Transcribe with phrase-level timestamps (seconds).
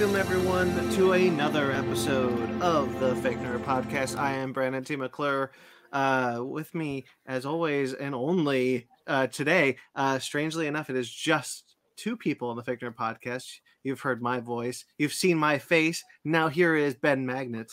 [0.00, 4.16] welcome everyone to another episode of the Fake Nerd Podcast.
[4.16, 4.96] I am Brandon T.
[4.96, 5.52] McClure.
[5.92, 11.76] Uh, with me, as always, and only uh, today, uh, strangely enough, it is just
[11.98, 13.44] two people on the Fake Nerd Podcast.
[13.82, 16.02] You've heard my voice, you've seen my face.
[16.24, 17.70] Now here is Ben Magnet.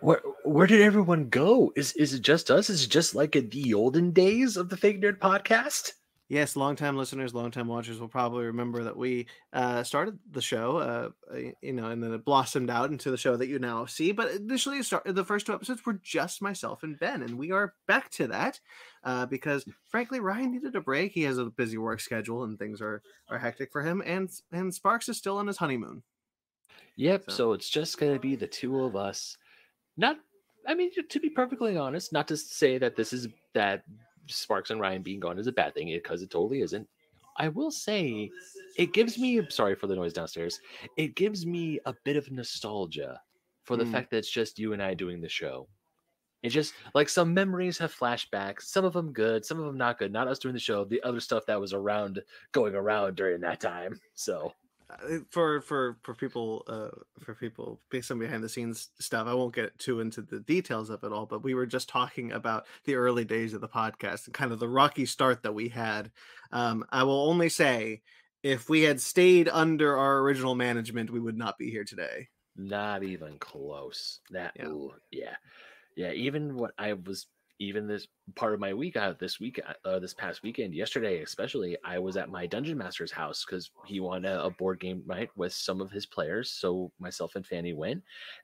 [0.00, 1.72] Where where did everyone go?
[1.76, 2.70] Is is it just us?
[2.70, 5.92] Is it just like in the olden days of the Fake Nerd Podcast?
[6.30, 11.08] Yes, longtime listeners, longtime watchers will probably remember that we uh, started the show, uh,
[11.62, 14.12] you know, and then it blossomed out into the show that you now see.
[14.12, 17.72] But initially, start, the first two episodes were just myself and Ben, and we are
[17.86, 18.60] back to that
[19.04, 21.12] uh, because, frankly, Ryan needed a break.
[21.12, 24.02] He has a busy work schedule, and things are are hectic for him.
[24.04, 26.02] And and Sparks is still on his honeymoon.
[26.96, 27.30] Yep.
[27.30, 29.38] So, so it's just gonna be the two of us.
[29.96, 30.18] Not,
[30.66, 33.84] I mean, to be perfectly honest, not to say that this is that
[34.30, 36.88] Sparks and Ryan being gone is a bad thing because it totally isn't.
[37.36, 38.30] I will say
[38.76, 40.60] it gives me sorry for the noise downstairs.
[40.96, 43.20] It gives me a bit of nostalgia
[43.62, 43.92] for the mm.
[43.92, 45.68] fact that it's just you and I doing the show.
[46.42, 49.98] It just like some memories have flashbacks, some of them good, some of them not
[49.98, 50.12] good.
[50.12, 52.22] Not us doing the show, the other stuff that was around
[52.52, 54.00] going around during that time.
[54.14, 54.52] So
[55.30, 56.88] for for for people uh
[57.20, 61.04] for people some behind the scenes stuff i won't get too into the details of
[61.04, 64.34] it all but we were just talking about the early days of the podcast and
[64.34, 66.10] kind of the rocky start that we had.
[66.52, 68.02] Um i will only say
[68.42, 72.28] if we had stayed under our original management we would not be here today.
[72.56, 74.20] Not even close.
[74.30, 75.36] That yeah, ooh, yeah.
[75.96, 77.26] yeah even what i was
[77.58, 81.22] even this part of my week out uh, this week uh, this past weekend yesterday
[81.22, 85.02] especially i was at my dungeon master's house because he wanted a, a, board game
[85.06, 86.50] night with some of his players.
[86.50, 88.02] So myself and fanny went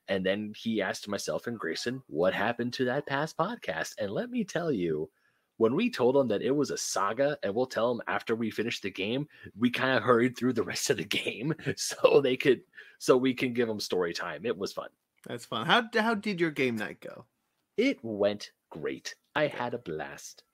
[0.09, 3.95] and then he asked myself and grayson what happened to that past podcast?
[3.99, 5.11] And let me tell you
[5.57, 8.51] when we told him that it was a saga and we'll tell him after we
[8.51, 12.37] finish the game we kind of hurried through the rest of the game so they
[12.37, 12.63] could
[12.99, 14.47] so we can give them story time.
[14.47, 14.89] It was fun.
[15.27, 15.67] That's fun.
[15.67, 17.25] How, how did your game night go
[17.77, 19.15] it went great.
[19.35, 20.45] I had a blast.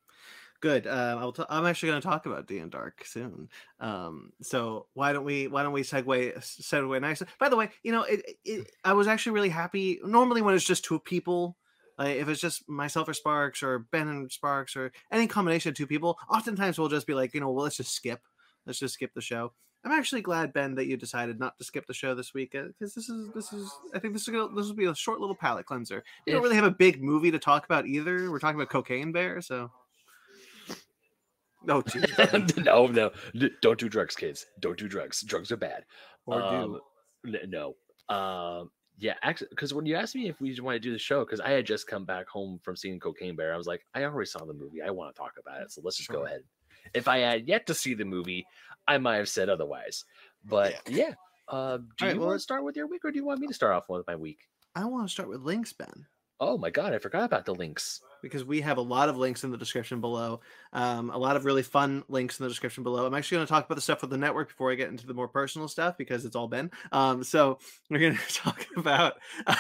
[0.61, 0.87] Good.
[0.87, 3.49] Uh, I'll t- I'm actually going to talk about D and Dark soon.
[3.81, 7.23] Um, so why don't we why don't we segue segue nice?
[7.39, 10.01] By the way, you know, it, it, I was actually really happy.
[10.05, 11.57] Normally, when it's just two people,
[11.99, 15.77] like if it's just myself or Sparks or Ben and Sparks or any combination of
[15.77, 18.21] two people, oftentimes we'll just be like, you know, well, let's just skip.
[18.67, 19.55] Let's just skip the show.
[19.85, 22.69] I'm actually glad Ben that you decided not to skip the show this week because
[22.69, 25.21] uh, this is this is I think this is gonna, this will be a short
[25.21, 26.05] little palate cleanser.
[26.27, 28.31] We don't really have a big movie to talk about either.
[28.31, 29.71] We're talking about Cocaine Bear, so.
[31.63, 31.83] No,
[32.57, 33.11] no, no,
[33.61, 34.47] don't do drugs, kids.
[34.61, 35.21] Don't do drugs.
[35.21, 35.85] Drugs are bad.
[36.25, 36.81] Or um,
[37.23, 37.75] do no.
[38.09, 38.71] Um,
[39.01, 41.41] yeah, actually, because when you asked me if we want to do the show, because
[41.41, 44.27] I had just come back home from seeing Cocaine Bear, I was like, I already
[44.27, 44.83] saw the movie.
[44.83, 46.17] I want to talk about it, so let's just sure.
[46.17, 46.43] go ahead.
[46.93, 48.47] If I had yet to see the movie,
[48.87, 50.05] I might have said otherwise.
[50.45, 50.97] But yeah.
[50.97, 51.15] yeah.
[51.49, 53.41] Uh, do right, you well, want to start with your week or do you want
[53.41, 54.39] me to start off with my week?
[54.75, 56.07] I want to start with links, Ben.
[56.39, 58.01] Oh my god, I forgot about the links.
[58.23, 60.41] Because we have a lot of links in the description below.
[60.73, 63.07] Um, a lot of really fun links in the description below.
[63.07, 65.07] I'm actually going to talk about the stuff with the network before I get into
[65.07, 66.71] the more personal stuff because it's all Ben.
[66.93, 67.59] Um, so
[67.91, 69.15] we're going to talk about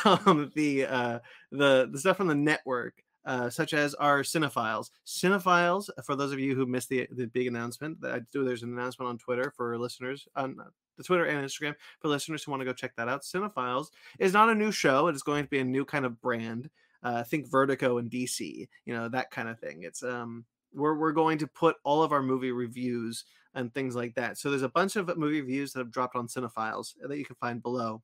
[0.05, 1.19] um, the uh,
[1.51, 4.91] the the stuff from the network uh, such as our cinephiles.
[5.07, 8.73] Cinephiles, for those of you who missed the the big announcement I do, there's an
[8.73, 10.57] announcement on Twitter for listeners on
[10.97, 13.23] the Twitter and Instagram for listeners who want to go check that out.
[13.23, 13.89] Cinephiles
[14.19, 16.71] is not a new show; it is going to be a new kind of brand.
[17.03, 19.83] Uh, think Vertigo and DC, you know that kind of thing.
[19.83, 24.15] It's um, we're we're going to put all of our movie reviews and things like
[24.15, 24.39] that.
[24.39, 27.37] So there's a bunch of movie reviews that have dropped on Cinephiles that you can
[27.37, 28.03] find below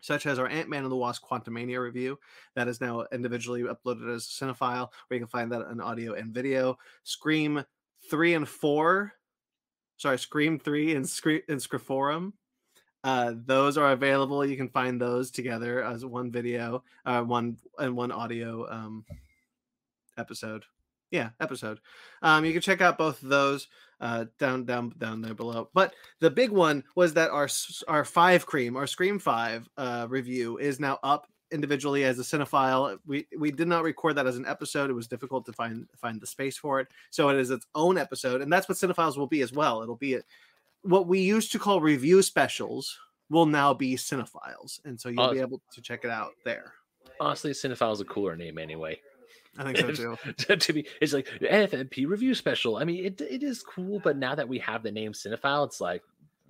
[0.00, 2.18] such as our Ant Man and the Wasp Quantumania review
[2.54, 6.14] that is now individually uploaded as a cinephile, where you can find that in audio
[6.14, 6.78] and video.
[7.02, 7.64] Scream
[8.10, 9.12] 3 and 4,
[9.96, 12.32] sorry, Scream 3 and, Scream, and Scream Four.
[13.04, 14.44] Uh, those are available.
[14.46, 19.04] You can find those together as one video, uh, one and one audio um,
[20.16, 20.64] episode.
[21.10, 21.80] Yeah, episode.
[22.22, 23.68] Um, you can check out both of those
[24.00, 25.68] uh, down down down there below.
[25.74, 27.48] But the big one was that our
[27.88, 32.98] our five cream, our Scream Five uh, review is now up individually as a cinephile.
[33.06, 34.90] We we did not record that as an episode.
[34.90, 37.96] It was difficult to find find the space for it, so it is its own
[37.96, 39.82] episode, and that's what cinephiles will be as well.
[39.82, 40.22] It'll be a,
[40.82, 42.98] what we used to call review specials
[43.30, 46.74] will now be cinephiles, and so you'll uh, be able to check it out there.
[47.20, 49.00] Honestly, cinephile is a cooler name anyway.
[49.58, 50.56] I think so too.
[50.56, 52.76] to be, it's like FMP review special.
[52.76, 55.80] I mean, it it is cool, but now that we have the name Cinephile, it's
[55.80, 56.02] like,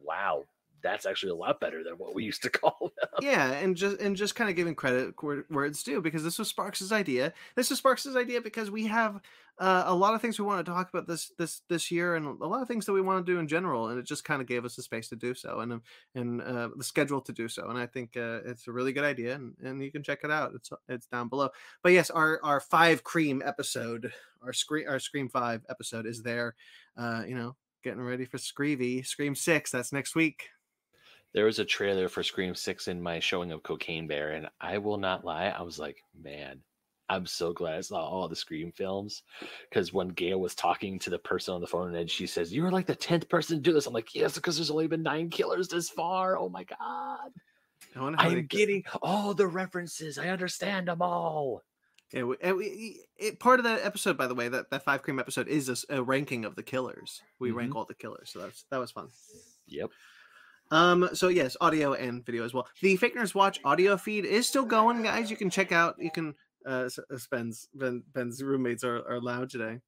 [0.03, 0.45] wow,
[0.85, 3.09] that's actually a lot better than what we used to call them.
[3.21, 5.15] Yeah, and just and just kind of giving credit
[5.49, 7.33] where it's due because this was Sparks' idea.
[7.57, 9.21] This was Sparks' idea because we have
[9.59, 12.41] uh, a lot of things we want to talk about this this this year, and
[12.41, 14.41] a lot of things that we want to do in general, and it just kind
[14.41, 15.81] of gave us the space to do so, and
[16.15, 19.05] and uh, the schedule to do so, and I think uh, it's a really good
[19.05, 20.53] idea, and, and you can check it out.
[20.55, 21.49] It's it's down below.
[21.83, 26.55] But yes, our our five cream episode, our scream our Scream Five episode is there.
[26.97, 29.71] Uh, you know, getting ready for Screevy, Scream Six.
[29.71, 30.49] That's next week.
[31.35, 34.79] There was a trailer for Scream Six in my showing of Cocaine Bear, and I
[34.79, 36.61] will not lie, I was like, man,
[37.09, 39.23] I'm so glad I saw all the Scream films
[39.69, 42.71] because when Gail was talking to the person on the phone and she says, "You're
[42.71, 45.29] like the tenth person to do this," I'm like, "Yes," because there's only been nine
[45.29, 46.39] killers this far.
[46.39, 47.33] Oh my god!
[47.97, 50.19] I'm getting all the references.
[50.19, 51.63] I understand them all.
[52.13, 55.19] Yeah, we, we, it, part of that episode, by the way, that, that five cream
[55.19, 57.21] episode is a, a ranking of the killers.
[57.39, 57.59] We mm-hmm.
[57.59, 59.09] rank all the killers, so that's that was fun.
[59.67, 59.91] Yep.
[60.75, 62.67] Um, so yes, audio and video as well.
[62.83, 65.31] The Fake Nerds Watch audio feed is still going, guys.
[65.31, 65.95] You can check out.
[66.01, 66.35] You can
[66.67, 69.79] uh, uh, Ben's ben, Ben's roommates are, are loud today.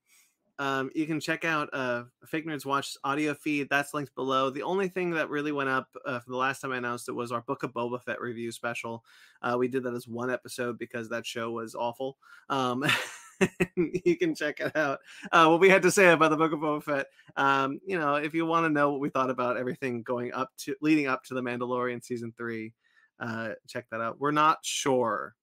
[0.61, 3.67] Um, you can check out uh, Fake Nerds Watch audio feed.
[3.69, 4.49] That's linked below.
[4.51, 7.17] The only thing that really went up uh, from the last time I announced it
[7.17, 9.03] was our Book of Boba Fett review special.
[9.43, 12.17] Uh, we did that as one episode because that show was awful.
[12.49, 12.85] Um,
[13.77, 15.01] you can check it out.
[15.33, 17.07] Uh, what we had to say about the Book of Boba Fett.
[17.37, 20.51] Um, you know, if you want to know what we thought about everything going up
[20.59, 22.73] to leading up to the Mandalorian season three,
[23.21, 24.21] uh, check that out.
[24.21, 25.35] We're not sure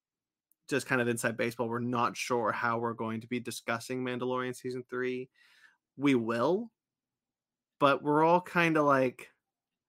[0.69, 4.55] just kind of inside baseball, we're not sure how we're going to be discussing Mandalorian
[4.55, 5.29] season three.
[5.97, 6.71] We will,
[7.79, 9.29] but we're all kind of like,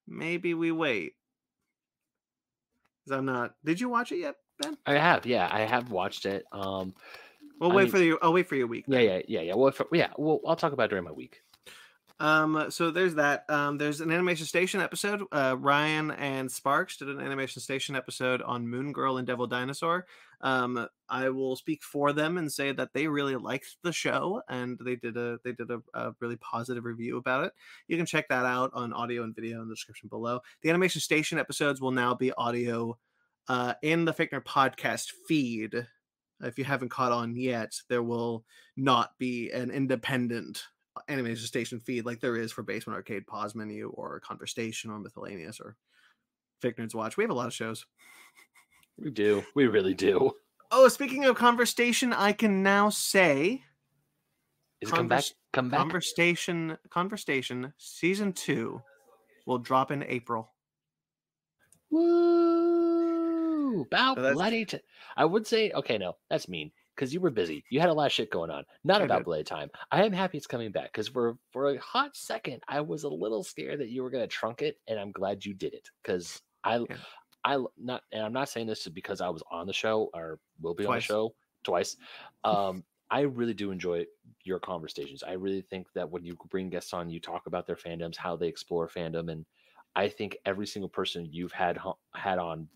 [0.06, 1.14] maybe we wait.
[3.04, 3.54] Because I'm not.
[3.64, 4.76] Did you watch it yet, Ben?
[4.86, 5.26] I have.
[5.26, 6.44] Yeah, I have watched it.
[6.52, 6.94] Um,
[7.60, 8.18] we'll I wait mean, for you.
[8.22, 8.84] I'll wait for your week.
[8.88, 9.54] Yeah, yeah, yeah, yeah.
[9.54, 10.10] Well, for, yeah.
[10.16, 11.42] Well, I'll talk about during my week.
[12.20, 13.44] Um, so there's that.
[13.50, 15.22] Um, there's an animation station episode.
[15.32, 20.06] Uh, Ryan and Sparks did an animation station episode on Moon Girl and Devil Dinosaur.
[20.40, 24.78] Um, I will speak for them and say that they really liked the show and
[24.84, 27.52] they did a they did a, a, really positive review about it.
[27.88, 30.40] You can check that out on audio and video in the description below.
[30.62, 32.98] The animation station episodes will now be audio
[33.48, 35.86] uh, in the Nerd podcast feed.
[36.44, 38.44] If you haven't caught on yet, there will
[38.76, 40.64] not be an independent
[40.96, 44.98] uh, animation station feed like there is for Basement Arcade Pause Menu or Conversation or
[44.98, 45.76] Miscellaneous or
[46.60, 47.16] Fake Nerds Watch.
[47.16, 47.86] We have a lot of shows.
[48.98, 49.42] We do.
[49.54, 50.32] We really do.
[50.70, 53.62] Oh, speaking of conversation, I can now say
[54.80, 55.24] Is convers- come back?
[55.52, 55.80] Come back.
[55.80, 58.82] Conversation Conversation season two
[59.46, 60.52] will drop in April.
[61.90, 62.93] Woo!
[63.86, 64.80] About bloody t-
[65.16, 67.64] I would say okay, no, that's mean because you were busy.
[67.70, 68.64] You had a lot of shit going on.
[68.84, 69.24] Not I about did.
[69.24, 69.70] bloody time.
[69.90, 73.08] I am happy it's coming back because for for a hot second, I was a
[73.08, 76.40] little scared that you were gonna trunk it, and I'm glad you did it because
[76.62, 76.96] I yeah.
[77.44, 80.74] I not and I'm not saying this because I was on the show or will
[80.74, 80.94] be twice.
[80.94, 81.96] on the show twice.
[82.44, 84.06] Um, I really do enjoy
[84.44, 85.22] your conversations.
[85.22, 88.36] I really think that when you bring guests on, you talk about their fandoms, how
[88.36, 89.44] they explore fandom, and
[89.94, 91.78] I think every single person you've had
[92.14, 92.68] had on,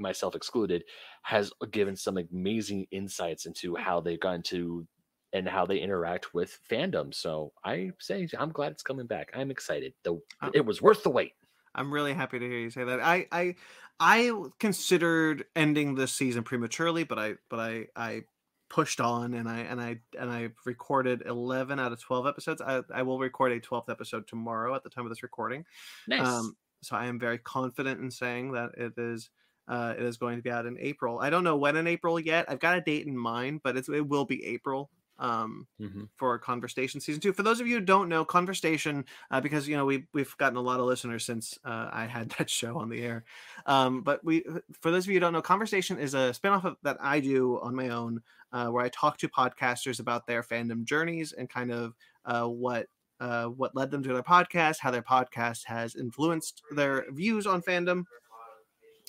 [0.00, 0.84] myself excluded,
[1.22, 4.86] has given some amazing insights into how they've gotten to
[5.32, 7.14] and how they interact with fandom.
[7.14, 9.30] So I say I'm glad it's coming back.
[9.34, 9.92] I'm excited.
[10.02, 10.22] Though
[10.54, 11.32] it was worth the wait.
[11.74, 13.00] I'm really happy to hear you say that.
[13.00, 13.54] I I
[14.00, 18.22] I considered ending this season prematurely, but I but I I
[18.70, 22.62] pushed on and I and I and I recorded 11 out of 12 episodes.
[22.62, 25.64] I, I will record a 12th episode tomorrow at the time of this recording.
[26.08, 26.26] Nice.
[26.26, 29.28] Um, so I am very confident in saying that it is
[29.68, 31.18] uh, it is going to be out in April.
[31.20, 32.46] I don't know when in April yet.
[32.48, 34.90] I've got a date in mind, but it's, it will be April
[35.20, 36.04] um, mm-hmm.
[36.16, 37.32] for Conversation season two.
[37.32, 40.56] For those of you who don't know, Conversation, uh, because you know we we've gotten
[40.56, 43.24] a lot of listeners since uh, I had that show on the air.
[43.66, 44.44] Um, but we,
[44.80, 47.60] for those of you who don't know, Conversation is a spinoff of, that I do
[47.60, 51.70] on my own, uh, where I talk to podcasters about their fandom journeys and kind
[51.70, 52.86] of uh, what.
[53.20, 57.60] Uh, what led them to their podcast, how their podcast has influenced their views on
[57.60, 58.04] fandom.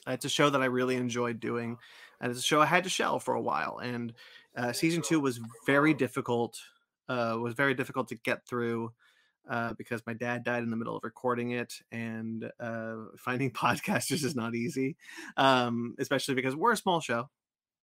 [0.07, 1.77] It's a show that I really enjoyed doing,
[2.19, 3.79] and it's a show I had to shell for a while.
[3.79, 4.13] And
[4.55, 6.57] uh, season two was very difficult.
[7.07, 8.91] Uh, was very difficult to get through
[9.49, 14.23] uh, because my dad died in the middle of recording it, and uh, finding podcasters
[14.23, 14.97] is not easy,
[15.37, 17.29] um, especially because we're a small show.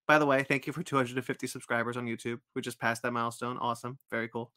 [0.07, 2.39] By the way, thank you for 250 subscribers on YouTube.
[2.55, 3.57] We just passed that milestone.
[3.59, 4.51] Awesome, very cool.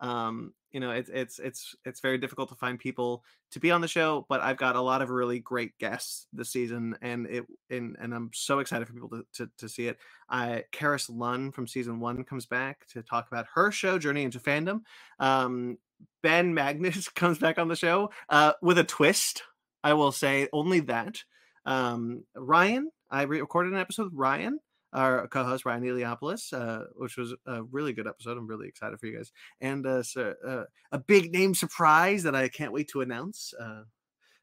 [0.00, 3.80] Um, you know, it's it's it's it's very difficult to find people to be on
[3.80, 7.46] the show, but I've got a lot of really great guests this season, and it
[7.70, 9.98] and and I'm so excited for people to to, to see it.
[10.28, 14.40] I Karis Lunn from season one comes back to talk about her show Journey into
[14.40, 14.80] Fandom.
[15.18, 15.78] Um,
[16.22, 19.42] ben Magnus comes back on the show uh, with a twist
[19.84, 21.22] I will say only that.
[21.64, 24.58] Um, Ryan, I re- recorded an episode with Ryan,
[24.92, 28.36] our co-host Ryan Eliopoulos, uh, which was a really good episode.
[28.36, 32.34] I'm really excited for you guys, and uh, so, uh, a big name surprise that
[32.34, 33.54] I can't wait to announce.
[33.58, 33.82] Uh,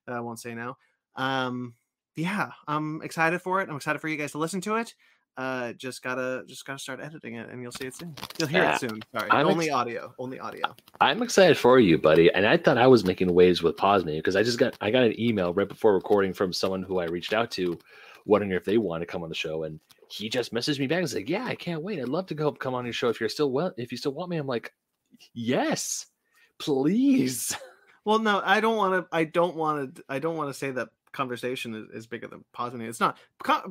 [0.08, 0.78] that I won't say now.
[1.16, 1.76] Um,
[2.16, 3.70] yeah, I'm excited for it.
[3.70, 4.94] I'm excited for you guys to listen to it.
[5.38, 8.14] Uh, just gotta just gotta start editing it, and you'll see it soon.
[8.38, 9.00] You'll hear it soon.
[9.16, 10.76] Sorry, I'm only ex- audio, only audio.
[11.00, 12.30] I'm excited for you, buddy.
[12.34, 15.04] And I thought I was making waves with Posme because I just got I got
[15.04, 17.80] an email right before recording from someone who I reached out to,
[18.26, 19.64] wondering if they want to come on the show.
[19.64, 19.80] And
[20.12, 22.00] he just messaged me back and like, "Yeah, I can't wait.
[22.00, 23.74] I'd love to go come on your show if you're still well.
[23.78, 24.74] If you still want me." I'm like,
[25.34, 26.06] "Yes,
[26.58, 27.56] please."
[28.06, 29.16] Well, no, I don't want to.
[29.16, 30.04] I don't want to.
[30.10, 32.90] I don't want to say that conversation is, is bigger than Pause Menu.
[32.90, 33.18] It's not.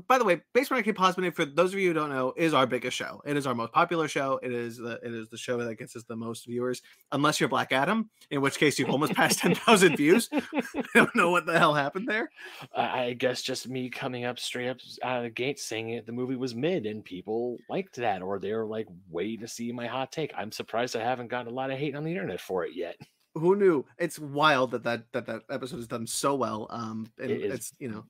[0.08, 2.54] By the way, Base Runner Pause Menu, for those of you who don't know, is
[2.54, 3.20] our biggest show.
[3.24, 4.38] It is our most popular show.
[4.42, 7.48] It is the it is the show that gets us the most viewers, unless you're
[7.48, 10.28] Black Adam, in which case you've almost passed ten thousand views.
[10.32, 12.30] I don't know what the hell happened there.
[12.74, 16.06] I I guess just me coming up straight up out of the gate saying it,
[16.06, 19.86] the movie was mid and people liked that, or they're like waiting to see my
[19.86, 20.32] hot take.
[20.36, 22.96] I'm surprised I haven't gotten a lot of hate on the internet for it yet.
[23.38, 23.84] Who knew?
[23.98, 26.66] It's wild that that that, that episode is done so well.
[26.70, 27.54] Um, and It is.
[27.54, 28.04] it's you know.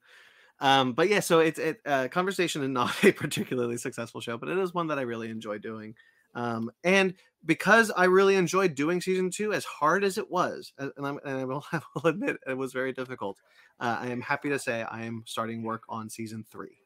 [0.60, 4.48] Um, but yeah, so it's it uh, conversation and not a particularly successful show, but
[4.48, 5.94] it is one that I really enjoy doing.
[6.34, 10.92] Um, and because I really enjoyed doing season two, as hard as it was, and,
[10.98, 13.38] I'm, and I will, I will admit it was very difficult.
[13.80, 16.76] Uh, I am happy to say I am starting work on season three,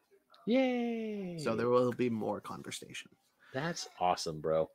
[0.45, 1.37] Yay!
[1.39, 3.11] so there will be more conversation.
[3.53, 4.69] That's awesome, bro.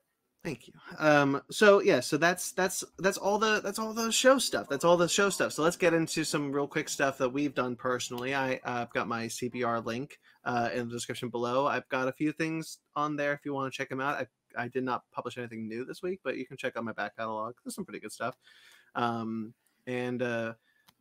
[0.45, 0.75] Thank you.
[0.99, 4.69] Um, so yeah, so that's that's that's all the that's all the show stuff.
[4.69, 5.53] That's all the show stuff.
[5.53, 8.35] So let's get into some real quick stuff that we've done personally.
[8.35, 11.67] I I've got my CBR link uh, in the description below.
[11.67, 14.15] I've got a few things on there if you want to check them out.
[14.15, 14.27] I
[14.57, 17.17] I did not publish anything new this week, but you can check out my back
[17.17, 17.55] catalog.
[17.65, 18.37] There's some pretty good stuff.
[18.95, 19.55] Um,
[19.87, 20.55] and uh,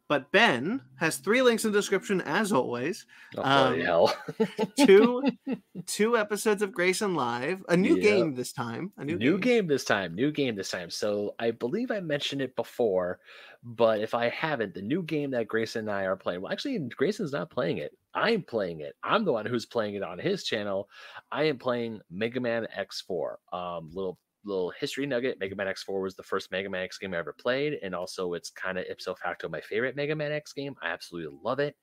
[0.10, 3.06] but Ben has three links in the description as always.
[3.38, 4.16] Oh, Um, hell.
[4.78, 5.22] Two
[5.86, 8.02] two episodes of Grayson Live, a new Yep.
[8.04, 8.92] game this time.
[8.98, 9.42] A new, new, game.
[9.62, 9.68] game.
[9.68, 10.16] this time.
[10.16, 10.90] New game this time.
[10.90, 13.20] So I believe I mentioned it before,
[13.64, 16.42] but if I haven't, the new game that Grayson and I are playing.
[16.42, 17.92] Well, actually, Grayson's not playing it.
[18.14, 18.96] I'm playing it.
[19.04, 20.90] I'm the one who's playing it on his channel.
[21.32, 23.36] I am playing Mega Man X4.
[23.54, 25.40] Um, little little history nugget.
[25.40, 28.34] Mega Man X4 was the first Mega Man X game I ever played, and also
[28.34, 30.76] it's kind of ipso facto my favorite Mega Man X game.
[30.82, 31.76] I absolutely love it,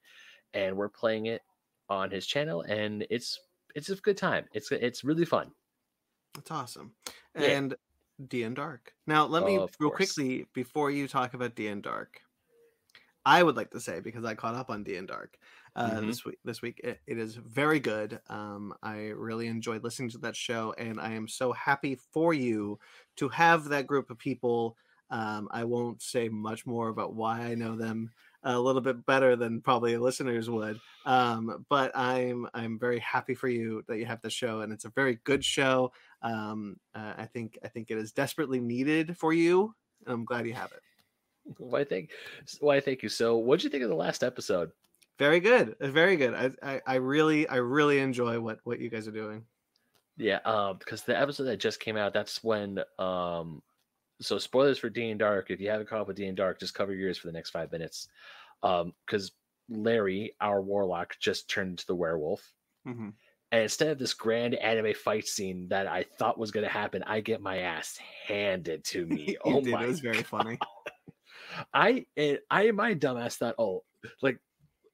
[0.54, 1.42] and we're playing it
[1.88, 3.38] on his channel, and it's
[3.75, 4.47] it's a good time.
[4.54, 5.50] It's it's really fun.
[6.35, 6.92] That's awesome.
[7.38, 7.47] Yeah.
[7.47, 7.75] And
[8.28, 8.92] D and Dark.
[9.06, 10.12] Now, let me Of real course.
[10.14, 12.21] quickly before you talk about D and Dark.
[13.26, 15.38] I would like to say because I caught up on D and Dark
[15.76, 16.07] uh, Mhm.
[16.07, 16.38] this week.
[16.45, 18.21] This week it, it is very good.
[18.28, 22.78] Um, I really enjoyed listening to that show, and I am so happy for you
[23.16, 24.76] to have that group of people.
[25.11, 28.11] Um, I won't say much more about why I know them
[28.43, 30.78] a little bit better than probably listeners would.
[31.07, 34.85] Um, but I'm I'm very happy for you that you have the show, and it's
[34.85, 35.93] a very good show.
[36.23, 39.75] Um, uh, I think I think it is desperately needed for you.
[40.07, 40.83] And I'm glad you have it.
[41.59, 42.11] Why thank
[42.61, 43.09] why thank you.
[43.09, 44.73] So what'd you think of the last episode?
[45.18, 46.35] Very good, uh, very good.
[46.35, 49.47] I, I I really I really enjoy what what you guys are doing.
[50.16, 53.62] Yeah, um, because the episode that just came out, that's when um
[54.21, 55.50] so spoilers for D and Dark.
[55.50, 57.33] If you haven't caught up with D and Dark, just cover your ears for the
[57.33, 58.09] next five minutes.
[58.62, 59.33] Um, because
[59.68, 62.54] Larry, our warlock, just turned into the werewolf.
[62.87, 63.14] Mhm.
[63.52, 67.21] And instead of this grand anime fight scene that I thought was gonna happen, I
[67.21, 69.37] get my ass handed to me.
[69.44, 70.59] Oh did, my it was very funny.
[71.73, 73.85] I and I my dumbass thought, oh,
[74.23, 74.38] like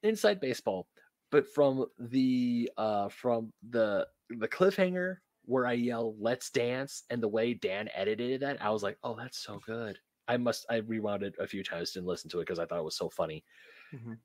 [0.03, 0.89] inside baseball,
[1.31, 7.27] but from the uh from the the cliffhanger where I yell "Let's dance" and the
[7.27, 9.99] way Dan edited that, I was like, oh, that's so good.
[10.27, 12.79] I must I rewound it a few times and listened to it because I thought
[12.79, 13.43] it was so funny.
[13.91, 14.21] Mhm.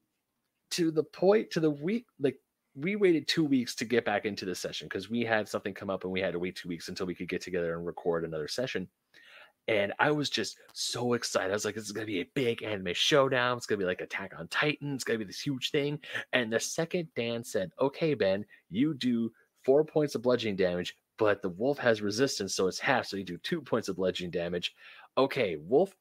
[0.72, 2.40] To the point, to the week, like
[2.74, 5.88] we waited two weeks to get back into the session because we had something come
[5.90, 8.24] up and we had to wait two weeks until we could get together and record
[8.24, 8.90] another session.
[9.68, 11.50] And I was just so excited.
[11.50, 13.56] I was like, this is going to be a big anime showdown.
[13.56, 14.94] It's going to be like Attack on Titan.
[14.94, 15.98] It's going to be this huge thing.
[16.32, 19.32] And the second Dan said, okay, Ben, you do
[19.64, 23.06] four points of bludgeoning damage, but the wolf has resistance, so it's half.
[23.06, 24.74] So you do two points of bludgeoning damage.
[25.18, 25.94] Okay, wolf,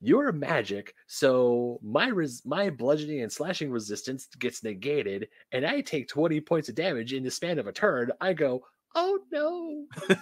[0.00, 0.94] you're magic.
[1.06, 6.68] So my res- my bludgeoning and slashing resistance gets negated, and I take 20 points
[6.68, 8.10] of damage in the span of a turn.
[8.20, 8.64] I go,
[8.96, 9.84] oh no.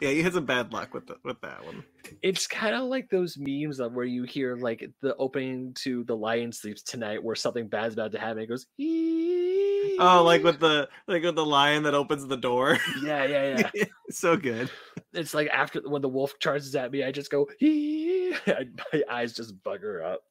[0.00, 1.84] yeah, you had some bad luck with the, with that one.
[2.22, 6.16] it's kind of like those memes of where you hear like the opening to the
[6.16, 8.66] lion sleeps tonight where something bad's about to happen it goes
[9.98, 12.78] Oh, like with the like with the lion that opens the door.
[13.02, 14.70] yeah yeah yeah so good.
[15.12, 19.02] it's like after when the wolf charges at me i just go "Ee." I- my
[19.10, 20.22] eyes just bugger up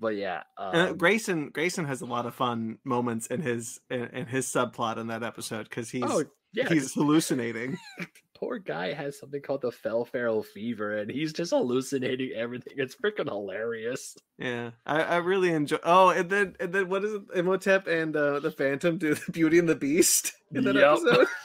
[0.00, 4.04] but yeah, Uh, um, Grayson Grayson has a lot of fun moments in his in,
[4.06, 7.78] in his subplot in that episode because he's oh yeah, he's hallucinating.
[8.34, 12.72] poor guy has something called the fell feral fever, and he's just hallucinating everything.
[12.78, 14.16] It's freaking hilarious.
[14.38, 15.76] Yeah, I, I really enjoy.
[15.84, 17.22] Oh, and then and then what is it?
[17.34, 20.98] Imhotep and uh, the Phantom do the Beauty and the Beast in that Yep.
[21.04, 21.26] episode.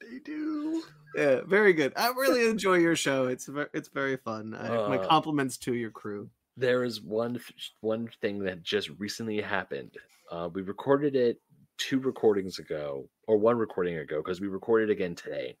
[0.00, 0.82] They do.
[1.14, 1.92] yeah, very good.
[1.96, 3.26] I really enjoy your show.
[3.26, 4.54] It's very it's very fun.
[4.54, 6.30] I, my Uh, compliments to your crew.
[6.58, 7.40] There is one
[7.82, 9.94] one thing that just recently happened.
[10.28, 11.40] Uh, we recorded it
[11.76, 15.56] two recordings ago, or one recording ago, because we recorded again today.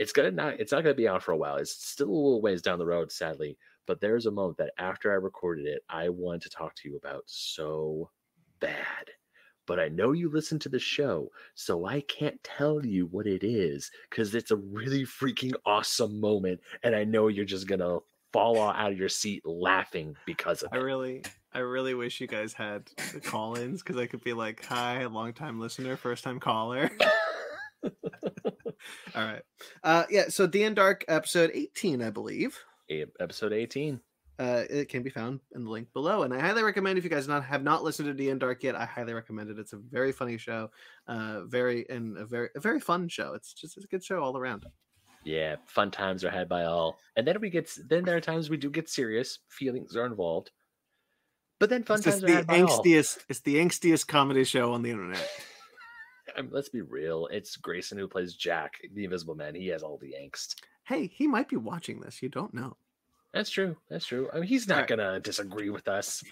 [0.00, 0.58] It's gonna not.
[0.58, 1.58] It's not gonna be out for a while.
[1.58, 3.56] It's still a little ways down the road, sadly.
[3.86, 6.96] But there's a moment that after I recorded it, I want to talk to you
[6.96, 8.10] about so
[8.58, 9.10] bad.
[9.66, 13.44] But I know you listen to the show, so I can't tell you what it
[13.44, 18.00] is because it's a really freaking awesome moment, and I know you're just gonna
[18.34, 20.82] fall out of your seat laughing because of I it.
[20.82, 21.22] really
[21.54, 25.32] I really wish you guys had the call-ins because I could be like, "Hi, long
[25.32, 26.90] time listener, first time caller."
[27.84, 29.42] All right.
[29.82, 30.24] Uh, yeah.
[30.28, 32.58] So D and Dark episode eighteen, I believe.
[32.90, 34.00] E- Episode 18.
[34.38, 36.24] uh, it can be found in the link below.
[36.24, 38.62] And I highly recommend if you guys not have not listened to D and Dark
[38.62, 39.58] yet, I highly recommend it.
[39.58, 40.70] It's a very funny show,
[41.06, 43.32] uh, very and a very a very fun show.
[43.34, 44.66] It's just it's a good show all around.
[45.24, 46.98] Yeah, fun times are had by all.
[47.16, 50.50] And then we get then there are times we do get serious, feelings are involved.
[51.60, 52.68] But then fun It's times are the had by all.
[52.82, 53.18] angstiest.
[53.28, 55.26] It's the angstiest comedy show on the internet.
[56.36, 57.28] I mean, let's be real.
[57.30, 59.54] It's Grayson who plays Jack, the Invisible Man.
[59.54, 60.56] He has all the angst.
[60.84, 62.22] Hey, he might be watching this.
[62.22, 62.76] You don't know.
[63.32, 63.76] That's true.
[63.88, 64.28] That's true.
[64.32, 64.88] I mean, he's not Alright.
[64.88, 66.22] gonna disagree with us.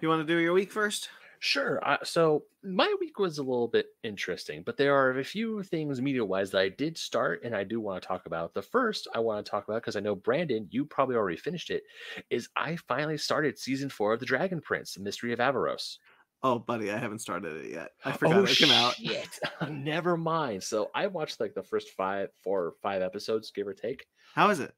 [0.00, 1.08] You want to do your week first?
[1.42, 1.80] Sure.
[1.82, 6.00] Uh, so my week was a little bit interesting, but there are a few things
[6.00, 8.52] media wise that I did start and I do want to talk about.
[8.52, 11.70] The first I want to talk about, because I know Brandon, you probably already finished
[11.70, 11.82] it,
[12.28, 15.96] is I finally started season four of The Dragon Prince, The Mystery of Aaravos.
[16.42, 17.92] Oh, buddy, I haven't started it yet.
[18.04, 18.96] I forgot it came out.
[18.96, 19.38] shit.
[19.70, 20.62] Never mind.
[20.62, 24.04] So I watched like the first five, four or five episodes, give or take.
[24.34, 24.74] How is it?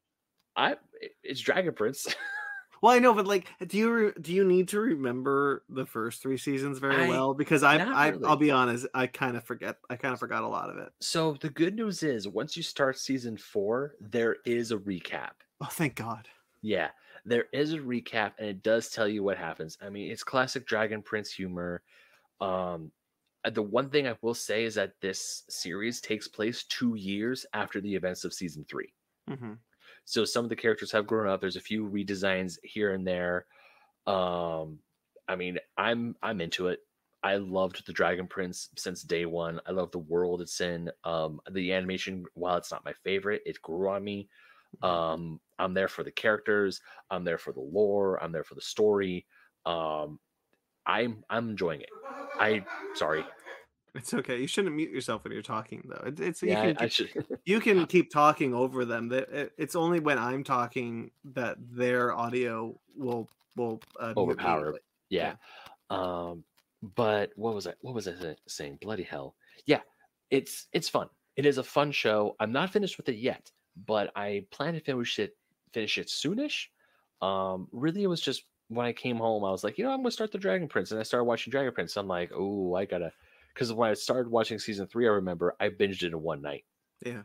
[0.55, 0.77] I
[1.23, 2.07] it's Dragon Prince.
[2.83, 6.21] Well, I know, but like, do you re- do you need to remember the first
[6.21, 7.33] three seasons very I- well?
[7.33, 8.25] Because I, I really.
[8.25, 9.77] I'll be honest, I kind of forget.
[9.89, 10.91] I kind of forgot a lot of it.
[10.99, 15.31] so the good news is once you start season four, there is a recap.
[15.61, 16.27] Oh, thank God.
[16.61, 16.89] Yeah,
[17.23, 19.77] there is a recap and it does tell you what happens.
[19.81, 21.83] I mean, it's classic Dragon Prince humor.
[22.41, 22.91] Um
[23.45, 27.45] uh, the one thing I will say is that this series takes place 2 years
[27.53, 28.93] after the events of season 3.
[29.29, 29.53] hmm
[30.05, 31.41] So some of the characters have grown up.
[31.41, 33.45] There's a few redesigns here and there.
[34.05, 34.79] Um
[35.27, 36.79] I mean, I'm I'm into it.
[37.23, 39.61] I loved the Dragon Prince since day one.
[39.65, 40.91] I love the world it's in.
[41.05, 44.27] Um, the animation, while it's not my favorite, it grew on me.
[44.81, 46.81] Um, I'm there for the characters.
[47.09, 48.21] I'm there for the lore.
[48.21, 49.25] I'm there for the story.
[49.65, 50.19] Um,
[50.85, 51.89] I'm I'm enjoying it.
[52.39, 53.23] I sorry.
[53.95, 54.39] It's okay.
[54.39, 56.07] You shouldn't mute yourself when you're talking, though.
[56.07, 57.25] It, it's Yeah, you can I keep, should.
[57.45, 59.09] you can keep talking over them.
[59.09, 64.55] That it, it's only when I'm talking that their audio will will uh, Overpower.
[64.57, 64.79] immediately.
[65.09, 65.35] yeah.
[65.89, 66.43] Um,
[66.95, 67.73] but what was I?
[67.81, 68.13] What was I
[68.47, 68.79] saying?
[68.81, 69.35] Bloody hell!
[69.65, 69.81] Yeah,
[70.31, 71.09] it's it's fun.
[71.35, 72.35] It is a fun show.
[72.39, 73.51] I'm not finished with it yet,
[73.85, 75.35] but I plan to finish it
[75.71, 76.67] finish it soonish.
[77.21, 79.99] Um, really, it was just when I came home, I was like, you know, I'm
[79.99, 81.95] gonna start the Dragon Prince, and I started watching Dragon Prince.
[81.97, 83.11] I'm like, oh, I gotta,
[83.53, 86.65] because when I started watching season three, I remember I binged it in one night.
[87.05, 87.23] Yeah.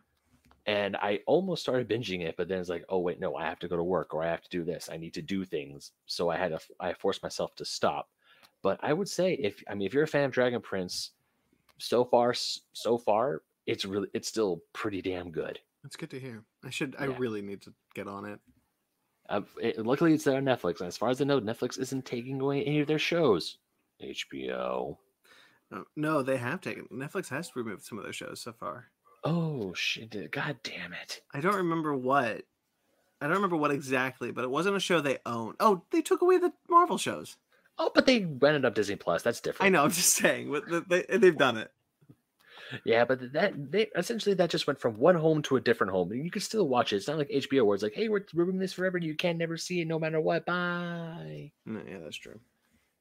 [0.67, 3.59] and I almost started binging it, but then it's like, oh wait, no, I have
[3.61, 4.89] to go to work or I have to do this.
[4.93, 6.61] I need to do things, so I had to.
[6.81, 8.09] I forced myself to stop.
[8.63, 11.13] But I would say, if I mean, if you're a fan of Dragon Prince,
[11.79, 12.35] so far,
[12.73, 15.61] so far, it's really, it's still pretty damn good.
[15.85, 16.43] That's good to hear.
[16.65, 16.97] I should.
[16.99, 18.41] I really need to get on it.
[19.29, 22.05] Uh, it, luckily, it's there on Netflix, and as far as I know, Netflix isn't
[22.05, 23.59] taking away any of their shows.
[24.03, 24.97] HBO.
[25.71, 26.87] No, no, they have taken.
[26.93, 28.87] Netflix has removed some of their shows so far.
[29.25, 30.31] Oh shit!
[30.31, 31.23] God damn it!
[31.33, 32.43] I don't remember what.
[33.21, 35.55] I don't remember what exactly, but it wasn't a show they own.
[35.59, 37.37] Oh, they took away the Marvel shows.
[37.79, 39.23] Oh, but they rented up Disney Plus.
[39.23, 39.67] That's different.
[39.67, 39.85] I know.
[39.85, 40.51] I'm just saying.
[40.51, 41.71] But they, they've done it.
[42.85, 46.13] Yeah, but that they essentially that just went from one home to a different home,
[46.13, 46.97] and you can still watch it.
[46.97, 48.99] It's not like HBO where it's like, "Hey, we're removing this forever.
[48.99, 51.53] and You can never see it, no matter what." Bye.
[51.65, 52.39] No, yeah, that's true.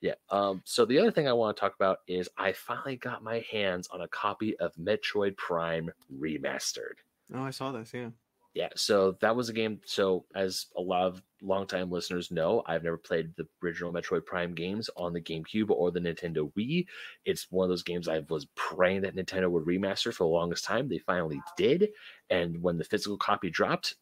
[0.02, 0.16] Yeah.
[0.30, 0.62] Um.
[0.66, 3.88] So the other thing I want to talk about is I finally got my hands
[3.92, 6.98] on a copy of Metroid Prime Remastered.
[7.34, 7.94] Oh, I saw this.
[7.94, 8.10] Yeah.
[8.54, 8.70] Yeah.
[8.76, 9.82] So that was a game.
[9.86, 14.56] So as a lot of longtime listeners know, I've never played the original Metroid Prime
[14.56, 16.88] games on the GameCube or the Nintendo Wii.
[17.24, 20.66] It's one of those games I was praying that Nintendo would remaster for the longest
[20.66, 20.90] time.
[20.90, 21.90] They finally did.
[22.32, 23.94] And when the physical copy dropped,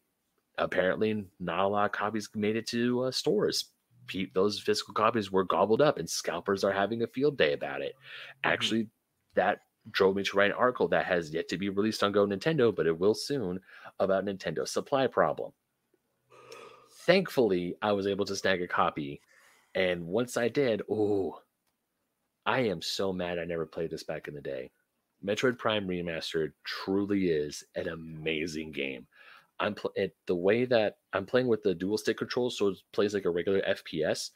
[0.57, 3.65] apparently not a lot of copies made it to uh, stores.
[4.07, 7.81] Pe- those physical copies were gobbled up, and scalpers are having a field day about
[7.81, 7.93] it.
[7.93, 8.51] Mm-hmm.
[8.51, 8.89] Actually,
[9.35, 9.59] that
[9.91, 12.75] drove me to write an article that has yet to be released on Go Nintendo,
[12.75, 13.59] but it will soon
[13.99, 15.51] about Nintendo's supply problem.
[17.05, 19.21] Thankfully, I was able to snag a copy,
[19.75, 21.39] and once I did, oh,
[22.45, 24.71] I am so mad I never played this back in the day.
[25.23, 29.07] Metroid Prime Remastered truly is an amazing game.
[29.59, 32.77] I'm pl- it, the way that I'm playing with the dual stick controls, so it
[32.93, 34.31] plays like a regular FPS,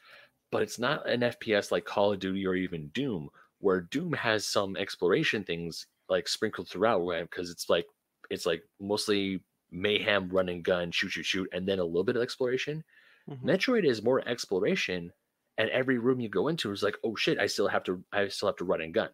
[0.51, 3.29] but it's not an FPS like Call of Duty or even Doom,
[3.59, 7.85] where Doom has some exploration things like sprinkled throughout, because it's like
[8.29, 12.15] it's like mostly mayhem, run and gun, shoot, shoot, shoot, and then a little bit
[12.15, 12.83] of exploration.
[13.29, 13.43] Mhm.
[13.43, 15.11] Metroid is more exploration,
[15.57, 18.27] and every room you go into is like, oh shit, I still have to, I
[18.29, 19.09] still have to run and gun.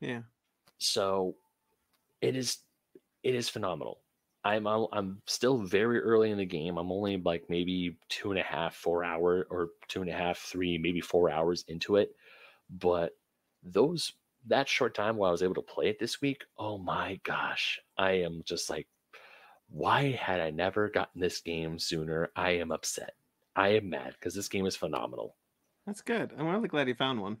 [0.00, 0.22] Yeah.
[0.78, 1.36] So
[2.20, 2.58] it is
[3.22, 4.03] it is phenomenal.
[4.44, 6.76] I'm I'm still very early in the game.
[6.76, 10.38] I'm only like maybe two and a half, four hour or two and a half,
[10.38, 12.14] three, maybe four hours into it.
[12.68, 13.16] But
[13.62, 14.12] those
[14.46, 17.80] that short time while I was able to play it this week, oh my gosh,
[17.96, 18.86] I am just like,
[19.70, 22.30] why had I never gotten this game sooner?
[22.36, 23.14] I am upset.
[23.56, 25.36] I am mad because this game is phenomenal.
[25.86, 26.32] That's good.
[26.38, 27.38] I'm really glad you found one.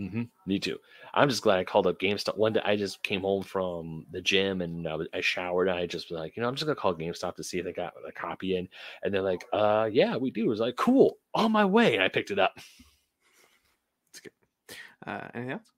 [0.00, 0.78] Hmm Me too.
[1.12, 2.38] I'm just glad I called up GameStop.
[2.38, 5.68] One day I just came home from the gym and I, was, I showered.
[5.68, 7.64] And I just was like, you know, I'm just gonna call GameStop to see if
[7.66, 8.68] they got a copy in.
[9.02, 10.46] And they're like, uh, yeah, we do.
[10.46, 11.94] I was like, cool, on my way.
[11.94, 12.58] And I picked it up.
[14.12, 14.32] It's good.
[15.06, 15.72] Uh, anything else?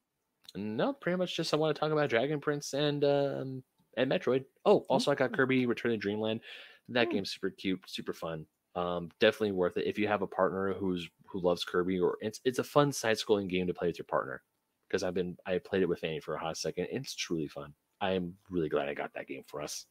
[0.54, 3.64] No, pretty much just I want to talk about Dragon Prince and um
[3.96, 4.46] and Metroid.
[4.64, 6.42] Oh, also I got Kirby Return to Dreamland.
[6.88, 7.12] That Hmm.
[7.12, 8.46] game's super cute, super fun.
[8.74, 12.40] Um, definitely worth it if you have a partner who's who loves Kirby or it's
[12.44, 14.42] it's a fun side scrolling game to play with your partner.
[14.88, 16.88] Because I've been I played it with Annie for a hot second.
[16.90, 17.74] It's truly fun.
[18.00, 19.86] I am really glad I got that game for us.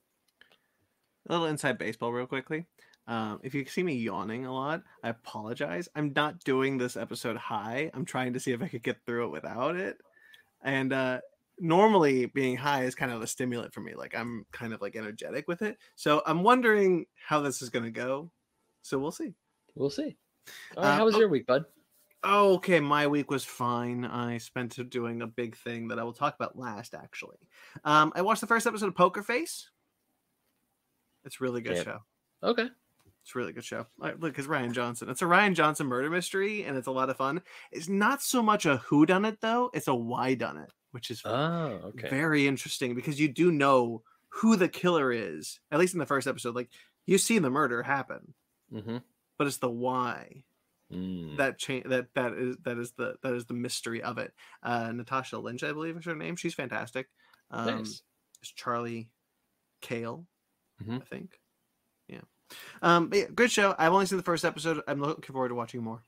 [1.29, 2.65] A little inside baseball, real quickly.
[3.07, 5.89] Um, if you see me yawning a lot, I apologize.
[5.95, 7.89] I'm not doing this episode high.
[7.93, 9.97] I'm trying to see if I could get through it without it.
[10.63, 11.19] And uh,
[11.59, 13.95] normally, being high is kind of a stimulant for me.
[13.95, 15.77] Like I'm kind of like energetic with it.
[15.95, 18.31] So I'm wondering how this is going to go.
[18.81, 19.33] So we'll see.
[19.75, 20.17] We'll see.
[20.75, 21.65] All right, Uh, how was oh- your week, bud?
[22.23, 22.79] Oh, okay.
[22.79, 24.05] My week was fine.
[24.05, 27.37] I spent doing a big thing that I will talk about last, actually.
[27.83, 29.69] Um, I watched the first episode of Poker Face.
[31.23, 31.83] It's a really good Yeah.
[31.83, 31.99] show.
[32.43, 32.69] Okay.
[33.23, 33.85] It's a really good show.
[33.97, 35.09] Right, look, it's Rian Johnson.
[35.09, 37.41] It's a Rian Johnson murder mystery, and it's a lot of fun.
[37.71, 41.11] It's not so much a who done it though; it's a why done it, which
[41.11, 42.09] is Oh, okay.
[42.09, 45.59] very interesting because you do know who the killer is.
[45.71, 46.69] At least in the first episode, like
[47.05, 48.33] you see the murder happen,
[48.73, 48.97] mm-hmm.
[49.37, 50.43] but it's the why
[50.91, 51.37] Mm.
[51.37, 54.33] that change that that is that is the that is the mystery of it.
[54.61, 56.35] Uh, Natasha Lynch, I believe is her name.
[56.35, 57.07] She's fantastic.
[57.49, 58.01] Um, nice.
[58.41, 59.07] It's Charlie
[59.79, 60.25] Cale,
[60.83, 61.01] Mhm.
[61.01, 61.39] I think.
[62.09, 62.19] Yeah.
[62.81, 63.73] Um, but yeah, good show.
[63.79, 64.81] I've only seen the first episode.
[64.85, 66.03] I'm looking forward to watching more.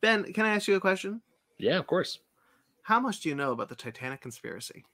[0.00, 1.22] Ben, can I ask you a question?
[1.58, 2.18] Yeah, of course.
[2.82, 4.84] How much do you know about the Titanic conspiracy?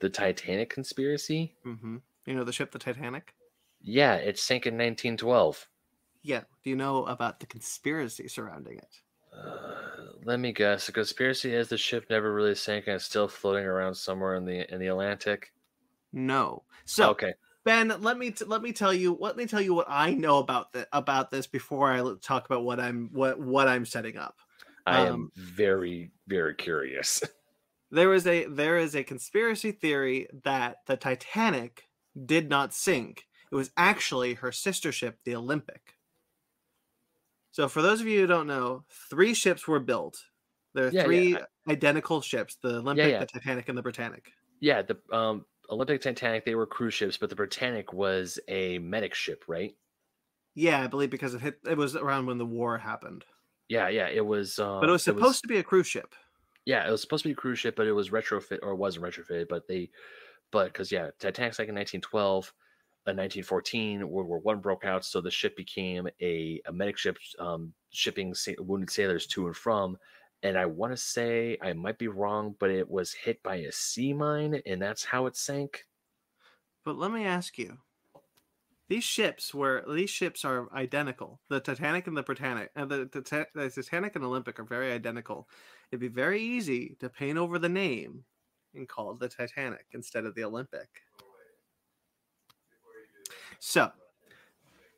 [0.00, 1.54] The Titanic conspiracy.
[1.64, 1.96] Mm-hmm.
[2.26, 3.34] You know the ship, the Titanic.
[3.84, 5.68] Yeah, it sank in 1912.
[6.22, 6.40] Yeah.
[6.62, 9.02] Do you know about the conspiracy surrounding it?
[9.32, 10.86] Uh, let me guess.
[10.86, 14.46] The conspiracy is the ship never really sank and it's still floating around somewhere in
[14.46, 15.52] the in the Atlantic.
[16.12, 16.62] No.
[16.86, 17.34] So okay.
[17.64, 20.38] Ben, let me t- let me tell you let me tell you what I know
[20.38, 24.38] about the, about this before I talk about what I'm what what I'm setting up.
[24.86, 27.22] I am um, very very curious.
[27.90, 31.84] There is a there is a conspiracy theory that the Titanic
[32.26, 33.28] did not sink.
[33.54, 35.94] It was actually her sister ship, the Olympic.
[37.52, 40.18] So for those of you who don't know, three ships were built.
[40.74, 43.20] There are Yeah, yeah, three I- identical ships: the Olympic, yeah.
[43.20, 44.32] the Titanic, and the Britannic.
[44.58, 49.14] yeah, the um Olympic Titanic they were cruise ships, but the Britannic was a medic
[49.14, 49.76] ship, right?
[50.56, 51.60] Yeah, I believe because it hit.
[51.64, 53.24] It was around when the war happened,
[53.68, 54.58] Yeah, yeah, it was.
[54.58, 56.12] Um, but it was supposed to be a cruise ship.
[56.64, 58.76] Yeah, it was supposed to be a cruise ship, but it was retrofit or it
[58.78, 59.46] wasn't retrofitted.
[59.48, 59.90] But they,
[60.50, 62.52] but because yeah, Titanic's like in 1912,
[63.06, 67.18] in 1914, World War One broke out, so the ship became a, a medic ship,
[67.38, 69.98] um, shipping sa- wounded sailors to and from.
[70.42, 73.72] And I want to say I might be wrong, but it was hit by a
[73.72, 75.86] sea mine, and that's how it sank.
[76.84, 77.78] But let me ask you:
[78.88, 81.40] these ships were these ships are identical.
[81.48, 85.48] The Titanic and the Britannic, and the, the, the Titanic and Olympic are very identical.
[85.90, 88.24] It'd be very easy to paint over the name
[88.74, 91.03] and call it the Titanic instead of the Olympic.
[93.58, 93.92] So,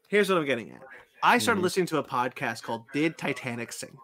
[0.08, 0.82] here's what I'm getting at.
[1.22, 1.62] I started Mhm.
[1.62, 3.98] listening to a podcast called "Did Titanic Sink."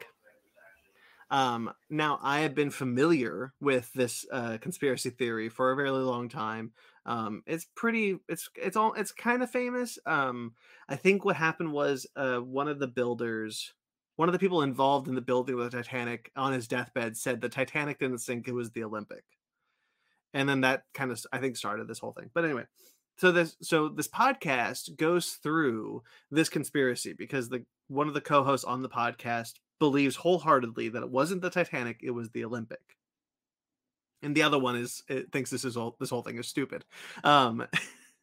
[1.31, 6.29] Um, now I have been familiar with this uh, conspiracy theory for a very long
[6.29, 6.73] time.
[7.07, 8.19] Um, it's pretty.
[8.29, 8.93] It's it's all.
[8.95, 9.99] It's kind of famous.
[10.05, 10.55] Um,
[10.89, 13.73] I think what happened was uh, one of the builders,
[14.17, 17.41] one of the people involved in the building of the Titanic, on his deathbed said
[17.41, 19.25] the Titanic didn't sink; it was the Olympic.
[20.35, 22.31] And then that kind of I think started this whole thing.
[22.35, 22.67] But anyway,
[23.23, 28.65] so this so this podcast goes through this conspiracy because the one of the co-hosts
[28.65, 32.97] on the podcast believes wholeheartedly that it wasn't the Titanic, it was the Olympic
[34.23, 36.85] and the other one is it thinks this is all this whole thing is stupid.
[37.23, 37.65] Um,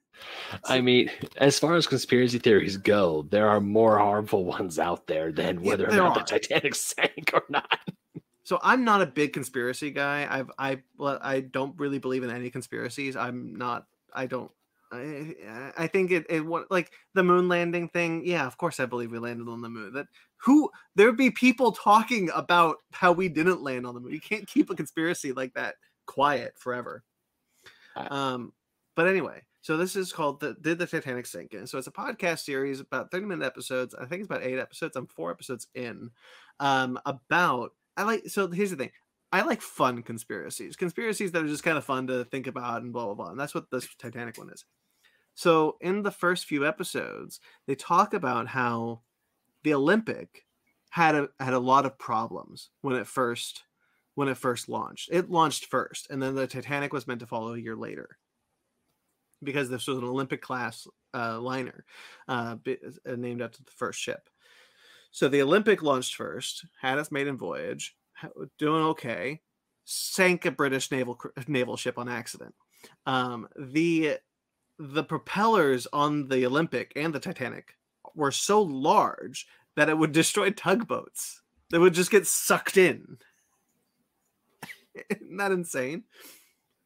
[0.65, 5.31] I mean, as far as conspiracy theories go, there are more harmful ones out there
[5.31, 6.19] than whether yeah, or not are.
[6.19, 7.79] the Titanic sank or not.
[8.43, 10.27] So I'm not a big conspiracy guy.
[10.29, 13.15] I've I I don't really believe in any conspiracies.
[13.15, 13.87] I'm not.
[14.13, 14.51] I don't.
[14.91, 15.35] I,
[15.77, 18.25] I think it, it what like the moon landing thing.
[18.25, 19.93] Yeah, of course I believe we landed on the moon.
[19.93, 24.13] That who there would be people talking about how we didn't land on the moon.
[24.13, 25.75] You can't keep a conspiracy like that
[26.07, 27.03] quiet forever.
[27.95, 28.53] Um,
[28.95, 31.67] but anyway, so this is called the Did the Titanic Sink In?
[31.67, 33.93] So it's a podcast series about 30 minute episodes.
[33.93, 34.95] I think it's about eight episodes.
[34.95, 36.11] I'm four episodes in.
[36.59, 38.91] Um, about I like so here's the thing.
[39.31, 42.91] I like fun conspiracies, conspiracies that are just kind of fun to think about and
[42.91, 43.29] blah blah blah.
[43.29, 44.65] And that's what this Titanic one is.
[45.35, 49.01] So in the first few episodes, they talk about how
[49.63, 50.45] the Olympic
[50.89, 53.63] had a had a lot of problems when it first
[54.15, 55.09] when it first launched.
[55.11, 58.17] It launched first, and then the Titanic was meant to follow a year later
[59.43, 61.85] because this was an Olympic class uh, liner
[62.27, 64.29] uh, uh, named after the first ship.
[65.11, 67.95] So the Olympic launched first, had its maiden voyage,
[68.57, 69.41] doing okay,
[69.85, 72.55] sank a British naval naval ship on accident.
[73.05, 74.17] Um, the
[74.77, 77.77] the propellers on the Olympic and the Titanic
[78.15, 81.41] were so large that it would destroy tugboats.
[81.69, 83.17] They would just get sucked in.
[85.09, 86.03] Isn't that insane?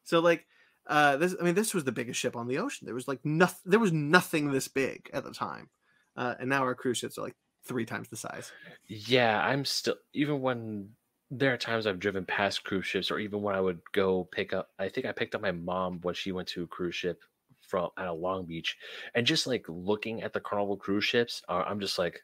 [0.04, 0.46] So like
[0.86, 2.84] uh this I mean this was the biggest ship on the ocean.
[2.84, 5.68] There was like nothing there was nothing this big at the time.
[6.16, 8.52] Uh and now our cruise ships are like three times the size.
[8.86, 10.90] Yeah, I'm still even when
[11.30, 14.52] there are times I've driven past cruise ships or even when I would go pick
[14.52, 17.22] up I think I picked up my mom when she went to a cruise ship
[17.60, 18.76] from out of Long Beach
[19.14, 22.20] and just like looking at the Carnival cruise ships, uh, I'm just like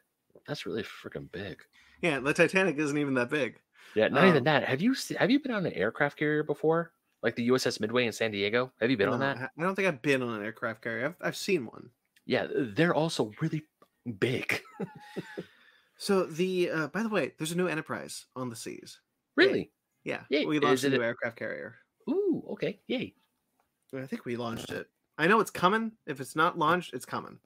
[0.47, 1.61] that's really freaking big.
[2.01, 3.59] Yeah, the Titanic isn't even that big.
[3.95, 4.63] Yeah, not um, even that.
[4.63, 6.91] Have you have you been on an aircraft carrier before?
[7.21, 8.71] Like the USS Midway in San Diego?
[8.79, 9.51] Have you been no, on that?
[9.57, 11.07] I don't think I've been on an aircraft carrier.
[11.07, 11.89] I've I've seen one.
[12.25, 13.63] Yeah, they're also really
[14.19, 14.61] big.
[16.01, 18.99] so the uh, by the way, there's a new Enterprise on the seas.
[19.35, 19.69] Really?
[20.03, 20.21] Yeah.
[20.31, 20.47] Yay.
[20.47, 21.05] We launched a new a...
[21.05, 21.75] aircraft carrier.
[22.09, 22.79] Ooh, okay.
[22.87, 23.13] Yay.
[23.95, 24.87] I think we launched it.
[25.19, 25.91] I know it's coming.
[26.07, 27.37] If it's not launched, it's coming.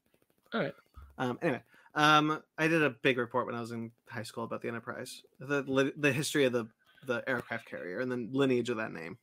[0.53, 0.73] All right.
[1.17, 1.61] Um, anyway,
[1.95, 5.23] um, I did a big report when I was in high school about the Enterprise,
[5.37, 6.65] the the history of the
[7.07, 9.17] the aircraft carrier and the lineage of that name.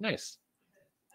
[0.00, 0.38] Nice.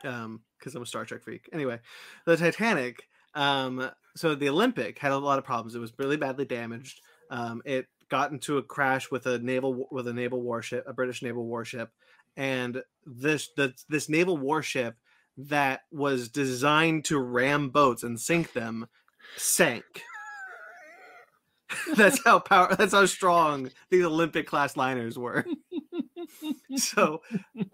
[0.05, 1.49] Um, because I'm a Star Trek freak.
[1.51, 1.81] Anyway,
[2.25, 3.09] the Titanic.
[3.35, 5.75] Um, so the Olympic had a lot of problems.
[5.75, 7.01] It was really badly damaged.
[7.29, 11.21] Um, it got into a crash with a naval with a naval warship, a British
[11.21, 11.91] naval warship,
[12.35, 14.95] and this the, this naval warship
[15.37, 18.87] that was designed to ram boats and sink them
[19.35, 20.03] sank.
[21.95, 25.45] that's how power that's how strong these olympic class liners were
[26.77, 27.21] so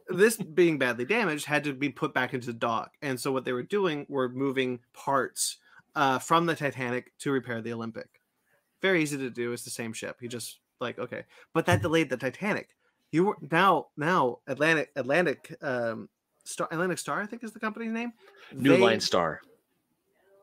[0.10, 3.54] this being badly damaged had to be put back into dock and so what they
[3.54, 5.58] were doing were moving parts
[5.96, 8.10] uh, from the titanic to repair the olympic
[8.84, 11.24] very easy to do it's the same ship you just like okay
[11.56, 12.70] but that delayed the titanic
[13.12, 16.08] you were now now atlantic atlantic um
[16.44, 18.14] star atlantic star i think is the company's name
[18.54, 19.42] new they, line star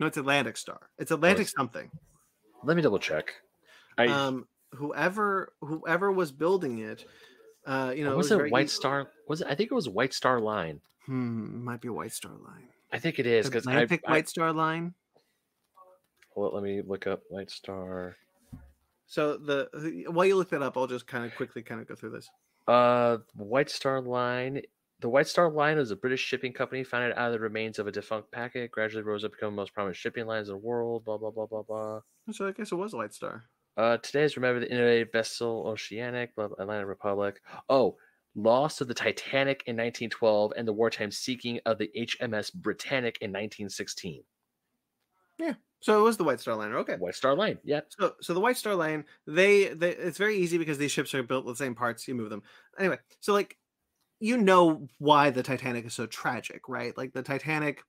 [0.00, 1.88] no it's atlantic star it's atlantic oh, something
[2.62, 3.34] let me double check.
[3.96, 7.04] I, um, whoever whoever was building it,
[7.66, 8.74] uh, you know, was it, it White easy.
[8.74, 9.08] Star?
[9.28, 9.46] Was it?
[9.48, 10.80] I think it was White Star Line.
[11.06, 12.68] Hmm, might be White Star Line.
[12.92, 14.94] I think it is because I picked White Star Line.
[16.34, 18.16] Well, let me look up White Star.
[19.10, 19.68] So the
[20.08, 22.30] while you look that up, I'll just kind of quickly kind of go through this.
[22.66, 24.62] Uh, White Star Line
[25.00, 27.86] the White Star Line is a British shipping company founded out of the remains of
[27.86, 28.70] a defunct packet.
[28.70, 31.04] Gradually rose up to become the most prominent shipping lines in the world.
[31.04, 32.00] Blah blah blah blah blah.
[32.32, 33.44] So I guess it was White Star.
[33.76, 37.40] Uh, today is remember the innovative vessel Oceanic, blah, Atlantic Republic.
[37.68, 37.96] Oh,
[38.34, 43.30] loss of the Titanic in 1912 and the wartime sinking of the HMS Britannic in
[43.30, 44.22] 1916.
[45.38, 45.54] Yeah.
[45.80, 46.78] So it was the White Star Liner.
[46.78, 46.96] Okay.
[46.96, 47.58] White Star Line.
[47.64, 47.80] Yeah.
[47.88, 51.22] So so the White Star Line, they, they it's very easy because these ships are
[51.22, 52.06] built with the same parts.
[52.06, 52.42] You move them.
[52.78, 53.56] Anyway, so like
[54.20, 56.96] you know why the Titanic is so tragic, right?
[56.96, 57.82] Like the Titanic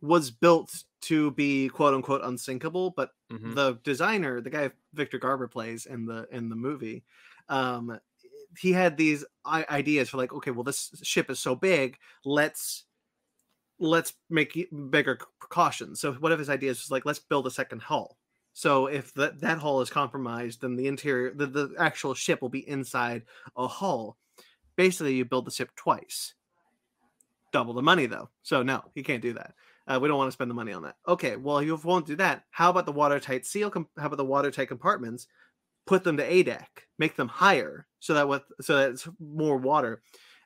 [0.00, 3.54] was built to be quote unquote unsinkable, but mm-hmm.
[3.54, 7.04] the designer, the guy Victor Garber plays in the in the movie,
[7.48, 7.98] um,
[8.58, 12.84] he had these ideas for like, okay, well, this ship is so big, let's
[13.78, 16.00] let's make bigger precautions.
[16.00, 18.16] So one of his ideas was like, let's build a second hull.
[18.52, 22.48] So if that that hull is compromised, then the interior, the, the actual ship will
[22.48, 23.22] be inside
[23.56, 24.16] a hull.
[24.76, 26.34] Basically, you build the ship twice.
[27.52, 28.30] Double the money though.
[28.42, 29.54] So no, you can't do that.
[29.86, 30.96] Uh, we don't want to spend the money on that.
[31.06, 32.44] Okay, well you won't do that.
[32.50, 33.70] How about the watertight seal?
[33.98, 35.26] How about the watertight compartments?
[35.86, 39.56] Put them to A deck, make them higher, so that with so that it's more
[39.56, 40.00] water.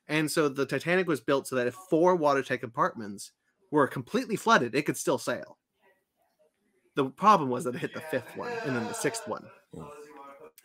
[0.09, 3.33] And so the Titanic was built so that if four watertight compartments
[3.71, 5.59] were completely flooded, it could still sail.
[6.94, 9.44] The problem was that it hit the fifth one and then the sixth one.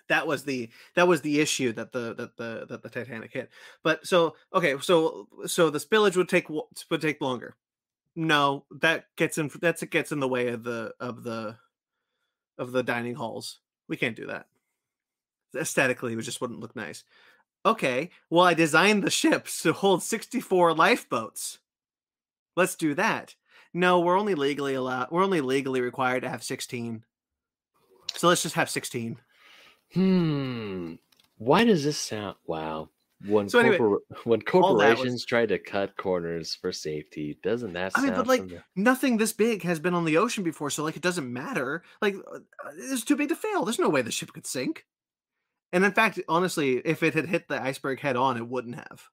[0.09, 3.49] That was the that was the issue that the that the that the Titanic hit.
[3.83, 7.55] But so okay, so so the spillage would take wo- would take longer.
[8.15, 11.57] No, that gets in that's it gets in the way of the of the
[12.57, 13.59] of the dining halls.
[13.87, 14.47] We can't do that.
[15.55, 17.03] Aesthetically, it just wouldn't look nice.
[17.65, 21.59] Okay, well, I designed the ships to hold 64 lifeboats.
[22.55, 23.35] Let's do that.
[23.73, 25.09] No, we're only legally allowed.
[25.11, 27.03] We're only legally required to have 16.
[28.15, 29.17] So let's just have 16.
[29.93, 30.93] Hmm.
[31.37, 32.35] Why does this sound?
[32.45, 32.89] Wow.
[33.25, 37.73] When So anyway, corpor- when that was- corporations try to cut corners for safety, doesn't
[37.73, 38.65] that I mean, but like familiar?
[38.75, 41.83] nothing this big has been on the ocean before, so like it doesn't matter.
[42.01, 42.39] Like uh,
[42.77, 43.63] it's too big to fail.
[43.63, 44.85] There's no way the ship could sink.
[45.73, 49.09] And in fact, honestly, if it had hit the iceberg head on, it wouldn't have.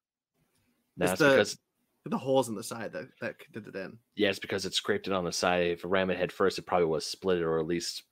[0.97, 1.59] that's the- because
[2.05, 3.99] The holes in the side that that did it in.
[4.15, 5.67] yeah, because it scraped it on the side.
[5.69, 8.05] If it ran it head first, it probably was split it or at least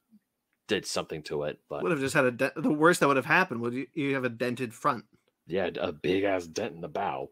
[0.67, 1.59] did something to it.
[1.69, 2.55] But Would have just had a dent.
[2.57, 5.05] The worst that would have happened would you, you have a dented front.
[5.47, 7.31] yeah, a big ass dent in the bow.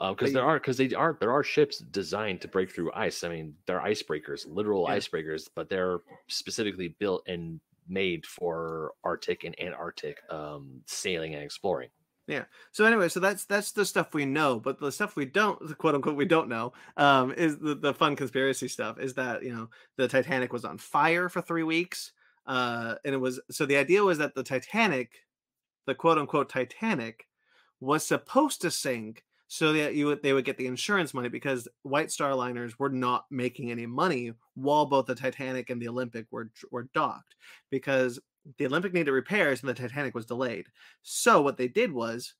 [0.00, 2.92] Uh, because But there are, because they are, there are ships designed to break through
[2.92, 3.22] ice.
[3.24, 4.96] I mean, they're icebreakers, literal Yeah.
[4.96, 11.90] icebreakers, but they're specifically built and made for Arctic and Antarctic um, sailing and exploring.
[12.26, 12.44] Yeah.
[12.72, 15.74] So anyway, so that's that's the stuff we know, but the stuff we don't, the
[15.74, 18.98] quote unquote, we don't know, um, is the, the fun conspiracy stuff.
[18.98, 22.12] Is that you know the Titanic was on fire for three weeks,
[22.46, 25.24] uh, and it was so the idea was that the Titanic,
[25.86, 27.26] the quote unquote Titanic,
[27.80, 31.68] was supposed to sink so that you would they would get the insurance money because
[31.82, 36.26] White Star liners were not making any money while both the Titanic and the Olympic
[36.30, 37.34] were were docked
[37.70, 38.18] because
[38.58, 40.66] the Olympic needed repairs and the Titanic was delayed.
[41.02, 42.34] So what they did was,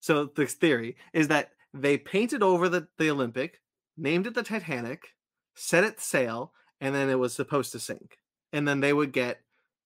[0.00, 3.60] so the theory is that they painted over the, the Olympic,
[3.96, 5.14] named it the Titanic,
[5.54, 8.18] set it sail, and then it was supposed to sink.
[8.52, 9.40] And then they would get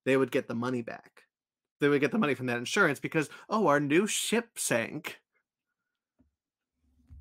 [0.05, 1.23] they would get the money back.
[1.81, 5.21] They would get the money from that insurance because oh, our new ship sank.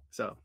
[0.09, 0.37] So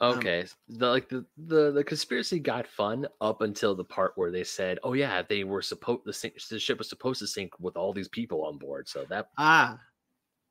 [0.00, 4.12] Um, Okay, s- the like the, the the conspiracy got fun up until the part
[4.16, 7.26] where they said, "Oh yeah, they were supposed the sink, the ship was supposed to
[7.26, 9.80] sink with all these people on board." So that Ah,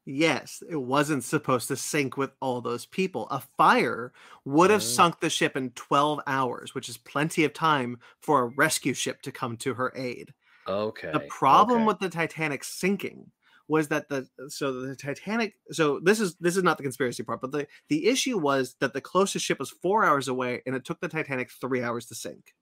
[0.05, 3.27] yes, it wasn't supposed to sink with all those people.
[3.29, 4.13] A fire
[4.45, 4.83] would have Oh.
[4.83, 9.21] sunk the ship in 12 hours, which is plenty of time for a rescue ship
[9.23, 10.33] to come to her aid.
[10.67, 11.09] okay.
[11.11, 11.85] The problem okay.
[11.85, 13.31] with the Titanic sinking
[13.67, 17.41] was that the so the Titanic so this is this is not the conspiracy part,
[17.41, 20.85] but the the issue was that the closest ship was 4 hours away and it
[20.85, 22.53] took the Titanic 3 hours to sink.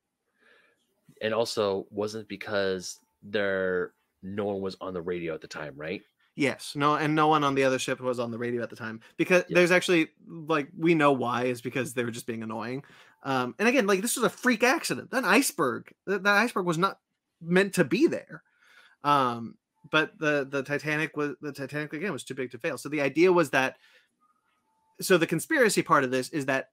[1.21, 6.01] and also wasn't because there no one was on the radio at the time, right?
[6.35, 8.75] Yes, no, and no one on the other ship was on the radio at the
[8.75, 9.55] time because Yeah.
[9.55, 12.83] there's actually like we know why is because they were just being annoying.
[13.23, 15.11] Um, and again, like this was a freak accident.
[15.11, 16.99] That iceberg, that, that iceberg was not
[17.41, 18.43] meant to be there.
[19.03, 19.55] Um,
[19.91, 22.77] but the the Titanic was the Titanic again was too big to fail.
[22.77, 23.77] So the idea was that.
[25.01, 26.69] So the conspiracy part of this is that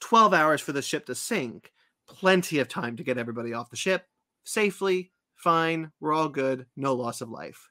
[0.00, 1.72] 12 hours for the ship to sink,
[2.06, 4.06] plenty of time to get everybody off the ship
[4.44, 7.68] safely, fine, we're all good, no loss of life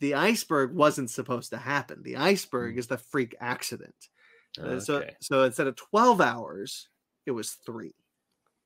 [0.00, 2.02] the iceberg wasn't supposed to happen.
[2.02, 4.08] The iceberg is the freak accident.
[4.60, 6.88] Uh, So so instead of 12 hours,
[7.24, 7.94] it was 3.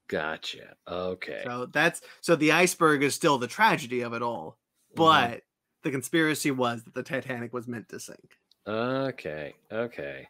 [0.08, 0.76] gotcha.
[0.88, 4.58] Okay, So that's so the iceberg is still the tragedy of it all.
[4.96, 5.42] But
[5.82, 8.36] the conspiracy was that the Titanic was meant to sink.
[8.66, 10.28] okay, okay.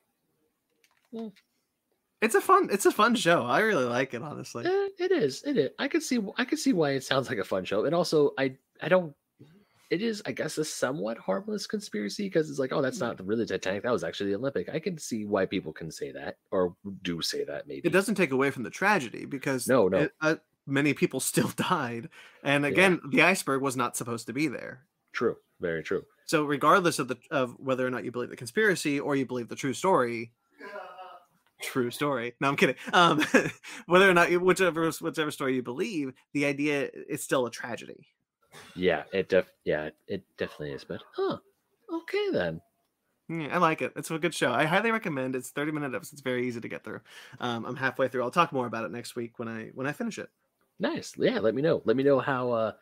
[2.22, 3.42] It's a fun it's a fun show.
[3.44, 4.64] I really like it honestly.
[4.66, 5.42] Eh, it is.
[5.44, 5.70] It is.
[5.79, 6.18] I could see.
[6.37, 7.85] I could see why it sounds like a fun show.
[7.85, 8.57] And also, I.
[8.83, 9.14] I don't.
[9.88, 13.46] It is, I guess, a somewhat harmless conspiracy because it's like, oh, that's not really
[13.46, 13.85] Titanic.
[13.85, 14.68] That was actually the Olympic.
[14.68, 17.69] I can see why people can say that or do say that.
[17.69, 19.98] Maybe It doesn't take away from the tragedy because No, no.
[19.98, 20.37] it- uh,
[20.67, 22.08] many people still died.
[22.42, 22.71] And Yeah.
[22.71, 24.87] again, the iceberg was not supposed to be there.
[25.12, 25.37] True.
[25.60, 26.04] Very true.
[26.27, 29.48] So regardless of the of whether or not you believe the conspiracy or you believe
[29.48, 30.33] the true story,
[31.62, 32.35] true story.
[32.40, 32.75] No, I'm kidding.
[32.92, 33.23] Um,
[33.87, 38.08] whether or not you, whichever whichever story you believe, the idea is still a tragedy.
[38.75, 39.04] Yeah.
[39.12, 39.50] It def.
[39.64, 39.90] Yeah.
[40.08, 40.85] It definitely is.
[40.85, 41.38] But huh.
[41.92, 42.60] Okay then.
[43.29, 43.92] Yeah, I like it.
[43.96, 44.52] It's a good show.
[44.52, 45.35] I highly recommend.
[45.35, 46.14] It's 30 minute episodes.
[46.14, 47.00] It's very easy to get through.
[47.40, 48.23] Um, I'm halfway through.
[48.23, 50.29] I'll talk more about it next week when I when I finish it.
[50.79, 51.14] Nice.
[51.16, 51.83] Yeah, let me know.
[51.85, 52.72] Let me know how uh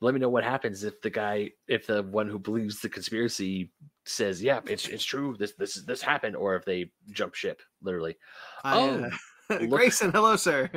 [0.00, 3.72] let me know what happens if the guy if the one who believes the conspiracy
[4.04, 5.36] says, "Yeah, it's it's true.
[5.38, 8.16] This this this happened," or if they jump ship, literally.
[8.64, 9.10] I, oh,
[9.50, 10.70] uh, Grayson, hello, sir.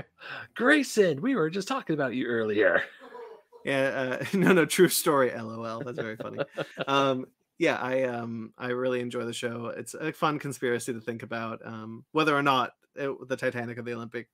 [0.55, 2.83] Grayson, we were just talking about you earlier.
[3.65, 5.31] Yeah, uh, no, no, true story.
[5.31, 5.83] LOL.
[5.83, 6.39] That's very funny.
[6.87, 7.25] um,
[7.57, 9.73] yeah, I um, I really enjoy the show.
[9.75, 13.81] It's a fun conspiracy to think about, um, whether or not it, the Titanic or
[13.81, 14.27] the Olympic.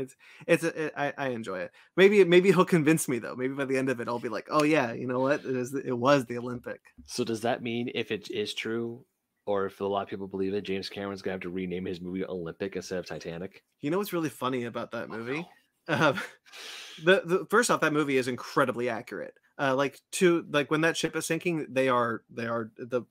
[0.00, 1.72] It's it's it, I, I enjoy it.
[1.96, 3.36] Maybe maybe he'll convince me though.
[3.36, 5.44] Maybe by the end of it, I'll be like, oh yeah, you know what?
[5.44, 6.80] It is it was the Olympic.
[7.06, 9.04] So does that mean if it is true,
[9.46, 12.00] or if a lot of people believe it, James Cameron's gonna have to rename his
[12.00, 13.62] movie Olympic instead of Titanic?
[13.80, 15.46] You know what's really funny about that movie?
[15.88, 16.14] Uh,
[17.04, 19.34] the, the first off, that movie is incredibly accurate.
[19.58, 23.02] Uh, like to like when that ship is sinking, they are they are the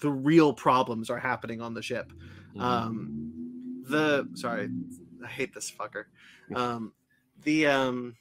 [0.00, 2.12] the real problems are happening on the ship.
[2.50, 2.60] Mm-hmm.
[2.60, 4.68] Um, the sorry,
[5.26, 6.04] I hate this fucker.
[6.54, 6.92] Um,
[7.42, 8.14] the um,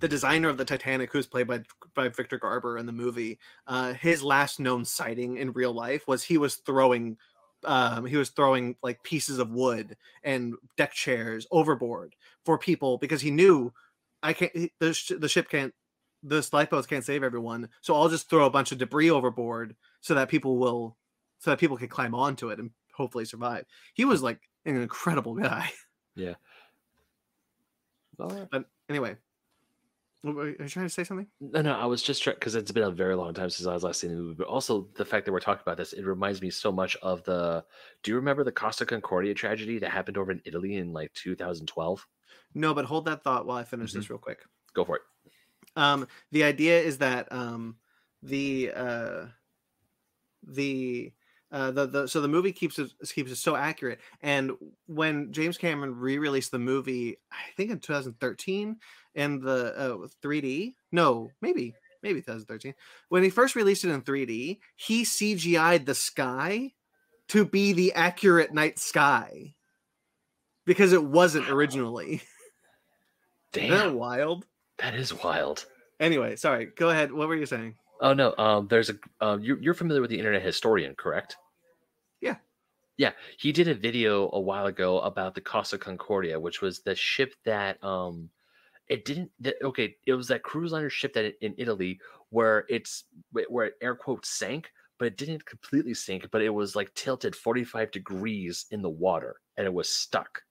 [0.00, 1.62] the designer of the Titanic, who's played by
[1.94, 6.22] by Victor Garber in the movie, uh, his last known sighting in real life was
[6.22, 7.16] he was throwing
[7.64, 13.22] um, he was throwing like pieces of wood and deck chairs overboard for people because
[13.22, 13.72] he knew
[14.22, 15.72] I can't the, sh- the ship can't
[16.22, 20.14] the lifeboats can't save everyone so I'll just throw a bunch of debris overboard so
[20.14, 20.98] that people will
[21.38, 23.64] so that people can climb onto it and hopefully survive.
[23.94, 25.70] He was like an incredible guy.
[26.16, 26.34] Yeah.
[28.18, 29.16] But anyway,
[30.24, 31.26] are you trying to say something?
[31.40, 33.74] No, no, I was just trying because it's been a very long time since I
[33.74, 34.34] was last seeing the movie.
[34.38, 37.22] But also the fact that we're talking about this, it reminds me so much of
[37.24, 37.64] the.
[38.02, 42.06] Do you remember the Costa Concordia tragedy that happened over in Italy in like 2012?
[42.54, 43.98] No, but hold that thought while I finish mm-hmm.
[43.98, 44.40] this real quick.
[44.74, 45.02] Go for it.
[45.76, 47.76] Um, the idea is that um,
[48.22, 49.26] the uh,
[50.46, 51.12] the
[51.52, 54.00] uh, the, the so the movie keeps it keeps it so accurate.
[54.22, 54.52] And
[54.86, 58.76] when James Cameron re-released the movie, I think in 2013
[59.14, 62.74] in the uh, 3D, no, maybe maybe 2013.
[63.08, 66.72] When he first released it in 3D, he CGI'd the sky
[67.28, 69.54] to be the accurate night sky
[70.64, 72.22] because it wasn't originally.
[73.52, 74.46] Damn, Isn't that wild.
[74.78, 75.66] That is wild.
[75.98, 76.66] Anyway, sorry.
[76.66, 77.12] Go ahead.
[77.12, 77.76] What were you saying?
[78.00, 81.36] Oh no, um, there's a um, you're, you're familiar with the Internet Historian, correct?
[82.20, 82.36] Yeah,
[82.96, 83.12] yeah.
[83.38, 87.34] He did a video a while ago about the Costa Concordia, which was the ship
[87.44, 88.30] that um,
[88.88, 89.30] it didn't.
[89.40, 93.74] That, okay, it was that cruise liner ship that in Italy where it's where it
[93.80, 98.66] air quotes sank, but it didn't completely sink, but it was like tilted 45 degrees
[98.70, 100.42] in the water and it was stuck.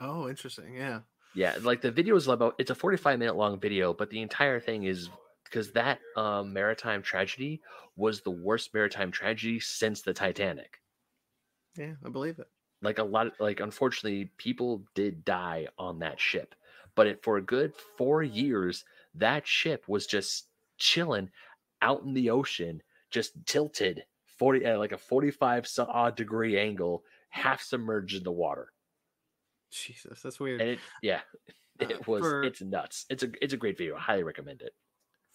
[0.00, 0.74] Oh, interesting.
[0.74, 1.00] Yeah.
[1.34, 4.58] Yeah, like the video is about it's a 45 minute long video, but the entire
[4.58, 5.10] thing is
[5.48, 7.60] because that um, maritime tragedy
[7.96, 10.80] was the worst maritime tragedy since the Titanic.
[11.76, 12.48] Yeah, I believe it.
[12.82, 16.54] Like a lot, of, like unfortunately, people did die on that ship,
[16.94, 18.84] but it, for a good four years,
[19.14, 21.30] that ship was just chilling
[21.80, 27.62] out in the ocean, just tilted forty at like a forty-five odd degree angle, half
[27.62, 28.72] submerged in the water.
[29.70, 30.60] Jesus, that's weird.
[30.60, 31.20] And it, yeah,
[31.80, 32.20] it uh, was.
[32.20, 32.42] For...
[32.42, 33.06] It's nuts.
[33.08, 33.96] It's a it's a great video.
[33.96, 34.72] I highly recommend it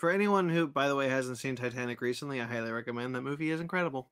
[0.01, 3.51] for anyone who, by the way, hasn't seen Titanic recently, I highly recommend that movie.
[3.51, 4.09] is incredible.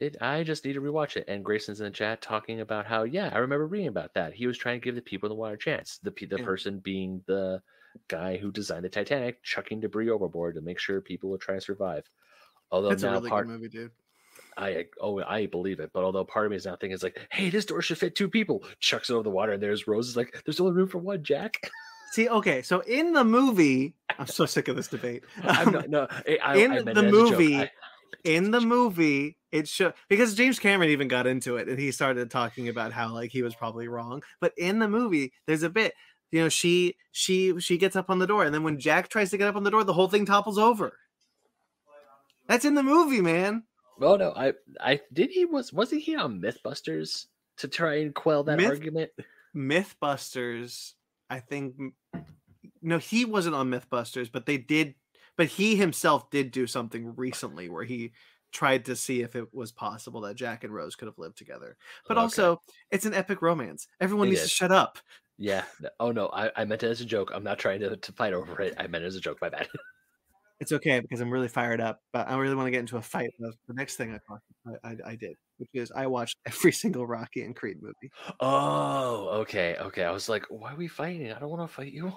[0.00, 0.16] It.
[0.22, 1.26] I just need to rewatch it.
[1.28, 4.32] And Grayson's in the chat talking about how, yeah, I remember reading about that.
[4.32, 6.00] He was trying to give the people in the water a chance.
[6.02, 6.44] The the yeah.
[6.44, 7.60] person being the
[8.08, 11.60] guy who designed the Titanic, chucking debris overboard to make sure people would try to
[11.60, 12.08] survive.
[12.70, 13.90] Although That's now a really part, good movie, dude.
[14.56, 17.20] I oh I believe it, but although part of me is now thinking it's like,
[17.30, 18.64] hey, this door should fit two people.
[18.80, 20.08] Chucks it over the water, and there's Rose.
[20.08, 21.60] Is like, there's only room for one, Jack.
[22.16, 25.22] See, okay, so in the movie, I'm so sick of this debate.
[25.42, 26.08] I'm not, um, no,
[26.42, 27.70] I, in I the movie, I,
[28.24, 32.30] in the movie, it should because James Cameron even got into it and he started
[32.30, 34.22] talking about how like he was probably wrong.
[34.40, 35.92] But in the movie, there's a bit,
[36.32, 39.28] you know, she she she gets up on the door, and then when Jack tries
[39.32, 40.96] to get up on the door, the whole thing topples over.
[42.48, 43.64] That's in the movie, man.
[43.98, 47.26] Well, no, I I did he was wasn't he on MythBusters
[47.58, 49.10] to try and quell that Myth, argument?
[49.54, 50.94] MythBusters
[51.28, 51.74] I think
[52.82, 54.94] no, he wasn't on MythBusters, but they did.
[55.36, 58.12] But he himself did do something recently where he
[58.52, 61.76] tried to see if it was possible that Jack and Rose could have lived together.
[62.08, 62.22] But okay.
[62.22, 63.86] also, it's an epic romance.
[64.00, 64.48] Everyone it needs is.
[64.48, 64.98] to shut up.
[65.36, 65.64] Yeah.
[66.00, 67.32] Oh no, I, I meant it as a joke.
[67.34, 68.74] I'm not trying to, to fight over it.
[68.78, 69.38] I meant it as a joke.
[69.42, 69.68] My bad.
[70.58, 73.02] It's okay because I'm really fired up, but I really want to get into a
[73.02, 73.30] fight.
[73.38, 77.42] The, the next thing I, I, I did, which is I watched every single Rocky
[77.42, 78.10] and Creed movie.
[78.40, 80.04] Oh, okay, okay.
[80.04, 81.32] I was like, why are we fighting?
[81.32, 82.12] I don't want to fight you.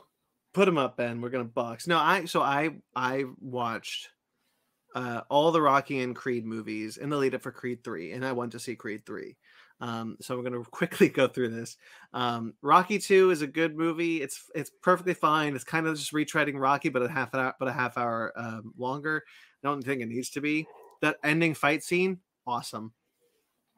[0.53, 1.21] Put him up, Ben.
[1.21, 1.85] We're gonna box.
[1.85, 4.09] No, I so I I watched
[4.95, 8.25] uh, all the Rocky and Creed movies in the lead up for Creed 3, and
[8.25, 9.35] I went to see Creed 3.
[9.81, 11.77] Um, so I'm going to quickly go through this.
[12.13, 14.21] Um, Rocky 2 is a good movie.
[14.21, 15.55] It's it's perfectly fine.
[15.55, 18.33] It's kind of just retreading Rocky, but a half an hour, but a half hour
[18.35, 19.23] um, longer.
[19.63, 20.67] I don't think it needs to be.
[21.01, 22.93] That ending fight scene, awesome,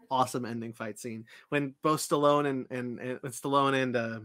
[0.09, 4.19] awesome ending fight scene when both Stallone and and, and Stallone and uh,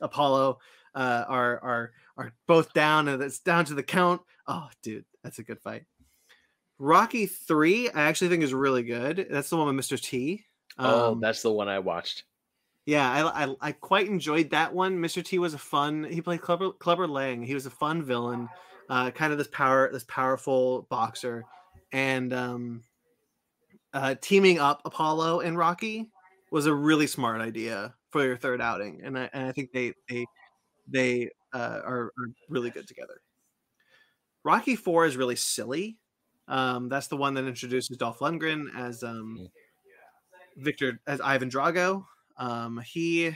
[0.00, 0.58] Apollo
[0.94, 4.20] uh, are are are both down, and it's down to the count.
[4.46, 5.84] Oh, dude, that's a good fight.
[6.78, 9.26] Rocky three, I actually think is really good.
[9.30, 10.00] That's the one with Mr.
[10.00, 10.44] T.
[10.78, 12.24] Oh, um, that's the one I watched.
[12.86, 14.98] Yeah, I, I, I quite enjoyed that one.
[14.98, 15.22] Mr.
[15.22, 16.04] T was a fun.
[16.04, 17.42] He played Clubber Clubber Lang.
[17.42, 18.48] He was a fun villain,
[18.88, 21.44] uh, kind of this power this powerful boxer,
[21.92, 22.82] and um,
[23.92, 26.10] uh, teaming up Apollo and Rocky
[26.50, 29.92] was a really smart idea for your third outing, and I, and I think they
[30.08, 30.24] they
[30.86, 33.20] they uh, are, are really good together.
[34.44, 35.98] Rocky Four is really silly.
[36.46, 39.48] Um, that's the one that introduces Dolph Lundgren as um, mm.
[40.58, 42.04] Victor as Ivan Drago.
[42.36, 43.34] Um, he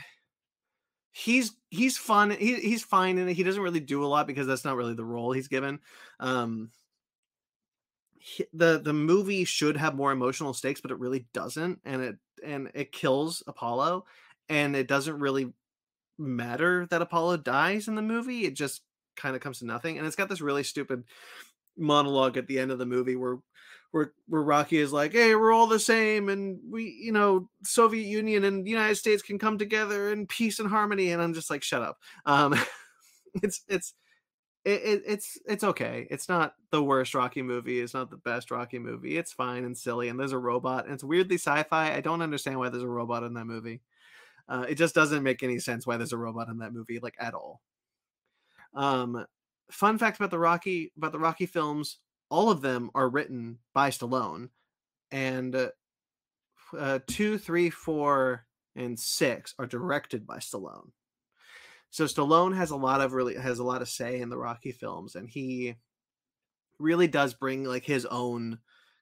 [1.11, 2.31] he's he's fun.
[2.31, 5.05] He, he's fine and he doesn't really do a lot because that's not really the
[5.05, 5.79] role he's given.
[6.19, 6.71] Um,
[8.17, 12.17] he, the the movie should have more emotional stakes, but it really doesn't, and it
[12.43, 14.05] and it kills Apollo,
[14.49, 15.53] and it doesn't really
[16.17, 18.45] matter that Apollo dies in the movie.
[18.45, 18.81] It just
[19.15, 21.03] kind of comes to nothing, and it's got this really stupid
[21.77, 23.37] monologue at the end of the movie where
[23.93, 28.07] where where Rocky is like, "Hey, we're all the same, and we, you know, Soviet
[28.07, 31.51] Union and the United States can come together in peace and harmony." And I'm just
[31.51, 32.55] like, "Shut up." Um,
[33.43, 33.93] it's it's
[34.65, 36.07] it, it, it's it's okay.
[36.09, 37.81] It's not the worst Rocky movie.
[37.81, 39.15] It's not the best Rocky movie.
[39.15, 40.09] It's fine and silly.
[40.09, 41.93] And there's a robot, and it's weirdly sci-fi.
[41.93, 43.81] I don't understand why there's a robot in that movie.
[44.49, 47.15] Uh, it just doesn't make any sense why there's a robot in that movie, like
[47.19, 47.61] at all.
[48.73, 49.23] Um,
[49.69, 51.99] fun fact about the Rocky about the Rocky films:
[52.33, 54.49] all of them are written by Stallone,
[55.11, 55.67] and uh,
[56.75, 60.89] uh, two, three, four, and six are directed by Stallone.
[61.91, 64.71] So Stallone has a lot of really has a lot of say in the Rocky
[64.71, 65.75] films, and he
[66.79, 68.57] really does bring like his own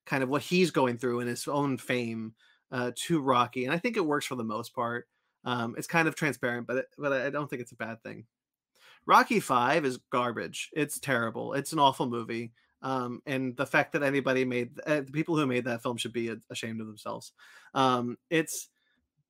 [0.05, 2.33] kind of what he's going through and his own fame
[2.69, 5.07] uh, to Rocky, and I think it works for the most part.
[5.45, 8.25] Um, it's kind of transparent, but it, but I don't think it's a bad thing.
[9.05, 10.69] Rocky Five is garbage.
[10.73, 11.53] It's terrible.
[11.53, 12.51] It's an awful movie.
[12.81, 16.13] Um, and the fact that anybody made uh, the people who made that film should
[16.13, 17.31] be ashamed of themselves.
[17.73, 18.69] Um, it's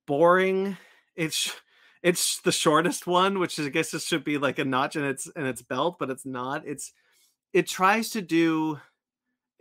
[0.06, 0.76] boring.
[1.16, 1.54] It's
[2.02, 5.04] it's the shortest one, which is, I guess this should be like a notch in
[5.04, 6.66] its in its belt, but it's not.
[6.66, 6.92] It's
[7.52, 8.80] it tries to do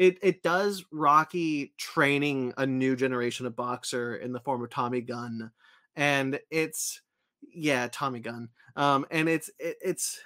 [0.01, 5.01] it it does Rocky training a new generation of boxer in the form of Tommy
[5.01, 5.51] Gunn,
[5.95, 7.01] and it's
[7.53, 10.19] yeah Tommy Gunn, um, and it's it, it's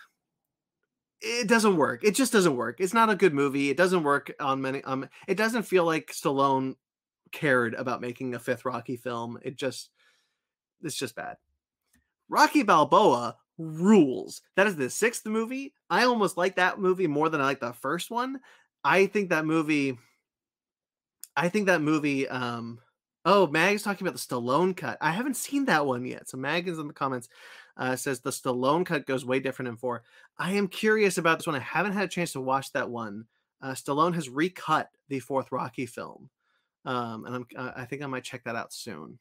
[1.25, 2.03] it doesn't work.
[2.03, 2.79] It just doesn't work.
[2.79, 3.71] It's not a good movie.
[3.71, 4.83] It doesn't work on many.
[4.83, 6.75] Um, it doesn't feel like Stallone
[7.31, 9.39] cared about making a fifth Rocky film.
[9.41, 9.89] It just,
[10.83, 11.37] it's just bad.
[12.29, 14.41] Rocky Balboa rules.
[14.55, 15.73] That is the sixth movie.
[15.89, 18.39] I almost like that movie more than I like the first one.
[18.83, 19.97] I think that movie.
[21.35, 22.27] I think that movie.
[22.27, 22.79] Um,
[23.25, 24.99] oh, Mag's talking about the Stallone cut.
[25.01, 26.29] I haven't seen that one yet.
[26.29, 27.29] So Mag is in the comments
[27.77, 30.03] uh, says the Stallone cut goes way different in four.
[30.37, 31.55] I am curious about this one.
[31.55, 33.25] I haven't had a chance to watch that one.
[33.61, 36.29] Uh, Stallone has recut the fourth Rocky film,
[36.85, 39.19] um, and I'm, uh, I think I might check that out soon.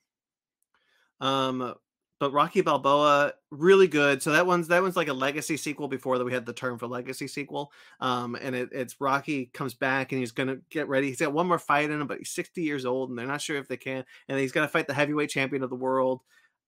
[1.20, 1.74] Um,
[2.20, 4.22] but Rocky Balboa really good.
[4.22, 6.78] So that one's that one's like a legacy sequel before that we had the term
[6.78, 7.72] for legacy sequel.
[8.00, 11.08] Um, and it, it's Rocky comes back and he's gonna get ready.
[11.08, 13.42] He's got one more fight in him, but he's 60 years old and they're not
[13.42, 14.04] sure if they can.
[14.28, 16.22] And he's gonna fight the heavyweight champion of the world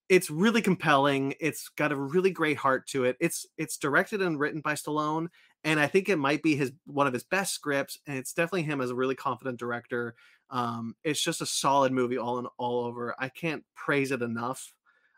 [0.09, 1.35] it's really compelling.
[1.41, 3.17] It's got a really great heart to it.
[3.21, 5.29] It's it's directed and written by Stallone,
[5.65, 7.99] and I think it might be his one of his best scripts.
[8.07, 10.15] And it's definitely him as a really confident director.
[10.51, 13.15] Um, it's just a solid movie all in all over.
[13.19, 14.73] I can't praise it enough.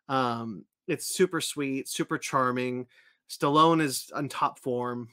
[0.09, 2.86] Um, it's super sweet, super charming.
[3.28, 5.11] Stallone is on top form.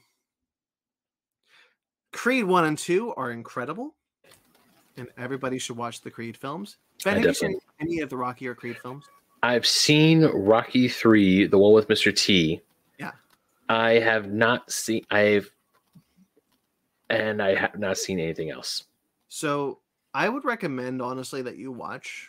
[2.12, 3.94] Creed one and two are incredible,
[4.96, 6.78] and everybody should watch the Creed films.
[7.04, 9.04] Ben, have you seen any of the Rocky or Creed films?
[9.42, 12.14] I've seen Rocky three, the one with Mr.
[12.14, 12.60] T.
[12.98, 13.12] Yeah.
[13.68, 15.04] I have not seen.
[15.10, 15.50] I've,
[17.10, 18.84] and I have not seen anything else.
[19.28, 19.80] So
[20.14, 22.28] I would recommend honestly that you watch.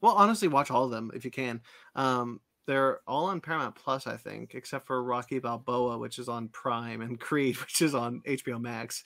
[0.00, 1.60] Well, honestly, watch all of them if you can.
[1.94, 6.48] Um, they're all on Paramount Plus, I think, except for Rocky Balboa, which is on
[6.48, 9.04] Prime, and Creed, which is on HBO Max.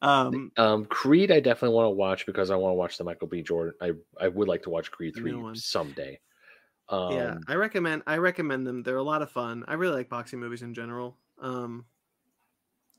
[0.00, 3.28] Um, um, Creed, I definitely want to watch because I want to watch the Michael
[3.28, 3.42] B.
[3.42, 3.74] Jordan.
[3.80, 6.18] I I would like to watch Creed three someday.
[6.90, 8.82] Um, yeah, I recommend I recommend them.
[8.82, 9.64] They're a lot of fun.
[9.68, 11.16] I really like boxing movies in general.
[11.40, 11.84] Um,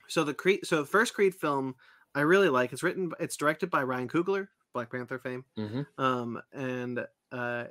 [0.08, 1.76] so the Creed, so the first Creed film
[2.16, 2.74] I really like.
[2.74, 3.12] It's written.
[3.20, 5.46] It's directed by Ryan Coogler, Black Panther fame.
[5.58, 5.82] Mm-hmm.
[6.04, 7.66] Um, and uh,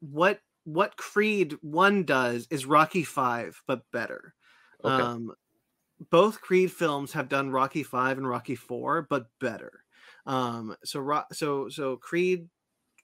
[0.00, 4.34] what what Creed One does is Rocky Five, but better.
[4.84, 5.02] Okay.
[5.02, 5.32] Um,
[6.10, 9.84] both Creed films have done Rocky Five and Rocky Four, but better.
[10.26, 12.48] Um, so so so Creed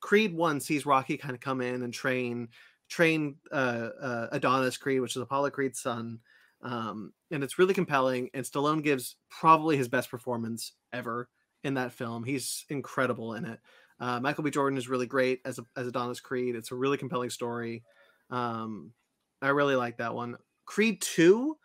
[0.02, 2.48] Creed One sees Rocky kind of come in and train
[2.90, 6.18] train uh, uh, Adonis Creed, which is Apollo Creed's son.
[6.62, 8.28] Um, and it's really compelling.
[8.34, 11.30] And Stallone gives probably his best performance ever
[11.64, 12.24] in that film.
[12.24, 13.60] He's incredible in it.
[13.98, 14.50] Uh, Michael B.
[14.50, 16.56] Jordan is really great as as Adonis Creed.
[16.56, 17.84] It's a really compelling story.
[18.30, 18.92] Um,
[19.40, 20.36] I really like that one.
[20.66, 21.56] Creed Two,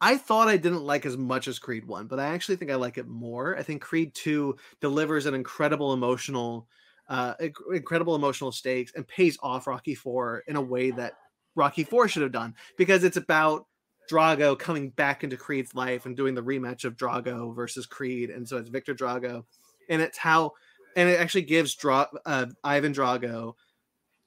[0.00, 2.76] I thought I didn't like as much as Creed One, but I actually think I
[2.76, 3.56] like it more.
[3.56, 6.68] I think Creed Two delivers an incredible emotional,
[7.08, 7.34] uh,
[7.72, 11.14] incredible emotional stakes and pays off Rocky Four in a way that
[11.54, 13.66] Rocky Four should have done because it's about
[14.10, 18.48] Drago coming back into Creed's life and doing the rematch of Drago versus Creed, and
[18.48, 19.44] so it's Victor Drago,
[19.88, 20.52] and it's how,
[20.96, 23.54] and it actually gives Dra- uh, Ivan Drago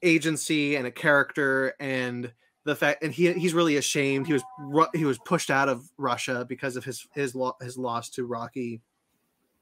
[0.02, 2.32] agency and a character and
[2.64, 4.26] the fact and he he's really ashamed.
[4.26, 4.44] He was
[4.94, 8.82] he was pushed out of Russia because of his his lo- his loss to Rocky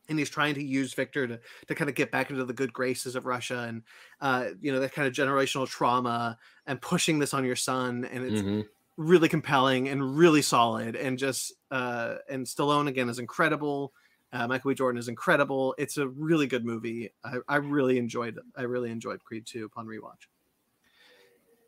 [0.09, 2.72] and he's trying to use Victor to to kind of get back into the good
[2.72, 3.82] graces of Russia and
[4.20, 8.24] uh you know that kind of generational trauma and pushing this on your son and
[8.24, 8.61] it's hmm
[8.98, 13.92] really compelling and really solid and just uh and Stallone again is incredible
[14.32, 14.74] uh, Michael B.
[14.74, 15.74] Jordan is incredible.
[15.78, 17.12] It's a really good movie.
[17.24, 18.38] I, I really enjoyed.
[18.57, 20.26] I really enjoyed Creed two upon rewatch.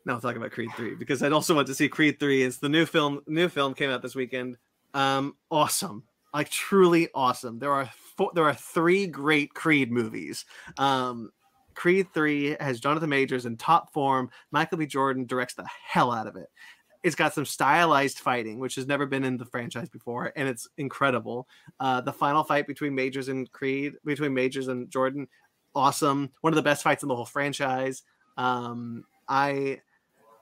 [0.05, 2.43] Now I'll talk about Creed three because I'd also want to see Creed three.
[2.43, 3.21] It's the new film.
[3.27, 4.57] New film came out this weekend.
[4.93, 6.03] Um, awesome,
[6.33, 7.59] like truly awesome.
[7.59, 10.45] There are four, there are three great Creed movies.
[10.77, 11.31] Um,
[11.75, 14.29] Creed three has Jonathan Majors in top form.
[14.51, 14.85] Michael B.
[14.85, 16.47] Jordan directs the hell out of it.
[17.03, 20.67] It's got some stylized fighting, which has never been in the franchise before, and it's
[20.77, 21.47] incredible.
[21.79, 25.27] Uh, the final fight between Majors and Creed, between Majors and Jordan,
[25.73, 26.29] awesome.
[26.41, 28.03] One of the best fights in the whole franchise.
[28.37, 29.79] Um, I,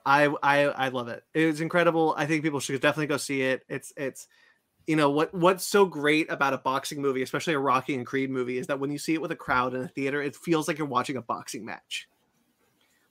[0.04, 1.22] I, I, I love it.
[1.32, 2.14] It's incredible.
[2.16, 3.62] I think people should definitely go see it.
[3.68, 4.26] It's, it's,
[4.88, 8.30] you know what what's so great about a boxing movie, especially a Rocky and Creed
[8.30, 10.66] movie, is that when you see it with a crowd in a theater, it feels
[10.66, 12.08] like you're watching a boxing match.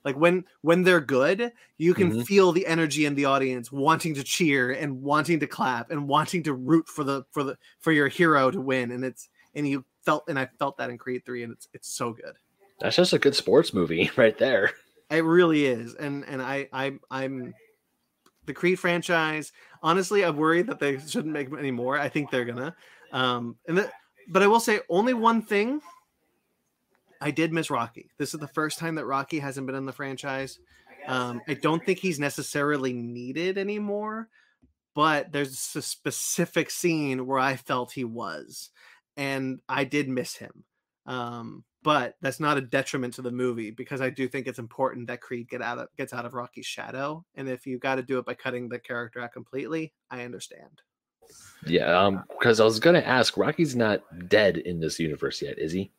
[0.04, 2.26] Like when when they're good, you can Mhm.
[2.26, 6.42] feel the energy in the audience wanting to cheer and wanting to clap and wanting
[6.44, 8.90] to root for the for the for your hero to win.
[8.90, 11.88] And it's and you felt and I felt that in Creed 3 and it's it's
[11.92, 12.36] so good.
[12.80, 14.72] That's just a good sports movie right there.
[15.10, 15.94] It really is.
[15.94, 17.54] And and I I I'm
[18.46, 19.52] the Creed franchise.
[19.82, 21.98] Honestly, I'm worried that they shouldn't make any more.
[21.98, 22.74] I think they're gonna.
[23.12, 23.90] Um and
[24.28, 25.80] but I will say only one thing.
[27.20, 28.10] I did miss Rocky.
[28.18, 30.58] This is the first time that Rocky hasn't been in the franchise.
[31.08, 34.28] Um, I don't think he's necessarily needed anymore,
[34.94, 38.70] but there's a specific scene where I felt he was,
[39.16, 40.64] and I did miss him.
[41.06, 45.06] Um, but that's not a detriment to the movie because I do think it's important
[45.06, 47.24] that Creed get out of gets out of Rocky's shadow.
[47.34, 50.82] And if you got to do it by cutting the character out completely, I understand.
[51.64, 55.72] Yeah, um, because I was gonna ask, Rocky's not dead in this universe yet, is
[55.72, 55.90] he?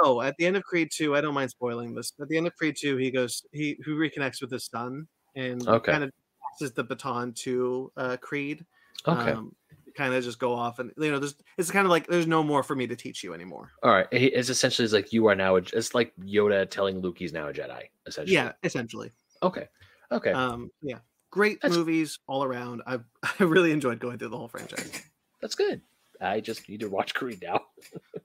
[0.00, 2.12] No, at the end of Creed 2, I don't mind spoiling this.
[2.20, 5.66] At the end of Creed 2, he goes he who reconnects with his son and
[5.66, 5.90] Okay.
[5.90, 6.12] kind of
[6.52, 8.64] passes the baton to uh Creed.
[9.08, 9.32] Okay.
[9.32, 9.56] Um,
[9.94, 12.42] kind of just go off and you know, there's it's kind of like there's no
[12.42, 13.70] more for me to teach you anymore.
[13.82, 14.06] All right.
[14.10, 15.56] It's essentially it's like you are now.
[15.56, 17.84] A, it's like Yoda telling Luke he's now a Jedi.
[18.06, 18.34] Essentially.
[18.34, 19.10] Yeah, essentially.
[19.42, 19.68] Okay.
[20.10, 20.32] Okay.
[20.32, 20.98] Um, yeah.
[21.30, 22.82] Great That's- movies all around.
[22.86, 22.98] I
[23.40, 25.02] I really enjoyed going through the whole franchise.
[25.40, 25.80] That's good.
[26.20, 27.62] I just need to watch Creed now.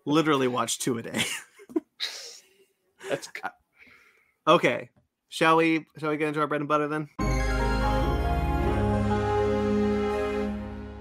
[0.05, 1.23] Literally watch two a day.
[3.09, 3.51] That's good.
[4.47, 4.89] Okay.
[5.29, 7.09] Shall we shall we get into our bread and butter then?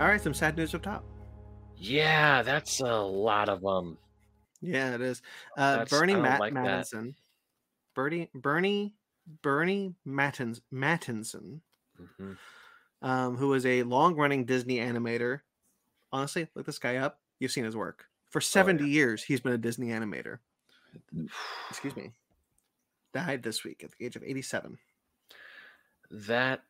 [0.06, 1.04] All right, some sad news up top.
[1.76, 2.40] yeah.
[2.42, 3.98] That's a lot of um.
[4.62, 5.20] Yeah, it is.
[5.56, 6.64] Uh, That's- Burny Matt like that.
[6.64, 7.14] Mattinson.
[7.96, 8.92] Burny Burny
[9.42, 11.58] Burny Mattins Mattinson,
[12.00, 12.36] mhm.
[13.02, 15.40] um, who is a long-running Disney animator.
[16.12, 17.18] Honestly, look this guy up.
[17.40, 18.04] You've seen his work.
[18.30, 20.38] For 70 years, he's been a Disney animator.
[21.68, 22.12] Excuse me.
[23.12, 24.78] Died this week at the age of 87.
[26.12, 26.62] That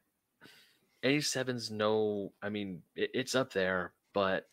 [1.06, 2.32] 87's no.
[2.42, 4.48] I mean, it, it's up there, but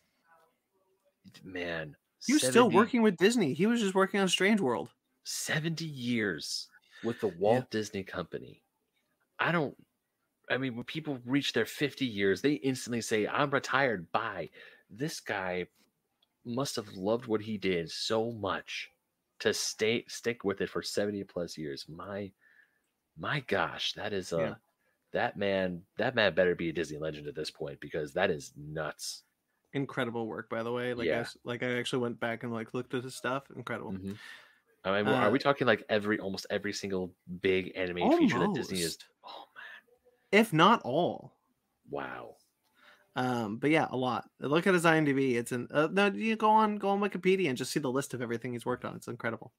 [1.42, 1.96] man,
[2.26, 3.54] He was still working with Disney.
[3.54, 4.90] He was just working on Strange World.
[5.24, 6.68] 70 years
[7.02, 8.62] with the Walt Disney Company.
[9.38, 9.74] I don't
[10.50, 14.10] I mean when people reach their 50 years, they instantly say, I'm retired.
[14.12, 14.50] Bye.
[14.90, 15.66] This guy
[16.44, 18.90] must have loved what he did so much
[19.40, 21.86] to stay stick with it for 70 plus years.
[21.88, 22.30] My
[23.18, 24.54] my gosh, that is a Yeah.
[25.14, 28.52] That man that man better be a Disney legend at this point because that is
[28.56, 29.24] nuts.
[29.72, 30.94] incredible work, by the way.
[30.94, 31.20] Like, I, Yeah.
[31.20, 33.50] s- like I actually went back and like looked at his stuff.
[33.56, 33.92] Incredible.
[33.92, 34.18] Mhm.
[34.84, 38.52] I mean, are we Uh, talking like every almost every single big animated feature that
[38.52, 38.98] Disney is?
[39.24, 39.82] Oh man,
[40.32, 41.38] if not all.
[41.88, 42.36] wow.
[43.16, 44.28] Um, but yeah, a lot.
[44.40, 45.34] Look at his IMDb.
[45.36, 46.06] It's an uh, no.
[46.06, 48.84] You go on go on Wikipedia and just see the list of everything he's worked
[48.84, 48.96] on.
[48.96, 49.52] It's incredible.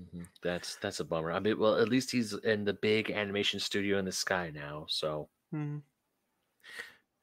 [0.00, 0.26] Mhm.
[0.42, 1.32] That's that's a bummer.
[1.32, 4.86] I mean, well, at least he's in the big animation studio in the sky now.
[4.88, 5.82] So Mhm.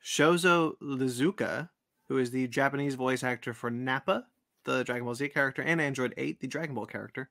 [0.03, 1.69] Shozo Iizuka,
[2.07, 4.27] who is the Japanese voice actor for Nappa,
[4.63, 7.29] the Dragon Ball Z character, and Android 8, the Dragon Ball character,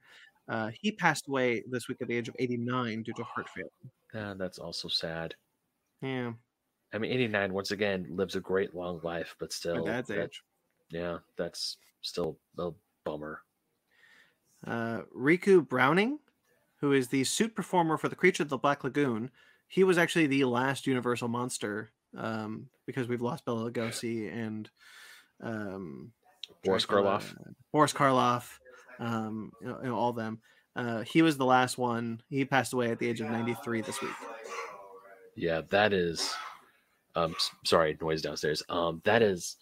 [0.49, 3.71] uh, he passed away this week at the age of 89 due to heart failure.
[4.15, 5.35] yeah, that's also sad.
[6.03, 6.35] Yeah,
[6.93, 10.43] I mean, 89 once again lives a great long life, but still, dad's that- age.
[10.91, 12.73] yeah, that's still a
[13.05, 13.43] bummer.
[14.65, 16.19] Uh, Ricou Browning,
[16.81, 19.31] who is the suit performer for the Creature of the Black Lagoon,
[19.69, 24.71] he was actually the last Universal monster um, because we've lost Bela Lugosi and
[25.43, 26.13] um,
[26.65, 27.35] Boris Karloff.
[27.73, 28.59] Boris Karloff,
[29.01, 30.41] um, you know, you know, all them.
[30.75, 32.23] Uh, he was the last one.
[32.29, 34.13] He passed away at the age of 93 this week.
[35.35, 36.35] Yeah, that is.
[37.15, 37.35] Um,
[37.65, 38.63] sorry, noise downstairs.
[38.69, 39.57] Um, that is.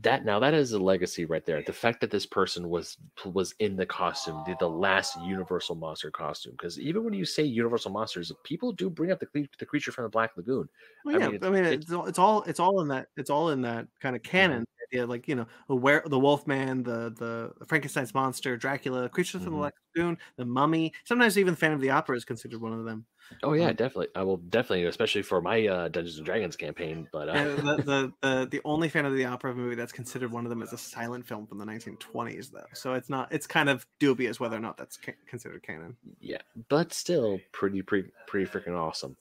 [0.00, 1.62] That now that is a legacy right there.
[1.62, 6.10] The fact that this person was was in the costume, the, the last Universal monster
[6.10, 6.52] costume.
[6.52, 10.02] Because even when you say Universal monsters, people do bring up the the creature from
[10.02, 10.68] the Black Lagoon.
[11.04, 13.06] Well, I yeah, mean, I mean, it's- it's, all, it's all it's all in that
[13.16, 14.30] it's all in that kind of mm-hmm.
[14.30, 17.10] canon idea, like you know, the where the Wolfman, the
[17.58, 19.58] the Frankenstein's monster, Dracula, creatures from the.
[19.58, 20.92] Black Lagoon, the Mummy.
[21.04, 23.06] Sometimes even the Phantom of the Opera is considered one of them.
[23.42, 24.08] Oh yeah, Um, definitely.
[24.14, 27.08] I will definitely, especially for my uh, Dungeons and Dragons campaign.
[27.12, 30.44] But uh, the, the the the only Phantom of the Opera movie that's considered one
[30.44, 32.66] of them is a silent film from the 1920s, though.
[32.74, 33.32] So it's not.
[33.32, 35.96] It's kind of dubious whether or not that's ca- considered canon.
[36.20, 36.38] yeah,
[36.68, 39.16] but still pretty pretty pretty freaking awesome.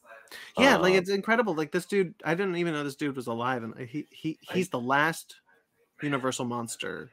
[0.58, 1.54] Yeah, like Um, it's incredible.
[1.54, 4.70] Like this dude, I didn't even know this dude was alive, and he he he's
[4.70, 5.36] the last
[6.04, 7.10] Universal monster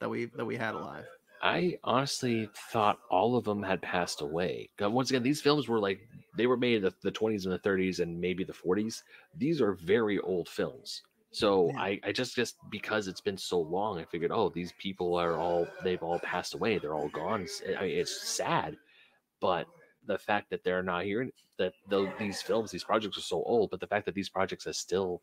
[0.00, 1.04] that we that we had alive.
[1.42, 4.70] I honestly thought all of them had passed away.
[4.78, 6.00] Once again, these films were like
[6.36, 9.02] they were made in the, the 20s and the 30s and maybe the 40s.
[9.36, 11.02] These are very old films.
[11.32, 11.80] So Yeah.
[11.80, 15.36] I, I just just because it's been so long, I figured, oh, these people are
[15.38, 16.78] all they've all passed away.
[16.78, 17.42] They're all gone.
[17.42, 18.76] It's- I mean, it's sad,
[19.40, 19.66] but
[20.06, 21.28] the fact that they're not here,
[21.58, 24.64] that tho- these films, these projects are so old, but the fact that these projects
[24.64, 25.22] have still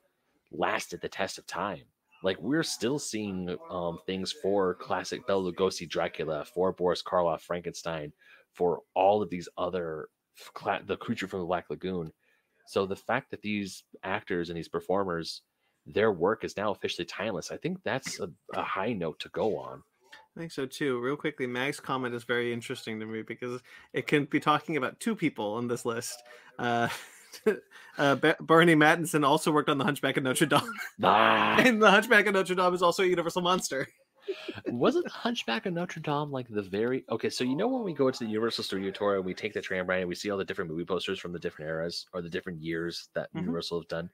[0.51, 1.83] lasted the test of time.
[2.23, 8.11] Like we're still seeing um, things for classic Bela Lugosi Dracula, for Boris Karloff Frankenstein,
[8.53, 10.09] for all of these other
[10.53, 12.11] cla- the creature from the Black Lagoon.
[12.65, 15.41] So the fact that these actors and these performers,
[15.85, 17.51] their work is now officially timeless.
[17.51, 19.83] I think that's a, a high note to go on.
[20.35, 20.99] I think so too.
[20.99, 23.61] Real quickly, Mag's comment is very interesting to me because
[23.93, 26.21] it can be talking about two people on this list.
[26.59, 26.89] Uh,
[27.97, 30.73] uh, Burny Mattinson also worked on The Hunchback of Notre Dame,
[31.03, 33.87] Ah, and The Hunchback of Notre Dame is also a Universal monster.
[34.67, 37.29] wasn't Hunchback of Notre Dame like the very okay?
[37.29, 39.61] So you know when we go to the Universal Studio Tour and we take the
[39.61, 42.21] tram ride and we see all the different movie posters from the different eras or
[42.21, 43.41] the different years that Mhm.
[43.41, 44.09] Universal have done.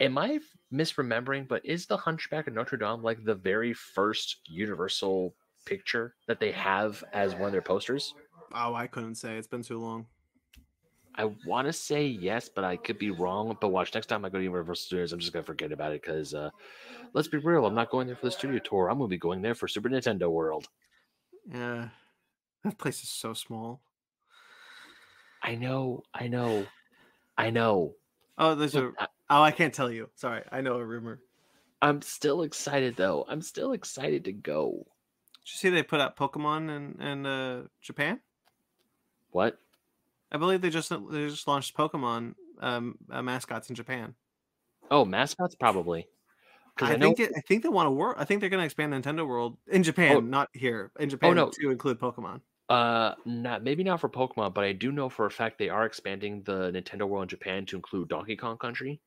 [0.00, 0.38] Am I
[0.72, 1.48] misremembering?
[1.48, 5.34] But is the Hunchback of Notre Dame like the very first Universal
[5.64, 8.14] picture that they have as one of their posters?
[8.54, 9.36] Oh, I couldn't say.
[9.36, 10.06] It's been too long.
[11.14, 13.56] I want to say yes, but I could be wrong.
[13.60, 16.02] But watch next time I go to Universal Studios, I'm just gonna forget about it
[16.02, 16.50] because uh,
[17.12, 18.88] let's be real, I'm not going there for the studio tour.
[18.88, 20.68] I'm gonna be going there for Super Nintendo World.
[21.52, 21.88] Yeah,
[22.64, 23.80] that place is so small.
[25.42, 26.66] I know, I know,
[27.36, 27.94] I know.
[28.36, 28.92] Oh, there's a.
[29.30, 30.08] Oh, I can't tell you.
[30.14, 31.20] Sorry, I know a rumor.
[31.82, 33.24] I'm still excited though.
[33.28, 34.86] I'm still excited to go.
[35.44, 38.20] Did you see they put out Pokemon in in uh, Japan?
[39.30, 39.58] What?
[40.30, 44.14] I believe they just they just launched Pokemon um, uh, mascots in Japan.
[44.90, 46.06] Oh, mascots probably.
[46.80, 47.06] I, I, know.
[47.06, 48.16] think it, I think they want to work.
[48.18, 50.20] I think they're going to expand Nintendo World in Japan, Oh.
[50.20, 50.92] not here.
[51.00, 51.50] In Japan oh, no.
[51.50, 52.40] to include Pokemon.
[52.68, 55.86] Uh, not maybe not for Pokemon, but I do know for a fact they are
[55.86, 59.00] expanding the Nintendo World in Japan to include Donkey Kong Country.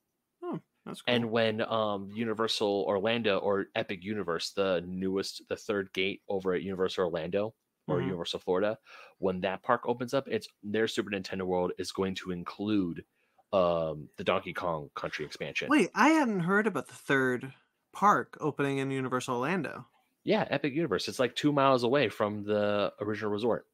[0.86, 1.16] That's cool.
[1.16, 6.64] And when um Universal Orlando or Epic Universe, the newest, the third gate over at
[6.64, 7.54] Universal Orlando
[7.92, 8.06] or Mhm.
[8.06, 8.78] Universal Florida,
[9.20, 13.06] when that park opens up, it's their Super Nintendo World is going to include
[13.54, 15.70] um the Donkey Kong Country expansion.
[15.70, 17.54] Wait, I hadn't heard about the third
[17.94, 19.88] park opening in Universal Orlando.
[20.24, 21.08] Yeah, Epic Universe.
[21.08, 23.68] It's like two miles away from the original resort.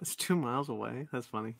[0.00, 1.08] It's two miles away.
[1.12, 1.56] That's funny.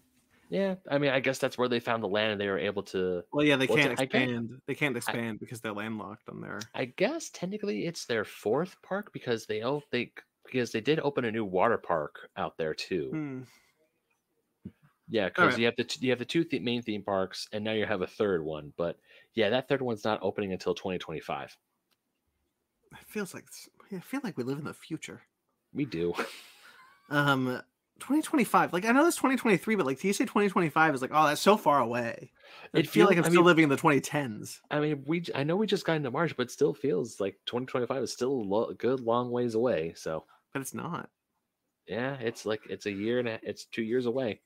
[0.48, 2.82] Yeah, I mean, I guess that's where they found the land and they were able
[2.84, 3.24] to.
[3.32, 4.60] Well, yeah, they Well, can't I expand.
[4.66, 6.60] They can't expand because they're landlocked on there.
[6.74, 9.80] I guess technically it's their fourth park because they oh
[10.52, 13.08] because they did open a new water park out there too.
[13.10, 13.40] Hmm.
[15.08, 15.58] Yeah, because Alright.
[15.58, 17.84] you have the t- you have the two th- main theme parks, and now you
[17.86, 18.72] have a third one.
[18.76, 18.98] But
[19.34, 21.56] Yeah, that third one's not opening until 2025.
[22.92, 23.46] It feels like
[23.94, 25.22] I feel like we live in the future.
[25.72, 26.14] We do.
[27.10, 27.60] Um,
[27.98, 28.72] 2025.
[28.72, 31.42] Like I know it's 2023, but like do you say 2025 is like oh that's
[31.42, 32.30] so far away.
[32.72, 34.60] I It feel feels- like I'm I still mean- living in the 2010s.
[34.70, 37.38] I mean, we I know we just got into March, but it still feels like
[37.44, 39.92] 2025 is still a lo- good long ways away.
[39.94, 41.08] So But it's not.
[41.86, 44.40] yeah, it's like it's a year and a, it's two years away.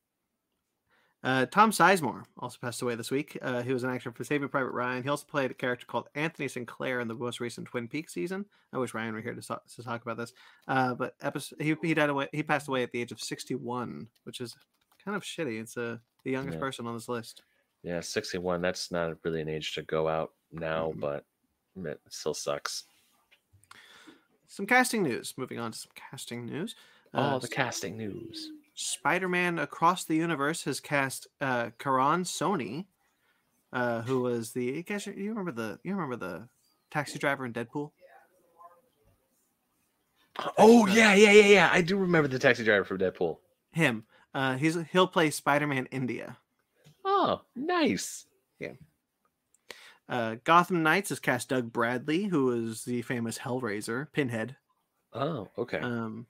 [1.25, 3.37] Uh, Tom Sizemore also passed away this week.
[3.43, 5.03] Uh, he was an actor for Saving Private Ryan.
[5.03, 8.45] He also played a character called Anthony Sinclair in the most recent Twin Peaks season.
[8.73, 10.33] I wish Ryan were here to, talk to talk about this.
[10.69, 12.29] Uh, but episode, he he died away.
[12.33, 14.55] He passed away at the age of 61, which is
[15.05, 15.61] kind of shitty.
[15.61, 16.61] It's a, the youngest Yeah.
[16.61, 17.43] person on this list.
[17.83, 18.61] Yeah, 61.
[18.63, 21.01] That's not really an age to go out now, Mhm.
[21.01, 21.25] but
[21.85, 22.85] it still sucks.
[24.49, 25.35] Some casting news.
[25.37, 26.75] Moving on to some casting news.
[27.15, 28.51] Oh, Uh, the casting news.
[28.75, 32.87] Spider-Man Across the Universe has cast uh, Karan Soni,
[33.73, 35.07] uh, who was the you guys.
[35.07, 36.49] You remember the you remember the
[36.91, 37.91] taxi driver in Deadpool?
[40.59, 41.69] Oh yeah, yeah, yeah, yeah.
[41.73, 43.39] I do remember the taxi driver from Deadpool.
[43.73, 44.05] Him.
[44.35, 46.37] Uh, he's he'll play Spider-Man India.
[47.05, 48.27] Oh, nice.
[50.09, 54.57] Uh, Gotham Knights has cast Doug Bradley, who is the famous Hellraiser, Pinhead.
[55.13, 55.79] Oh, okay.
[55.79, 56.27] Um,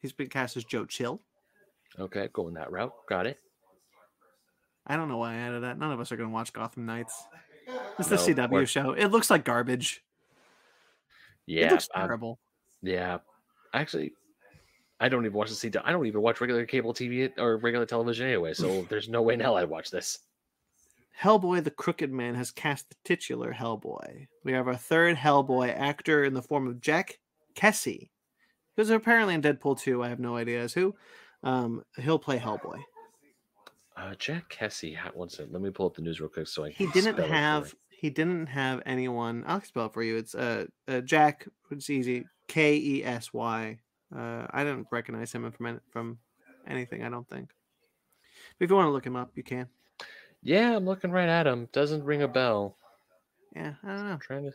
[0.00, 1.20] he's been cast as Joe Chill.
[1.98, 2.92] okay, going that route.
[3.08, 3.38] Got it.
[4.86, 5.78] I don't know why I added that.
[5.78, 7.22] None of us are going to watch Gotham Knights.
[8.00, 8.92] It's the No, CW we're- show.
[8.92, 10.02] It looks like garbage.
[11.46, 12.38] it Yeah, looks um, terrible.
[12.82, 13.18] yeah.
[13.74, 14.14] Actually,
[14.98, 15.82] I don't even watch the CW.
[15.84, 18.54] I don't even watch regular cable TV or regular television anyway.
[18.54, 20.18] So there's no way in hell I'd watch this.
[21.18, 24.26] Hellboy the Crooked Man has cast the titular Hellboy.
[24.44, 27.18] We have our third Hellboy actor in the form of Jack
[27.54, 28.10] Kesy,
[28.76, 30.02] who's apparently in Deadpool 2.
[30.02, 30.94] I have no idea as who.
[31.42, 32.80] Um, he'll play Hellboy.
[33.96, 34.96] Uh, Jack Kesy.
[35.14, 35.52] One second.
[35.52, 38.46] Let me pull up the news real quick so I He didn't have he didn't
[38.46, 39.44] have anyone.
[39.46, 40.16] I'll spell it for you.
[40.16, 41.46] It's uh, uh Jack.
[41.70, 42.24] It's easy.
[42.48, 43.78] K E S Y.
[44.14, 46.18] Uh, I didn't recognize him from from
[46.66, 47.04] anything.
[47.04, 47.50] I don't think.
[48.58, 49.68] But if you want to look him up, you can.
[50.42, 51.68] Yeah, I'm looking right at him.
[51.72, 52.76] Doesn't ring a bell.
[53.54, 54.12] Yeah, I don't know.
[54.12, 54.52] I'm trying to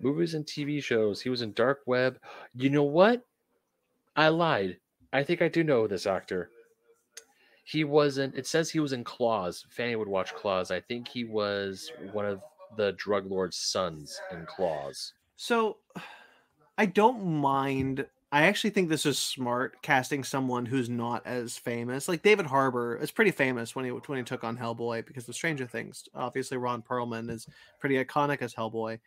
[0.00, 1.20] movies and TV shows.
[1.20, 2.18] He was in Dark Web.
[2.54, 3.24] You know what?
[4.16, 4.78] I lied.
[5.12, 6.50] I think I do know this actor.
[7.64, 8.34] He wasn't.
[8.34, 9.64] It says he was in Claws.
[9.70, 10.70] Fanny would watch Claws.
[10.70, 12.40] I think he was one of
[12.76, 15.12] the drug lord's sons in Claws.
[15.36, 15.78] So
[16.78, 18.06] I don't mind.
[18.32, 22.08] I actually think this is smart casting someone who's not as famous.
[22.08, 25.34] Like David Harbour is pretty famous when he when he took on Hellboy because of
[25.34, 26.08] Stranger Things.
[26.14, 27.48] Obviously, Ron Perlman is
[27.80, 29.00] pretty iconic as Hellboy.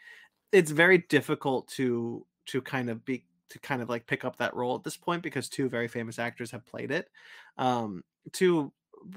[0.51, 4.55] It's very difficult to to kind of be to kind of like pick up that
[4.55, 7.09] role at this point because two very famous actors have played it.
[7.57, 8.03] Um,
[8.34, 8.74] two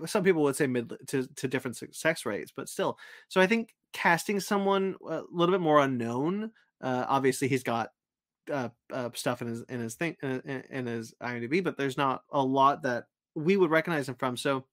[0.06, 2.98] some people would say mid to, to different sex rates, but still.
[3.28, 6.52] So I think casting someone a little bit more unknown.
[6.80, 7.90] Uh, obviously, he's got
[8.50, 12.22] uh, uh, stuff in his in his thing in, in- his IMDb, but there's not
[12.30, 14.36] a lot that we would recognize him from.
[14.36, 14.64] So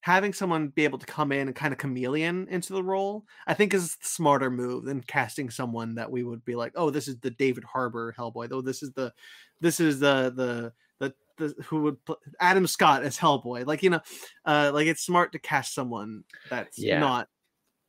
[0.00, 3.54] having someone be able to come in and kind of chameleon into the role, I
[3.54, 7.08] think is a smarter move than casting someone that we would be like, oh, this
[7.08, 9.12] is the David Harbour Hellboy, though this is the
[9.60, 13.90] this is the the the, the who would pl- Adam Scott as Hellboy, like you
[13.90, 14.00] know,
[14.44, 16.98] uh, like it's smart to cast someone that's Yeah.
[17.00, 17.28] not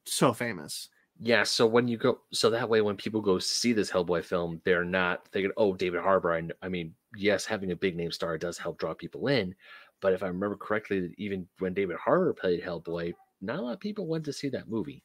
[0.06, 0.90] so famous.
[1.18, 4.62] Yeah, so when you go, so that way when people go see this Hellboy film,
[4.66, 8.38] they're not thinking, "Oh, David Harbour." I, I mean, yes, having a big name star
[8.38, 9.56] does help draw people in,
[10.02, 13.80] but if I remember correctly, even when David Harbour played Hellboy, not a lot of
[13.80, 15.04] people went to see that movie.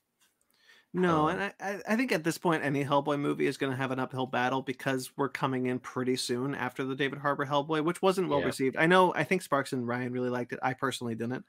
[0.93, 3.71] No, Um, and I, I I think at this point, any Hellboy movie is going
[3.71, 7.47] to have an uphill battle because we're coming in pretty soon after the David Harbour
[7.47, 8.43] Hellboy, which wasn't well Yeah.
[8.43, 8.77] received.
[8.77, 10.59] I know, I think Sparks and Ryan really liked it.
[10.63, 11.45] I personally didn't.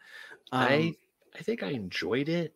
[0.52, 0.98] I Um,
[1.34, 2.56] I think I enjoyed it,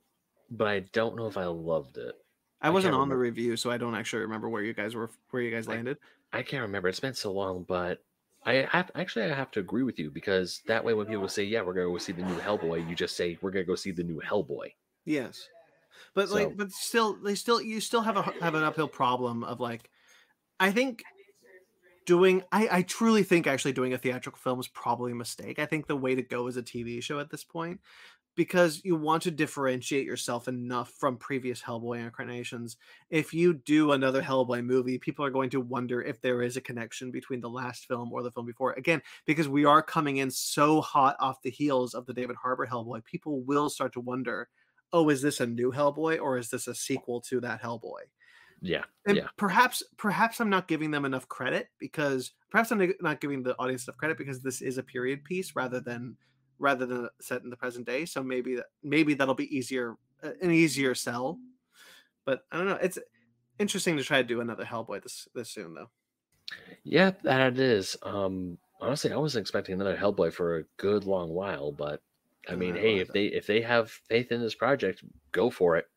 [0.49, 2.15] but I don't know if I loved it.
[2.61, 4.95] I I wasn't can't on the review, so I don't actually remember where you guys
[4.95, 5.97] were, where you guys I- landed.
[6.33, 6.89] I can't remember.
[6.89, 8.03] It's been so long, but
[8.45, 11.43] I have actually I have to agree with you because that way when people say,
[11.43, 13.91] "Yeah, we're gonna go see the new Hellboy," you just say, "We're gonna go see
[13.91, 14.73] the new Hellboy."
[15.05, 15.47] Yes,
[16.13, 19.43] but So- like, but still, they still, you still have a have an uphill problem
[19.43, 19.89] of like,
[20.59, 21.03] I think
[22.05, 25.57] doing, I I truly think actually doing a theatrical film is probably a mistake.
[25.59, 27.79] I think the way to go is a TV show at this point
[28.35, 32.77] because you want to differentiate yourself enough from previous Hellboy incarnations.
[33.09, 36.61] If you do another Hellboy movie, people are going to wonder if there is a
[36.61, 38.73] connection between the last film or the film before.
[38.73, 42.67] Again, because we are coming in so hot off the heels of the David Harbour
[42.67, 44.49] Hellboy, people will start to wonder,
[44.91, 48.01] oh, is this a new Hellboy or is this a sequel to that Hellboy?
[48.61, 53.21] Yeah, And yeah, perhaps perhaps I'm not giving them enough credit because perhaps I'm not
[53.21, 56.17] giving the audience enough credit because this is a period piece rather than
[56.59, 58.05] rather than set in the present day.
[58.05, 61.39] So maybe that maybe that'll be easier uh, an easier sell.
[62.25, 62.79] but I don't know.
[62.81, 62.99] It's
[63.59, 65.89] interesting to try to do another Hellboy this this soon though.
[66.83, 67.97] Yeah, that it is.
[68.03, 72.01] Um, honestly, I wasn't expecting another Hellboy for a good long while, but
[72.47, 73.13] I mean, I hey, if that.
[73.13, 75.87] they if they have faith in this project, go for it.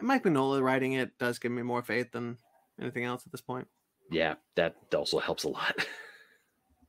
[0.00, 2.38] Mike Mignola writing it does give me more faith than
[2.80, 3.66] anything else at this point.
[4.10, 5.74] Yeah, that also helps a lot.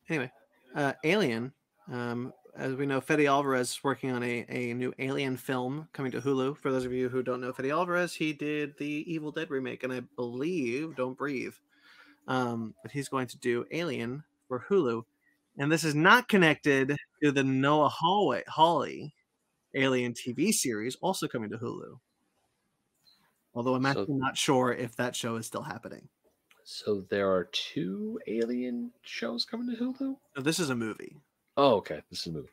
[0.10, 0.32] Anyway,
[0.74, 1.54] uh, Alien.
[1.92, 6.12] Um, as we know, Fede Alvarez is working on a, a new Alien film coming
[6.12, 6.58] to Hulu.
[6.58, 9.84] For those of you who don't know Fede Alvarez, he did the Evil Dead remake,
[9.84, 11.54] and I believe Don't Breathe.
[12.28, 15.04] Um, but he's going to do Alien for Hulu,
[15.58, 19.14] and this is not connected to the Noah Hallway Hawley
[19.74, 22.00] Alien TV series, also coming to Hulu.
[23.54, 26.10] Although I'm So- actually not sure if that show is still happening.
[26.64, 30.18] so there are two Alien shows coming to Hulu.
[30.38, 31.18] No, this is a movie.
[31.60, 32.48] Oh, okay, this is a movie.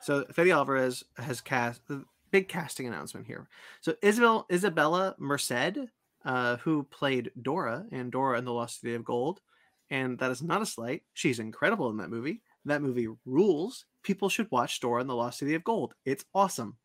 [0.00, 3.48] So Fede Alvarez has cast the big casting announcement here.
[3.82, 5.90] So Isabel Isabela Merced,
[6.24, 9.42] uh, who played Dora in Dora and the Lost City of Gold,
[9.90, 11.02] and that is not a slight.
[11.12, 12.40] She's incredible in that movie.
[12.64, 13.84] That movie rules.
[14.02, 15.92] People should watch Dora and the Lost City of Gold.
[16.06, 16.78] It's awesome.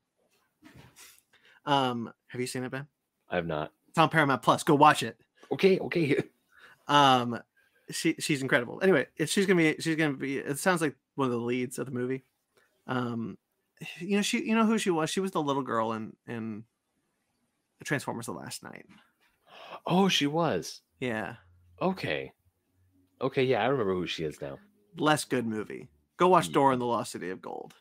[1.65, 2.87] Um, have you seen it, Ben?
[3.29, 3.71] I have not.
[3.87, 4.63] It's on Paramount Plus.
[4.63, 5.17] Go watch it.
[5.53, 6.21] Okay, okay.
[6.87, 7.39] Um,
[7.91, 8.79] she she's incredible.
[8.81, 10.37] Anyway, she's gonna be she's gonna be.
[10.37, 12.23] It sounds like one of the leads of the movie.
[12.87, 13.37] Um,
[13.99, 15.09] you know she you know who she was.
[15.09, 16.63] She was the little girl in in
[17.83, 18.85] Transformers: The Last Knight.
[19.85, 20.81] Oh, she was.
[20.99, 21.35] Yeah,
[21.81, 22.31] Okay.
[23.19, 24.57] Okay, yeah, I remember who she is now.
[24.97, 25.89] less good movie.
[26.17, 26.53] Go watch Yeah.
[26.53, 27.73] Dora and the Lost City of Gold.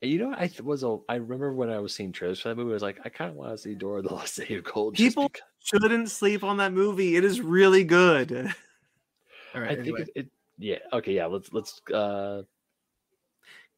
[0.00, 0.98] You know, I was a.
[1.08, 2.70] I remember when I was seeing trailers for that movie.
[2.70, 4.94] I was like, I kind of want to see Dora the Lost City of Gold.
[4.94, 7.16] People shouldn't sleep on that movie.
[7.16, 8.52] It is really good.
[9.54, 9.78] All right.
[9.78, 10.26] I think it, it.
[10.58, 10.78] Yeah.
[10.92, 11.12] Okay.
[11.14, 11.26] Yeah.
[11.26, 11.80] Let's let's.
[11.92, 12.42] uh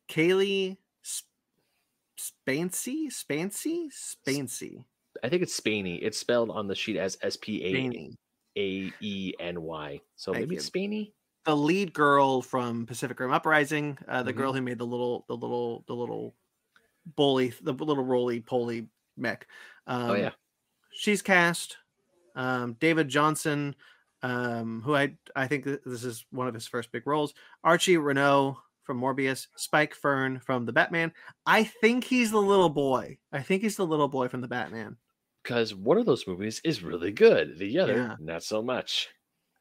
[0.09, 1.27] Cailee Sp-
[2.19, 4.85] Spancy Spancy Spancy
[5.25, 5.99] I think it's Spaeny.
[6.03, 8.15] It's spelled on the sheet as S P A Spaeny.
[8.59, 10.01] A E N Y.
[10.15, 10.59] So Thank maybe you.
[10.59, 11.13] it's Spaeny.
[11.45, 14.37] the lead girl from Pacific Rim Uprising, uh, the Mhm.
[14.37, 16.35] girl who made the little, the little, the little
[17.17, 19.47] bully, the little roly poly mech.
[19.87, 20.31] Um, oh yeah.
[20.93, 21.79] she's cast.
[22.35, 23.75] Um, David Jonsson,
[24.27, 27.33] um, who I I think this is one of his first big roles.
[27.63, 31.13] Archie Renaux from Morbius, Spike Fearn from the Batman.
[31.45, 33.19] I think he's the little boy.
[33.33, 34.97] I think he's the little boy from the Batman.
[35.43, 37.59] Because one of those movies is really good.
[37.59, 38.17] The other, Yeah.
[38.21, 39.09] not so much.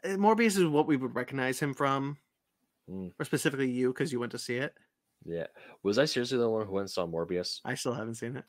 [0.03, 2.18] Uh, Morbius is what we would recognize him from,
[2.89, 3.13] Mm.
[3.20, 4.74] or specifically you because you went to see it.
[5.26, 5.47] Yeah.
[5.84, 7.61] Was I seriously the one who went and saw Morbius?
[7.66, 8.45] I still haven't seen it.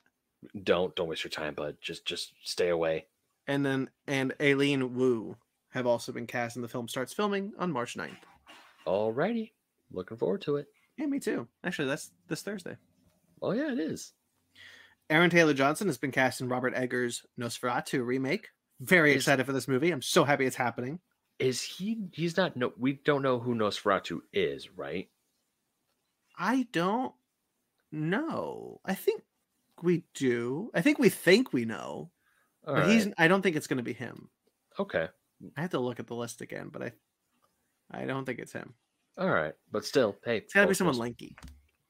[0.62, 1.76] Don't don't waste your time, bud.
[1.80, 3.06] Just just stay away.
[3.48, 5.36] and then and Aileen Wu
[5.76, 8.16] have also been cast, and the film starts filming on March 9th.
[8.86, 9.52] Alrighty.
[9.92, 10.66] Looking forward to it.
[10.98, 11.46] Yeah, me too.
[11.64, 12.76] Actually, that's this Thursday.
[13.40, 14.12] Oh yeah, it is.
[15.08, 18.48] Aaron Taylor Johnson has been cast in Robert Eggers' Nosferatu remake.
[18.80, 19.90] Very Is- excited for this movie.
[19.92, 20.98] I'm so happy it's happening.
[21.38, 21.98] Is he?
[22.12, 22.56] He's not.
[22.56, 25.08] No, we don't know who Nosferatu is, right?
[26.38, 27.12] I don't
[27.92, 28.80] know.
[28.84, 29.22] I think
[29.82, 30.70] we do.
[30.74, 32.10] I think we think we know,
[32.66, 32.88] All but right.
[32.88, 33.08] he's.
[33.18, 34.28] I don't think it's going to be him.
[34.78, 35.08] okay.
[35.56, 36.92] I have to look at the list again, but I,
[37.90, 38.74] I don't think it's him.
[39.18, 41.36] All right, but still, hey, It's got to be someone lanky.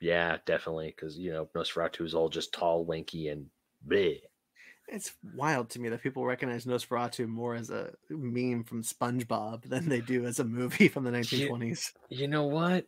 [0.00, 3.46] Yeah, definitely, because you know Nosferatu is all just tall, lanky, and
[3.86, 4.20] bleh.
[4.88, 9.88] It's wild to me that people recognize Nosferatu more as a meme from SpongeBob than
[9.88, 11.92] they do as a movie from the 1920s.
[12.08, 12.86] You know what?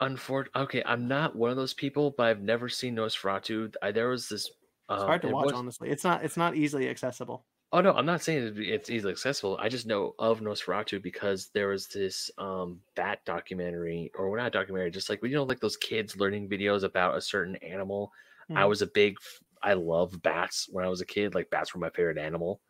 [0.00, 3.74] Unfortunately, okay, I'm not one of those people, but I've never seen Nosferatu.
[3.82, 4.46] I, there was this.
[4.46, 5.90] It's um, hard to watch, was- honestly.
[5.90, 6.24] It's not.
[6.24, 7.44] It's not easily accessible.
[7.72, 9.56] Oh no, I'm not saying it's easily accessible.
[9.60, 14.90] I just know of Nosferatu because there was this um bat documentary, or not documentary,
[14.90, 18.12] just like you know, like those kids learning videos about a certain animal.
[18.54, 18.66] I Mhm.
[18.66, 19.18] was a big,
[19.62, 21.34] I love bats when I was a kid.
[21.34, 22.62] Like bats were my favorite animal,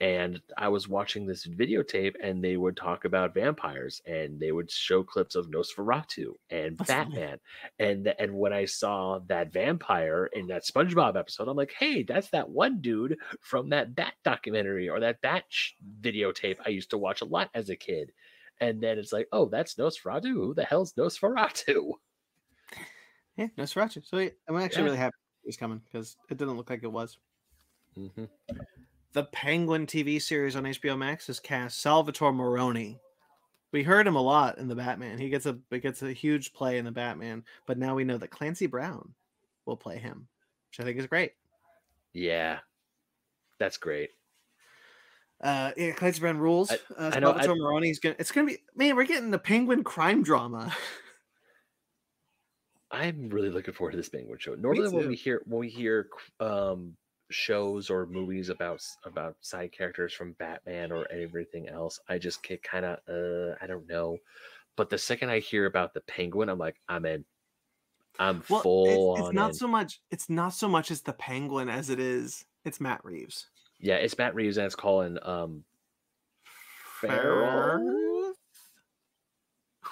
[0.00, 4.70] and I was watching this videotape, and they would talk about vampires, and they would
[4.70, 7.10] show clips of Nosferatu and That's funny.
[7.16, 7.38] Batman,
[7.78, 12.02] and th- and when I saw that vampire in that SpongeBob episode, I'm like, hey,
[12.04, 16.90] that's that one dude from that bat documentary or that bat sh- videotape I used
[16.90, 18.12] to watch a lot as a kid.
[18.60, 20.32] And then it's like, oh, that's Nosferatu.
[20.32, 21.92] Who the hell's Nosferatu?
[23.36, 24.04] Yeah, Nosferatu.
[24.04, 24.84] So yeah, I'm actually Yeah.
[24.86, 27.18] really happy it's coming because it didn't look like it was.
[27.96, 28.24] Mm-hmm.
[29.12, 32.98] The Penguin TV series on HBO Max has cast Salvatore Maroni.
[33.72, 35.18] We heard him a lot in the Batman.
[35.18, 38.18] He gets a he gets a huge play in the Batman, but now we know
[38.18, 39.14] that Clancy Brown
[39.66, 40.28] will play him,
[40.70, 41.32] which I think is great.
[42.12, 42.58] Yeah,
[43.58, 44.10] that's great.
[45.42, 46.70] Uh, yeah, Clancy Brown rules.
[46.70, 48.16] I- uh, I know, I- Salvatore Maroni's gonna.
[48.18, 48.96] It's gonna be man.
[48.96, 50.74] We're getting the Penguin crime drama.
[52.90, 54.54] I'm really looking forward to this Penguin show.
[54.54, 56.08] Normally, when we hear when we hear
[56.40, 56.96] um
[57.30, 62.00] shows or movies about about side characters from Batman or everything else.
[62.08, 64.18] I just get kind of uh I don't know.
[64.76, 67.24] But the second I hear about the Penguin, I'm like, I'm in.
[68.20, 69.16] I'm well, full.
[69.16, 69.54] It's, it's not in.
[69.56, 70.00] so much.
[70.10, 72.44] It's not so much as the Penguin as it is.
[72.64, 73.46] It's Matt Reeves.
[73.80, 75.64] Yeah, it's Matt Reeves, and it's Colin um.
[77.00, 78.34] Farrell.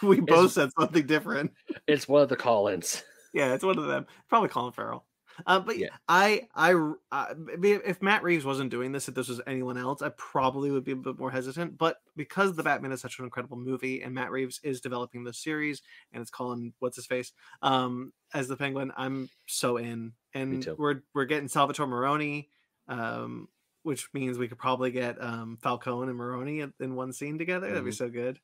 [0.03, 1.53] We both it's, said something different.
[1.87, 3.03] It's one of the Collins.
[3.33, 4.07] Yeah, it's one of them.
[4.29, 5.07] Probably Colin Farrell.
[5.47, 5.89] Uh, but yeah.
[6.09, 6.75] I, I,
[7.11, 10.85] I, if Matt Reeves wasn't doing this, if this was anyone else, I probably would
[10.85, 11.77] be a bit more hesitant.
[11.77, 15.35] But because the Batman is such an incredible movie, and Matt Reeves is developing the
[15.35, 15.83] series,
[16.13, 17.33] and it's Colin what's his face
[17.63, 20.13] um, as the Penguin, I'm so in.
[20.35, 22.51] And we're we're getting Salvatore Maroni,
[22.89, 23.49] um,
[23.83, 27.67] which means we could probably get um, Falcone and Maroni in one scene together.
[27.67, 27.75] Mm-hmm.
[27.75, 28.05] That'd be mm-hmm.
[28.05, 28.39] so good.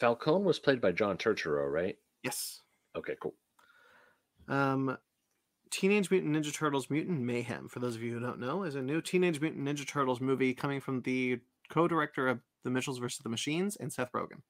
[0.00, 1.96] Falcone was played by John Turturro, right?
[2.22, 2.60] Yes.
[2.96, 3.34] Okay, cool.
[4.48, 4.96] Um,
[5.74, 8.80] Teenage Mutant Ninja Turtles Mutant Mayhem, for those of you who don't know, is a
[8.80, 13.18] new Teenage Mutant Ninja Turtles movie coming from the co director of The Mitchells vs.
[13.24, 14.42] the Machines and Seth Rogen.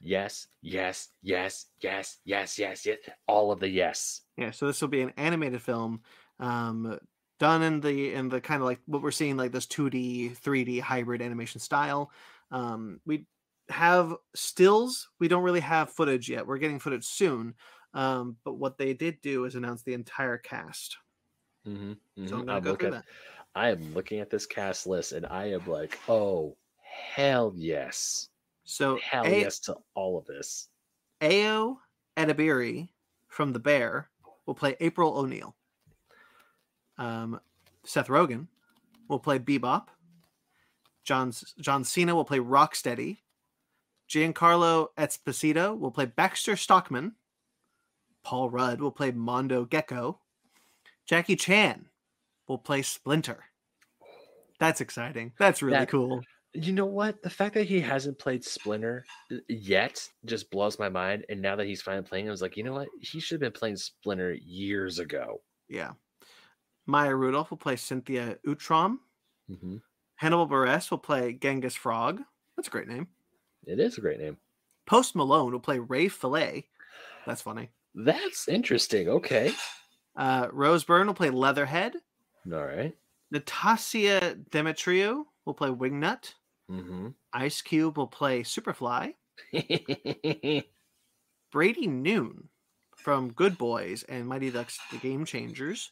[0.00, 2.98] Yes, yes, yes, yes, yes, yes, yes.
[3.26, 4.20] All of the yes.
[4.36, 6.02] Yeah, so this will be an animated film
[6.38, 7.00] um,
[7.40, 10.80] done in the in the kind of like what we're seeing like this 2D, 3D
[10.80, 12.12] hybrid animation style.
[12.52, 13.26] Um, we
[13.68, 15.08] have stills.
[15.18, 16.46] We don't really have footage yet.
[16.46, 17.54] We're getting footage soon.
[17.94, 20.96] Um, but what they did do is announce the entire cast.
[21.66, 22.26] Mm-hmm, mm-hmm.
[22.26, 23.04] So I'm gonna I'm go through that.
[23.54, 28.28] I am looking at this cast list and I am like, oh hell yes.
[28.64, 30.68] So hell a- yes to all of this.
[31.20, 31.76] Ayo
[32.16, 32.88] Edebiri
[33.28, 34.08] from The Bear
[34.46, 35.54] will play April O'Neil.
[36.96, 37.40] Um,
[37.84, 38.46] Seth Rogen
[39.08, 39.86] will play Bebop.
[41.04, 43.18] John John Cena will play Rocksteady.
[44.08, 47.14] Giancarlo Esposito will play Baxter Stockman.
[48.22, 50.18] Paul Rudd will play Mondo Gecko.
[51.06, 51.86] Jackie Chan
[52.46, 53.44] will play Splinter.
[54.58, 55.32] That's exciting.
[55.38, 56.20] That's really that, cool.
[56.52, 57.22] You know what?
[57.22, 59.04] The fact that he hasn't played Splinter
[59.48, 61.24] yet just blows my mind.
[61.28, 62.88] And now that he's finally playing, I was like, you know what?
[63.00, 65.40] He should have been playing Splinter years ago.
[65.68, 65.92] Yeah.
[66.86, 68.98] Maya Rudolph will play Cynthia Utrom.
[69.50, 69.76] Mm-hmm.
[70.16, 72.20] Hannibal Buress will play Genghis Frog.
[72.56, 73.06] That's a great name.
[73.66, 74.36] It is a great name.
[74.86, 76.66] Post Malone will play Ray Fillet.
[77.26, 77.70] That's funny.
[77.94, 79.08] That's interesting.
[79.08, 79.52] Okay.
[80.16, 81.94] Uh, Rose Byrne will play Leatherhead.
[82.52, 82.94] All right.
[83.30, 86.34] Natasha Demetriou will play Wingnut.
[86.70, 87.08] Mm-hmm.
[87.32, 89.14] Ice Cube will play Superfly.
[91.52, 92.48] Brady Noon
[92.96, 95.90] from Good Boys and Mighty Ducks The Game Changers.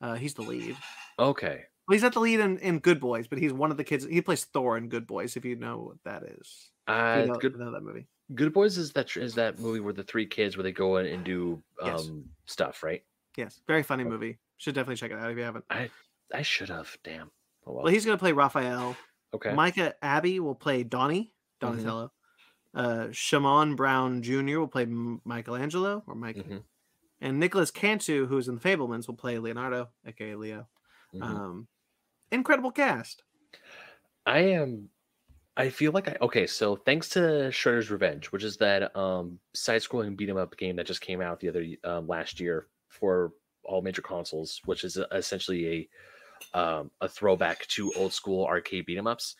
[0.00, 0.76] Uh, he's the lead.
[1.18, 1.64] Okay.
[1.86, 4.06] Well, he's not the lead in, in Good Boys, but he's one of the kids.
[4.06, 6.70] He plays Thor in Good Boys, if you know what that is.
[6.86, 8.06] Uh, you know, good, know that movie.
[8.34, 11.06] Good Boys is that is that movie where the three kids where they go in
[11.06, 12.08] and do um yes.
[12.46, 13.02] stuff, right?
[13.36, 14.38] Yes, very funny movie.
[14.56, 15.64] Should definitely check it out if you haven't.
[15.68, 15.90] I
[16.32, 16.96] I should have.
[17.04, 17.30] Damn.
[17.66, 17.84] Oh, well.
[17.84, 17.92] well.
[17.92, 18.96] he's gonna play Raphael.
[19.34, 19.52] Okay.
[19.52, 22.12] Micah Abbey will play Donnie Donatello.
[22.74, 22.80] Mm-hmm.
[22.80, 24.58] Uh, Shamon Brown Jr.
[24.58, 24.86] will play
[25.24, 26.58] Michelangelo or Mike, mm-hmm.
[27.20, 30.66] and Nicholas Cantu, who's in the Fabelmans, will play Leonardo, aka Leo.
[31.14, 31.22] Mm-hmm.
[31.22, 31.68] Um,
[32.32, 33.22] incredible cast.
[34.26, 34.88] I am
[35.56, 40.16] I feel like I okay, so thanks to Shredder's Revenge, which is that um side-scrolling
[40.16, 43.32] beat 'em up game that just came out the other um, last year for
[43.62, 45.88] all major consoles, which is essentially
[46.54, 49.36] a um, a throwback to old school arcade beat 'em ups.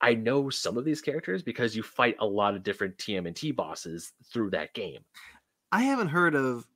[0.00, 4.12] I know some of these characters because you fight a lot of different TMNT bosses
[4.32, 5.04] through that game.
[5.72, 6.66] I haven't heard of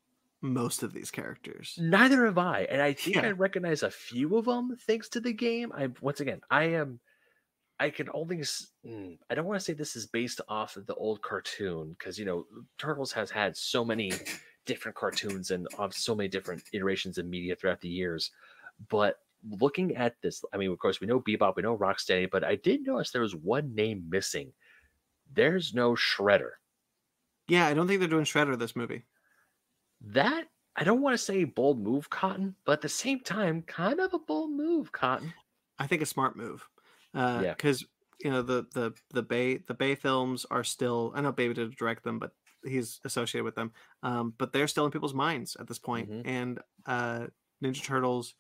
[0.43, 1.79] most of these characters.
[1.79, 3.23] Neither have I, and I think yeah.
[3.23, 5.73] I recognize a few of them thanks to the game.
[5.73, 7.01] I once again, I am
[7.79, 10.95] I can only mm, I don't want to say this is based off of the
[10.95, 12.47] old cartoon because you know
[12.79, 14.13] Turtles has had so many
[14.67, 18.31] different cartoons and of so many different iterations of media throughout the years.
[18.89, 19.21] But
[19.61, 22.57] looking at this, I mean, of course, we know Bebop, we know Rocksteady, but I
[22.57, 24.53] did notice there was one name missing.
[25.33, 26.53] There's no Shredder.
[27.49, 29.05] Yeah, I don't think they're doing Shredder this movie.
[30.01, 34.01] That I don't want to say bold move, Cotton, but at the same time, kind
[34.01, 35.33] of a bold move, Cotton.
[35.79, 36.69] I think a smart move.
[37.17, 37.85] Uh, yeah, because
[38.21, 41.13] you know the the the Bay the Bay films are still.
[41.15, 42.33] I know Baby did direct them, but
[42.65, 43.73] he's associated with them.
[44.03, 46.11] Um, but they're still in people's minds at this point.
[46.11, 46.29] Mm-hmm.
[46.29, 47.27] And uh,
[47.63, 48.35] Ninja Turtles.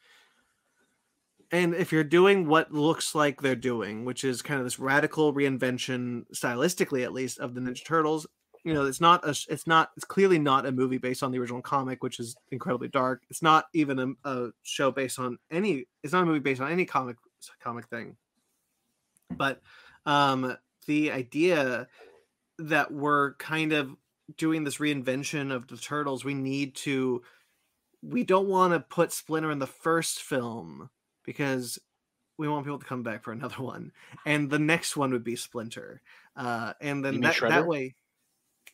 [1.52, 5.32] And if you're doing what looks like they're doing, which is kind of this radical
[5.32, 8.26] reinvention, stylistically at least, of the Ninja Turtles,
[8.64, 11.38] you know, it's not a, it's not, it's clearly not a movie based on the
[11.38, 13.22] original comic, which is incredibly dark.
[13.30, 15.86] It's not even a, a show based on any.
[16.02, 17.16] It's not a movie based on any comic
[17.62, 18.16] comic thing.
[19.30, 19.60] But
[20.04, 21.88] um, the idea
[22.58, 23.94] that we're kind of
[24.36, 27.22] doing this reinvention of the turtles, we need to.
[28.02, 30.90] We don't want to put Splinter in the first film
[31.24, 31.78] because
[32.38, 33.92] we want people to come back for another one,
[34.24, 36.02] and the next one would be Splinter,
[36.36, 37.94] uh, and then that, that way,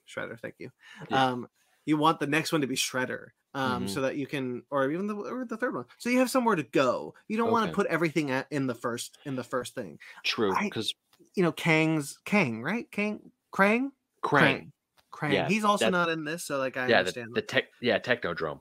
[0.09, 0.39] Shredder.
[0.39, 0.71] Thank you.
[1.11, 1.27] Yeah.
[1.27, 1.49] Um,
[1.87, 3.87] you want the next one to be Shredder, um, mm-hmm.
[3.89, 6.57] so that you can, or even the or the third one, so you have somewhere
[6.57, 7.15] to go.
[7.29, 7.53] You don't okay.
[7.53, 9.99] want to put everything at, in the first in the first thing.
[10.25, 10.95] True, because
[11.35, 12.91] you know Kang's Kang, right?
[12.91, 13.91] Kang, Krang,
[14.23, 14.73] Krang,
[15.13, 15.33] Krang.
[15.33, 17.31] Yeah, He's also not in this, so like I yeah, understand.
[17.31, 18.61] The, the tech, yeah, Technodrome.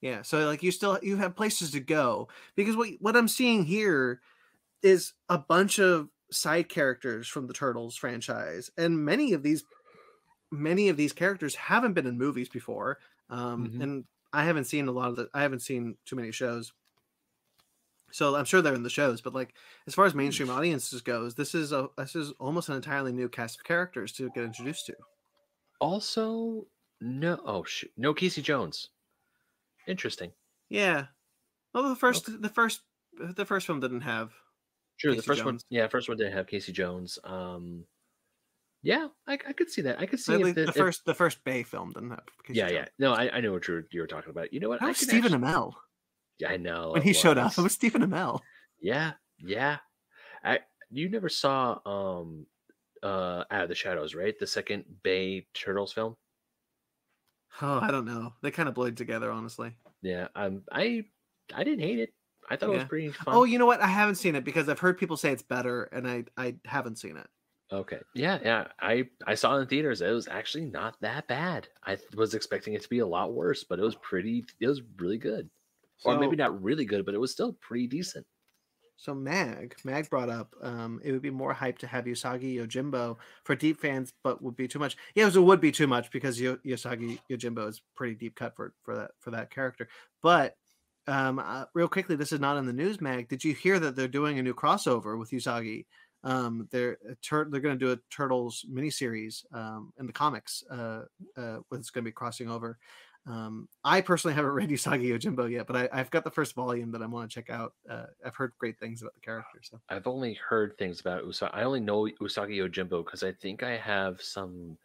[0.00, 3.64] Yeah, so like you still you have places to go because what what I'm seeing
[3.64, 4.20] here
[4.82, 9.64] is a bunch of side characters from the Turtles franchise, and many of these
[10.50, 12.98] many of these characters haven't been in movies before,
[13.28, 13.82] um, mm-hmm.
[13.82, 16.72] and I haven't seen a lot of the I haven't seen too many shows.
[18.12, 19.54] So I'm sure they're in the shows, but like
[19.86, 23.28] as far as mainstream audiences goes, this is a this is almost an entirely new
[23.28, 24.96] cast of characters to get introduced to.
[25.80, 26.66] Also,
[27.00, 28.90] no oh shoot, no Casey Jones.
[29.86, 30.32] Interesting.
[30.68, 31.06] Yeah.
[31.72, 32.38] Well, the first okay.
[32.40, 32.80] the first
[33.18, 34.32] the first film didn't have.
[34.96, 35.46] Sure, Casey the first Jones.
[35.46, 35.60] one.
[35.70, 37.18] Yeah, first one didn't have Casey Jones.
[37.24, 37.84] Um,
[38.82, 40.00] yeah, I, I could see that.
[40.00, 42.20] I could see the, the, first the first Bay film didn't have.
[42.48, 42.86] Yeah, yeah.
[42.98, 44.52] No, I, I know what you're you were talking about.
[44.52, 44.80] You know what?
[44.80, 45.52] That was Stephen actually...
[45.52, 45.72] Amell.
[46.38, 46.92] Yeah, I know.
[46.92, 47.18] When he was.
[47.18, 48.40] showed up, it was Stephen Amell.
[48.80, 49.78] Yeah, yeah.
[50.42, 52.46] I you never saw um
[53.02, 54.38] uh Out of the Shadows, right?
[54.38, 56.16] The second Bay Turtles film.
[57.60, 58.32] Oh, I don't know.
[58.42, 59.74] They kind of blurred together, honestly.
[60.02, 61.04] Yeah, um, I
[61.54, 62.14] I didn't hate it.
[62.48, 62.76] I thought yeah.
[62.76, 63.34] it was pretty fun.
[63.34, 63.80] Oh, you know what?
[63.80, 66.96] I haven't seen it because I've heard people say it's better, and I I haven't
[66.96, 67.26] seen it.
[67.72, 68.00] Okay.
[68.14, 68.72] Yeah, yeah.
[68.80, 70.00] I I saw it in theaters.
[70.00, 71.68] It was actually not that bad.
[71.84, 74.44] I was expecting it to be a lot worse, but it was pretty.
[74.58, 75.50] It was really good,
[75.96, 78.26] so, or maybe not really good, but it was still pretty decent.
[78.96, 83.18] So Mag, Mag brought up um, it would be more hype to have Usagi Yojimbo
[83.44, 84.96] for deep fans, but would be too much.
[85.14, 88.74] Yeah, it would be too much because Yo- Usagi Yojimbo is pretty deep cut for
[88.82, 89.88] for that for that character.
[90.22, 90.56] But
[91.06, 93.28] um, uh, real quickly, this is not in the news, Mag.
[93.28, 95.86] Did you hear that they're doing a new crossover with Usagi?
[96.22, 100.62] Um, they're tur- they're going to do a Turtles miniseries um, in the comics.
[100.70, 101.02] Uh,
[101.36, 102.78] uh, it's going to be crossing over.
[103.26, 106.90] Um, I personally haven't read Usagi Yojimbo yet, but I, have got the first volume
[106.92, 107.74] that I want to check out.
[107.88, 109.60] Uh, I've heard great things about the character.
[109.62, 111.50] So I've only heard things about Usagi.
[111.52, 114.76] I only know Usagi Yojimbo because I think I have some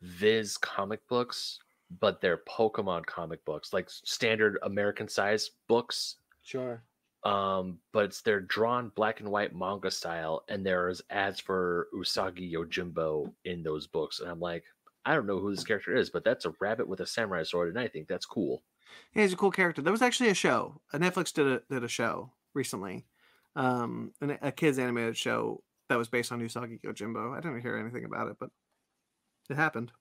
[0.00, 1.60] Viz comic books,
[2.00, 6.16] but they're Pokemon comic books, like standard American size books.
[6.42, 6.82] Sure.
[7.24, 12.52] Um, but it's they're drawn black and white manga style, and there's ads for Usagi
[12.52, 14.64] Yojimbo in those books, and I'm like,
[15.04, 17.68] I don't know who this character is, but that's a rabbit with a samurai sword,
[17.68, 18.62] and I think that's cool.
[19.14, 19.82] Yeah, he's a cool character.
[19.82, 20.80] There was actually a show.
[20.92, 23.06] A Netflix did a did a show recently,
[23.56, 27.36] um, an, a kids animated show that was based on Usagi Yojimbo.
[27.36, 28.50] I didn't hear anything about it, but
[29.48, 29.92] it happened.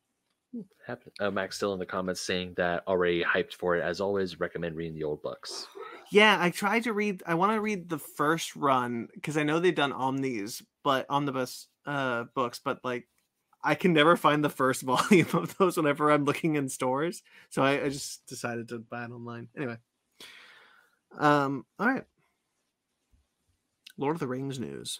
[0.53, 1.14] Hmm, happened.
[1.19, 3.84] Uh, Max still in the comments saying that already hyped for it.
[3.84, 5.68] As always, recommend reading the old books.
[6.12, 7.24] Yeah, I tried to read.
[7.26, 11.68] I want to read the first run because I know they've done omnis, but omnibus
[11.86, 13.08] uh books, but like
[13.64, 17.24] I can never find the first volume of those whenever I'm looking in stores.
[17.50, 19.48] So I, I just decided to buy it online.
[19.56, 19.78] Anyway.
[21.18, 22.04] Um, all right.
[23.98, 25.00] Lord of the Rings news.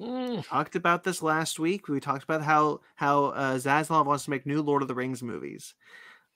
[0.00, 0.46] Mm.
[0.46, 1.88] Talked about this last week.
[1.88, 5.22] We talked about how how uh, Zaslav wants to make new Lord of the Rings
[5.22, 5.74] movies.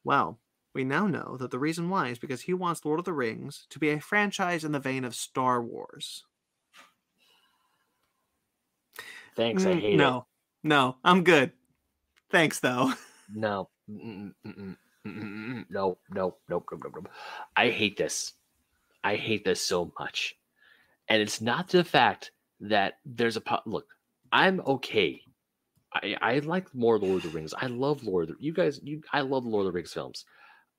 [0.05, 0.39] Well,
[0.77, 3.67] we now know that the reason why is because he wants Lord of the Rings
[3.71, 6.25] to be a franchise in the vein of Star Wars.
[9.37, 10.03] Thanks, I mm, hate no.
[10.03, 10.15] it.
[10.15, 10.27] No,
[10.65, 11.53] no, I'm good.
[12.31, 12.93] Thanks, though.
[13.29, 13.71] No.
[13.89, 17.11] no, no, no, no, no, no.
[17.57, 18.33] I hate this.
[19.05, 20.37] I hate this so much.
[21.09, 23.87] And it's not the fact that there's a po- look.
[24.33, 25.23] I'm okay.
[25.95, 27.55] I I like more Lord of the Rings.
[27.59, 28.81] I love Lord of the, you guys.
[28.83, 30.25] You I love Lord of the Rings films.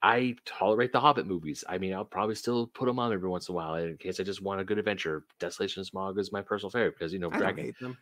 [0.02, 1.64] I tolerate the Hobbit movies.
[1.68, 4.20] I mean, I'll probably still put them on every once in a while in case
[4.20, 5.24] I just want a good adventure.
[5.40, 7.56] Desolation Smaug is my personal favorite because you know I Dragon.
[7.56, 7.98] Don't hate them.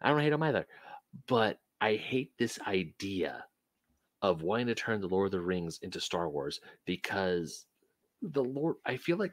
[0.00, 0.66] I don't hate them either.
[1.26, 3.44] But I hate this idea
[4.22, 7.66] of wanting to turn the Lord of the Rings into Star Wars because
[8.22, 9.32] the Lord, I feel like,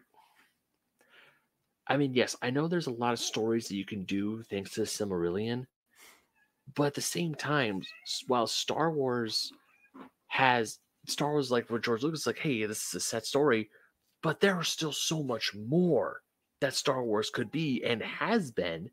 [1.88, 4.71] I mean, yes, I know there's a lot of stories that you can do thanks
[4.71, 5.65] to Silmarillion,
[6.75, 7.83] but at the same time,
[8.27, 9.53] while Star Wars
[10.27, 13.69] has Star Wars, like where George Lucas, is like, hey, this is a set story,
[14.22, 16.22] but there are still so much more
[16.60, 18.91] that Star Wars could be and has been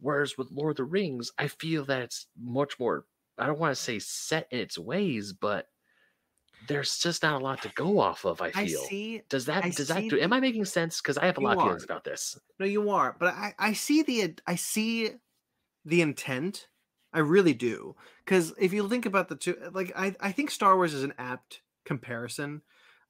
[0.00, 3.04] Whereas with Lord of the Rings, I feel that it's much more,
[3.38, 5.68] I don't want to say set in its ways, but
[6.68, 8.80] there's just not a lot to go off of, I feel.
[8.80, 9.22] I see.
[9.28, 11.00] Does that, I does that do, am I making sense?
[11.00, 12.38] Because I have a lot of feelings about this.
[12.58, 13.14] No, you are.
[13.18, 15.10] But I, I see the, I see
[15.84, 16.68] the intent.
[17.12, 17.96] I really do.
[18.24, 21.14] Because if you think about the two, like, I, I think Star Wars is an
[21.18, 22.62] apt comparison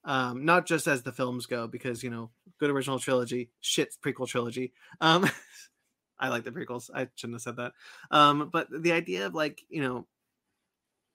[0.03, 4.27] um, not just as the films go, because you know, good original trilogy, shit prequel
[4.27, 4.73] trilogy.
[4.99, 5.29] Um,
[6.19, 6.89] I like the prequels.
[6.93, 7.73] I shouldn't have said that.
[8.09, 10.07] Um, but the idea of like you know,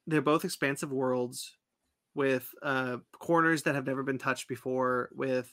[0.06, 1.56] they're both expansive worlds
[2.14, 5.52] with uh, corners that have never been touched before, with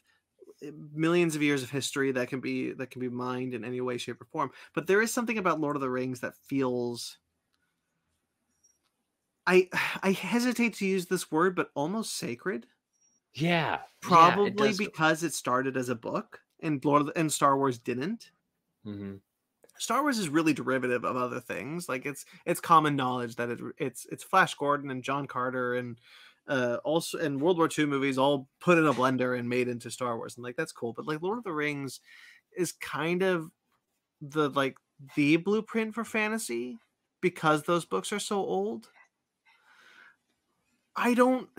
[0.63, 3.81] eh, millions of years of history that can be that can be mined in any
[3.81, 4.51] way, shape, or form.
[4.75, 7.17] But there is something about Lord of the Rings that feels
[9.47, 9.69] I
[10.03, 12.67] I hesitate to use this word, but almost sacred.
[13.35, 17.33] Yeah, Probably yeah, it because it started as a book and Lord of the, and
[17.33, 18.31] Star Wars didn't.
[18.85, 19.21] Mhm.
[19.79, 21.89] Star Wars is really derivative of other things.
[21.89, 25.99] Like it's it's common knowledge that it, it's it's Flash Gordon and John Carter and
[26.47, 29.89] uh also and World War II movies all put in a blender and made into
[29.89, 30.93] Star Wars and like that's cool.
[30.93, 31.99] But like Lord of the Rings
[32.57, 33.51] is kind of
[34.21, 34.77] the like
[35.15, 36.79] the blueprint for fantasy
[37.21, 38.91] because those books are so old.
[40.95, 41.49] I don't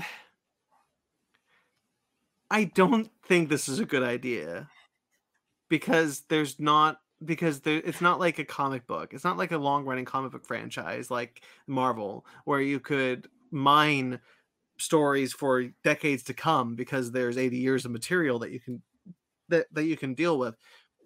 [2.50, 4.68] I don't think this is a good idea
[5.68, 9.14] because there's not because there, it's not like a comic book.
[9.14, 14.20] It's not like a long running comic book franchise like Marvel where you could mine
[14.78, 18.82] stories for decades to come because there's 80 years of material that you can
[19.48, 20.54] that, that you can deal with.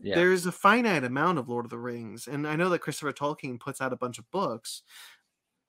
[0.00, 3.12] Yeah, There's a finite amount of Lord of the Rings, and I know that Christopher
[3.12, 4.82] Tolkien puts out a bunch of books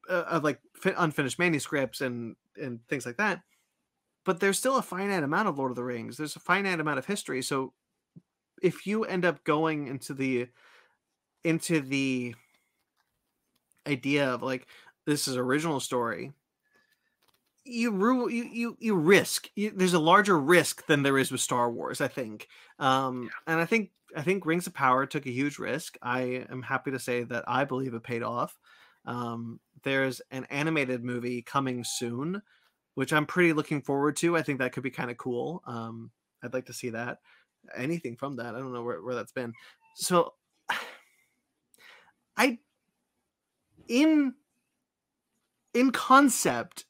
[0.10, 3.42] uh, of like fi- unfinished manuscripts and and things like that.
[4.26, 6.18] But there's still a finite amount of Lord of the Rings.
[6.18, 7.42] There's a finite amount of history.
[7.42, 7.74] So
[8.62, 10.48] if you end up going into the
[11.44, 12.36] into the
[13.88, 14.68] idea of like
[15.06, 16.34] this is original story
[17.66, 21.72] you you you, you risk you, there's a larger risk than there is with Star
[21.72, 25.60] Wars I think um and I think I think Rings of Power took a huge
[25.60, 28.58] risk I am happy to say that I believe it paid off
[29.06, 32.42] um there's an animated movie coming soon
[32.96, 34.36] which I'm pretty looking forward to.
[34.36, 36.12] I think that could be kind of cool um
[36.44, 37.20] I'd like to see that.
[37.76, 39.54] Anything from that I don't know where, where that's been.
[39.96, 40.34] So
[42.38, 42.60] I
[43.88, 44.34] in
[45.74, 46.86] in concept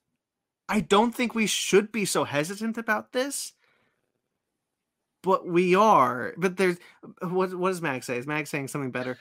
[0.68, 3.53] I don't think we should be so hesitant about this
[5.22, 6.78] but we are but there's
[7.22, 8.18] what what does Mag say?
[8.18, 9.18] Is Mag saying something better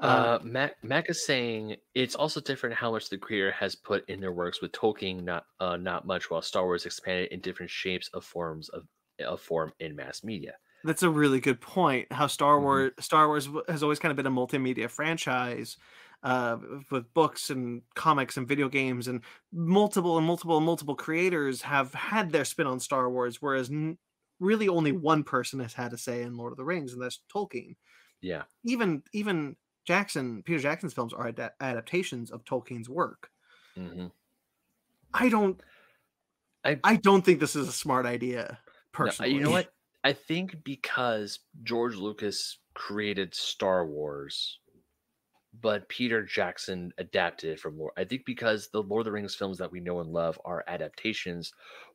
[0.00, 4.20] Uh, Mac, Mac is saying it's also different how much the creator has put in
[4.20, 8.08] their works with Tolkien, not uh, not much, while Star Wars expanded in different shapes
[8.08, 8.86] of forms of,
[9.18, 10.54] of form in mass media.
[10.84, 12.10] That's a really good point.
[12.12, 12.60] How Star Mhm.
[12.60, 15.76] Wars Star Wars has always kind of been a multimedia franchise
[16.22, 16.58] uh,
[16.90, 19.22] with books and comics and video games and
[19.52, 23.98] multiple and multiple and multiple creators have had their spin on Star Wars, whereas n-
[24.38, 27.22] really only one person has had a say in Lord of the Rings, and that's
[27.32, 27.74] Tolkien.
[28.20, 29.56] Yeah, Even even
[29.88, 33.30] Jackson, Peter Jackson's films are ada- adaptations of Tolkien's work.
[33.74, 34.08] hmm
[35.14, 35.58] I don't,
[36.62, 38.44] I- I don't think this is a smart idea.
[38.50, 38.56] No,
[38.92, 39.72] Personally, you know what?
[40.04, 44.58] I think because George Lucas created Star Wars,
[45.62, 47.94] but Peter Jackson adapted it from Lord.
[47.96, 50.62] I think because the Lord of the Rings films that we know and love are
[50.68, 51.50] adaptations,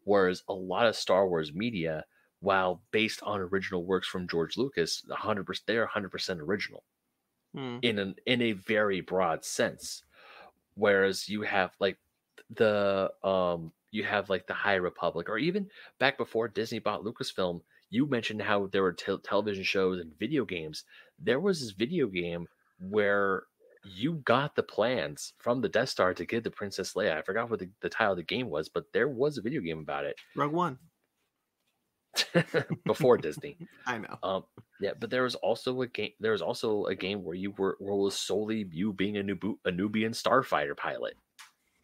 [0.06, 2.04] whereas a lot of Star Wars media,
[2.40, 6.84] while based on original works from George Lucas, 100% they're 100% original
[7.54, 7.78] Hmm.
[7.82, 10.04] in an in a very broad sense.
[10.76, 11.98] Whereas you have like
[12.50, 15.70] the um you have like the High Republic, or even
[16.00, 17.62] back before Disney bought Lucasfilm,
[17.92, 20.84] you mentioned how there were tel- television shows and video games.
[21.20, 22.48] There was this video game
[22.80, 23.44] where
[23.86, 27.18] you got the plans from the Death Star to get the Princess Leia.
[27.18, 29.62] I forgot what the, the title of the game was, but there was a video
[29.62, 30.80] game about it Rogue One.
[32.86, 33.58] before Disney.
[33.88, 34.18] I know.
[34.24, 34.44] Um,
[34.80, 36.12] yeah, but there was also a game.
[36.20, 39.24] There was also a game where you were where it was solely you being a
[39.24, 41.16] Nubu, a Nubian starfighter pilot,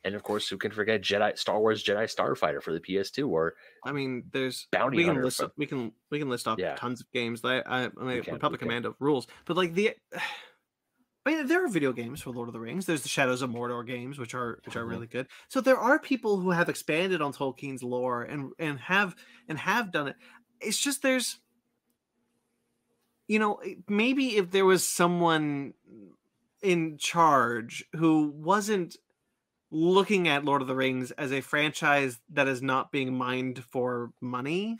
[0.03, 3.55] and of course, who can forget Jedi Star Wars Jedi Starfighter for the PS2 or
[3.85, 6.59] I mean, there's Bounty we can Hunter list from- we can we can list off
[6.59, 6.75] Yeah.
[6.75, 8.59] tons of games that I, I mean, can, we Republic.
[8.59, 9.95] Commando rules, but like the.
[11.25, 12.85] I mean, there are video games for Lord of the Rings.
[12.85, 14.89] There's the Shadows of Mordor games, which are which are Mhm.
[14.89, 15.27] really good.
[15.49, 19.15] So there are people who have expanded on Tolkien's lore and and have
[19.47, 20.15] and have done it.
[20.61, 21.39] It's just there's,
[23.27, 25.73] you know, maybe if there was someone
[26.61, 28.97] in charge who wasn't
[29.71, 34.13] looking at Lord of the Rings as a franchise that is not being mined for
[34.21, 34.79] money,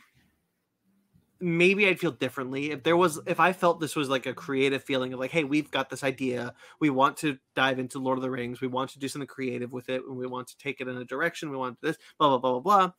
[1.40, 2.70] maybe I'd feel differently.
[2.70, 5.44] If there was if I felt this was like a creative feeling of like, hey,
[5.44, 8.90] we've got this idea, we want to dive into Lord of the Rings, we want
[8.90, 11.50] to do something creative with it, and we want to take it in a direction,
[11.50, 12.92] we want this, blah blah blah blah blah.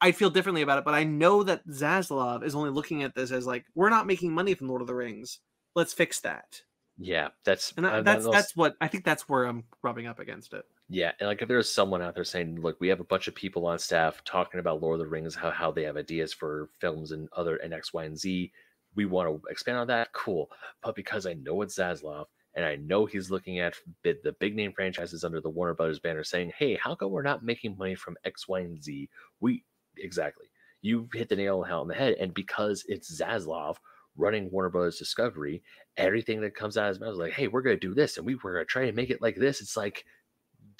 [0.00, 3.30] I'd feel differently about it, but I know that Zaslav is only looking at this
[3.30, 5.40] as like, we're not making money from Lord of the Rings.
[5.74, 6.62] Let's fix that.
[6.98, 9.04] Yeah, that's and uh, that's that's what I think.
[9.04, 10.64] That's where I'm rubbing up against it.
[10.92, 13.34] Yeah, and like if there's someone out there saying, "Look, we have a bunch of
[13.34, 16.70] people on staff talking about Lord of the Rings, how how they have ideas for
[16.80, 18.52] films and other and X, Y, and Z.
[18.96, 20.12] We want to expand on that.
[20.12, 20.50] Cool,
[20.82, 24.72] but because I know it's Zaslav and I know he's looking at the big name
[24.72, 28.16] franchises under the Warner Brothers banner, saying, "Hey, how come we're not making money from
[28.24, 29.08] X, Y, and Z?"
[29.40, 29.64] We
[29.96, 30.46] exactly
[30.82, 33.76] you hit the nail on the head, and because it's Zaslav
[34.16, 35.62] running Warner Brothers Discovery,
[35.96, 38.26] everything that comes out of his mouth is like, "Hey, we're gonna do this, and
[38.26, 40.04] we we're gonna try and make it like this." It's like,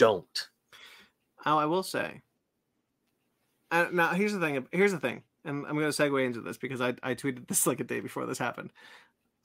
[0.01, 0.48] don't.
[1.44, 2.22] Oh, I will say.
[3.70, 4.66] Uh, now here's the thing.
[4.72, 7.66] Here's the thing, and I'm going to segue into this because I I tweeted this
[7.66, 8.72] like a day before this happened.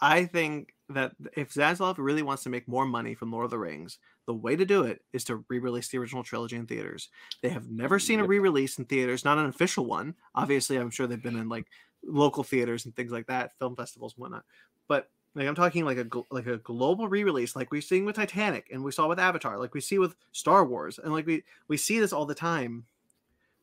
[0.02, 3.60] I think that if Zaslav really wants to make more money from Lord of the
[3.60, 7.10] Rings, the way to do it is to re-release the original trilogy in theaters.
[7.41, 10.15] They have never seen a re-release in theaters, not an official one.
[10.34, 11.68] Obviously, I'm sure they've been in like
[12.03, 14.44] local theaters and things like that, film festivals and whatnot.
[14.88, 18.70] But like I'm talking like a like a global re-release, like we've seen with Titanic
[18.72, 21.76] and we saw with Avatar, like we see with Star Wars, and like we we
[21.76, 22.86] see this all the time,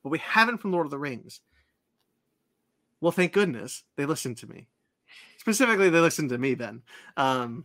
[0.03, 1.41] but we haven't from Lord of the Rings.
[3.01, 4.69] Well, thank goodness they listened to me.
[5.39, 6.83] Specifically, they listened to me then,
[7.17, 7.65] um,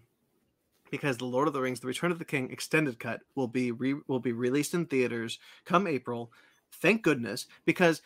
[0.89, 3.73] because the Lord of the Rings: The Return of the King extended cut will be
[3.73, 6.31] re- will be released in theaters come April.
[6.71, 8.01] Thank goodness, because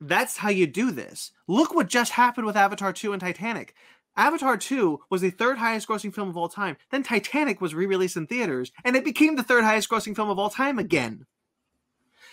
[0.00, 1.32] that's how you do this.
[1.48, 3.74] Look what just happened with Avatar 2 and Titanic.
[4.16, 6.76] Avatar 2 was the third highest grossing film of all time.
[6.90, 10.30] Then Titanic was re released in theaters, and it became the third highest grossing film
[10.30, 11.26] of all time again.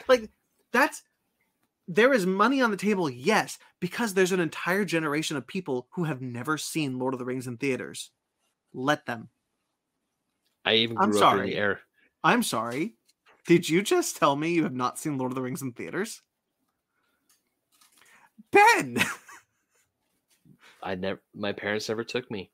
[0.07, 0.29] Like,
[0.71, 1.03] that's.
[1.85, 6.05] There is money on the table, yes, because there's an entire generation of people who
[6.05, 8.11] have never seen Lord of the Rings in theaters.
[8.73, 9.27] Let them.
[10.63, 11.49] I even I'm grew up in sorry.
[11.49, 11.79] the era.
[12.23, 12.95] I'm sorry.
[13.45, 16.21] Did you just tell me you have not seen Lord of the Rings in theaters?
[18.51, 18.97] Ben!
[20.83, 21.21] I never.
[21.33, 22.51] My parents never took me.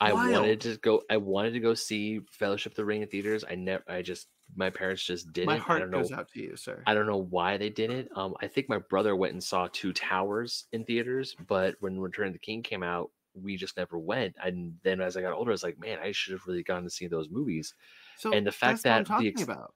[0.00, 0.32] I Wild.
[0.32, 1.02] wanted to go.
[1.10, 3.44] I wanted to go see Fellowship of the Ring in theaters.
[3.48, 3.84] I never.
[3.88, 4.28] I just.
[4.56, 5.46] My parents just didn't.
[5.46, 5.98] My I heart don't know.
[5.98, 6.82] goes out to you, sir.
[6.86, 8.10] I don't know why they didn't.
[8.14, 12.26] Um, I think my brother went and saw Two Towers in theaters, but when Return
[12.26, 14.36] of the King came out, we just never went.
[14.42, 16.84] And then as I got older, I was like, man, I should have really gone
[16.84, 17.74] to see those movies.
[18.18, 19.74] So and the fact that's what I'm that the ex- about.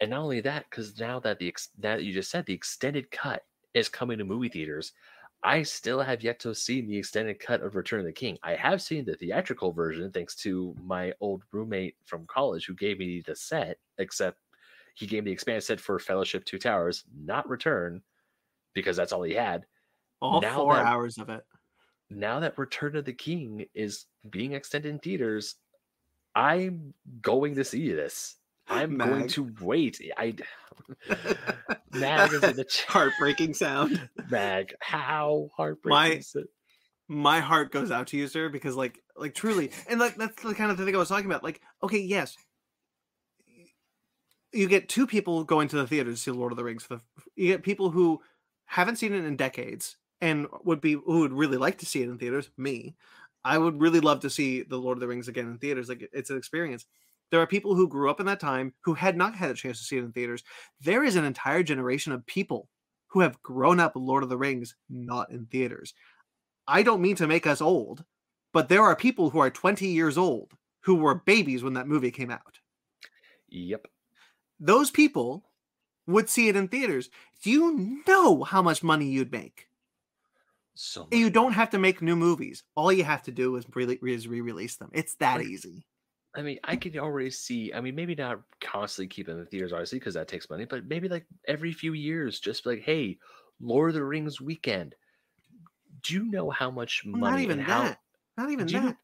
[0.00, 3.10] And not only that, because now that the ex- that you just said the extended
[3.10, 3.44] cut
[3.74, 4.92] is coming to movie theaters,
[5.42, 8.38] I still have yet to see the extended cut of Return of the King.
[8.42, 12.98] I have seen the theatrical version thanks to my old roommate from college who gave
[12.98, 14.38] me the set, except
[14.94, 18.02] he gave me the expanded set for Fellowship Two Towers, not Return,
[18.74, 19.64] because that's all he had.
[20.20, 21.42] All now four that- hours of it.
[22.10, 25.54] Now that Return of the King is being extended in theaters,
[26.34, 26.92] I'm
[27.22, 28.36] going to see this.
[28.70, 30.00] I'm going to wait.
[30.16, 30.34] I
[31.92, 32.88] Mag is in the chat.
[32.88, 34.08] Heartbreaking sound.
[34.30, 36.46] Mag, how heartbreaking My- is it?
[37.08, 40.54] My heart goes out to you, sir, because like like truly, and like that's the
[40.54, 41.42] kind of thing I was talking about.
[41.42, 42.36] Like, okay, yes.
[44.52, 46.86] You get two people going to the theater to see Lord of the Rings.
[47.34, 48.20] You get people who
[48.64, 52.08] haven't seen it in decades and would be who would really like to see it
[52.08, 52.48] in theaters.
[52.56, 52.94] Me,
[53.44, 55.88] I would really love to see the Lord of the Rings again in theaters.
[55.88, 56.86] Like it's an experience.
[57.30, 59.78] There are people who grew up in that time who had not had a chance
[59.78, 60.42] to see it in theaters.
[60.80, 62.68] There is an entire generation of people
[63.08, 65.94] who have grown up Lord of the Rings not in theaters.
[66.66, 68.04] I don't mean to make us old,
[68.52, 72.10] but there are people who are 20 years old who were babies when that movie
[72.10, 72.58] came out.
[73.48, 73.86] Yep.
[74.58, 75.44] Those people
[76.06, 77.10] would see it in theaters.
[77.42, 79.68] Do you know how much money you'd make?
[80.74, 81.12] So much.
[81.12, 82.62] You don't have to make new movies.
[82.74, 84.90] All you have to do is is re-release them.
[84.92, 85.84] It's that easy.
[86.34, 87.72] I mean, I could already see.
[87.74, 90.64] I mean, maybe not constantly keep them in the theaters, obviously, because that takes money.
[90.64, 93.18] But maybe like every few years, just like, hey,
[93.60, 94.94] Lord of the Rings weekend.
[96.02, 97.82] Do you know how much money not even how?
[97.82, 98.00] that.
[98.36, 98.96] Not even Do you know- that.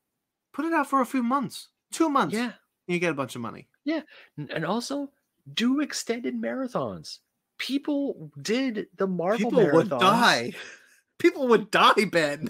[0.52, 1.68] Put it out for a few months.
[1.92, 2.34] Two months.
[2.34, 2.52] Yeah,
[2.86, 3.68] You get a bunch of money.
[3.84, 4.00] Yeah,
[4.38, 5.10] and also
[5.52, 7.18] do extended marathons.
[7.58, 10.52] People did the Marvel People would die.
[11.18, 12.48] People would die, Ben.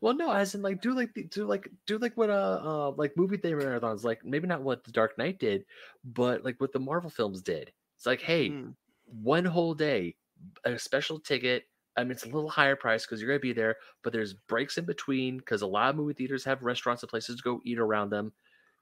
[0.00, 3.16] Well, no, as in like do like do like do like what uh, uh like
[3.16, 5.64] movie theater marathons like maybe not what the Dark Knight did,
[6.04, 7.72] but like what the Marvel films did.
[7.96, 8.76] It's like hey, Mm.
[9.06, 10.16] one whole day,
[10.64, 11.64] a special ticket.
[11.96, 14.78] I mean, it's a little higher price because you're gonna be there, but there's breaks
[14.78, 17.78] in between because a lot of movie theaters have restaurants and places to go eat
[17.78, 18.32] around them.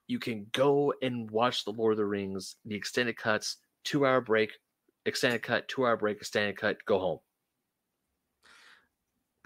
[0.09, 4.20] You can go and watch the Lord of the Rings, the extended cuts, two hour
[4.20, 4.59] break,
[5.07, 7.20] extended cut, two hour break, extended cut, go home.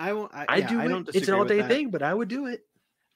[0.01, 0.35] I won't.
[0.35, 0.89] I, I yeah, do I it.
[0.89, 2.65] don't It's an all day thing, but I would do it.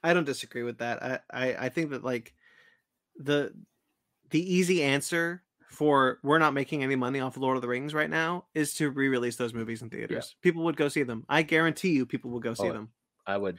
[0.03, 1.03] I don't disagree with that.
[1.03, 2.35] I, I I think that like
[3.17, 3.53] the
[4.31, 8.11] the easy answer for we're not making any money off Lord of the Rings right
[8.11, 10.37] now is to re-release those movies in theaters.
[10.43, 11.25] People would go see them.
[11.29, 12.91] I guarantee you, people will go see Oh, them.
[13.27, 13.59] I would.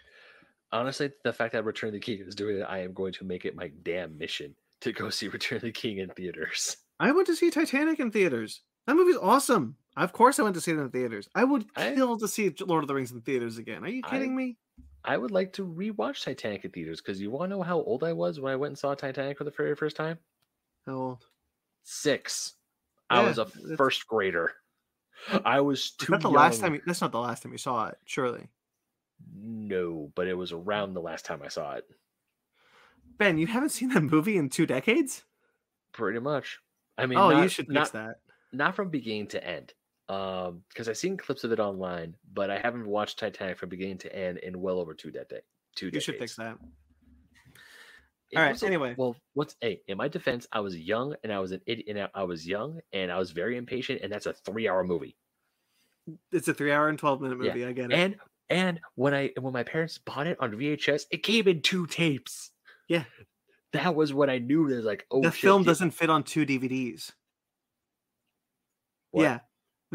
[0.72, 3.23] Honestly, the fact that Return of the King is doing it, I am going to
[3.23, 6.77] make it my damn mission to go see Return of the King in theaters.
[6.99, 8.61] I went to see Titanic in theaters.
[8.88, 9.77] That movie's awesome.
[9.97, 11.30] Of course, I went to see it in theaters.
[11.35, 13.84] I would I- kill to see Lord of the Rings in theaters again.
[13.84, 14.57] Are you I- kidding me?
[15.07, 18.03] I would like to rewatch Titanic in theaters because you want to know how old
[18.03, 20.17] I was when I went and saw Titanic for the very first time?
[20.88, 21.26] How old?
[21.84, 22.53] Six.
[23.09, 23.45] I was a
[23.77, 24.51] first grader.
[25.45, 26.35] I was too that the young.
[26.35, 26.73] last time?
[26.73, 28.49] You, that's not the last time you saw it, surely.
[29.34, 31.85] No, but it was around the last time I saw it.
[33.17, 35.23] Ben, you haven't seen that movie in two decades?
[35.93, 36.59] Pretty much.
[36.97, 38.15] I mean, oh, you should fix not, that.
[38.51, 39.73] not from beginning to end.
[40.07, 43.98] Um, because I've seen clips of it online, but I haven't watched Titanic from beginning
[43.99, 45.45] to end in well over two decades.
[45.76, 46.06] Two You decades.
[46.06, 46.57] should fix that.
[48.32, 48.94] It All right, a- anyway.
[48.98, 49.82] well, what's hey?
[49.88, 51.88] In my defense, I was young and I was an idiot.
[51.98, 55.15] And I- was young and I was very impatient, and that's a three-hour movie.
[56.32, 57.65] It's a three-hour and twelve-minute Yeah, movie.
[57.65, 57.94] I get it.
[57.98, 58.15] And
[58.49, 62.52] and when I when my parents bought it on VHS, it came in two tapes.
[62.88, 63.06] Yeah.
[63.73, 66.45] that was what I knew there's like oh the shit, film doesn't fit on two
[66.45, 67.11] DVDs.
[69.11, 69.23] What?
[69.23, 69.40] Yeah.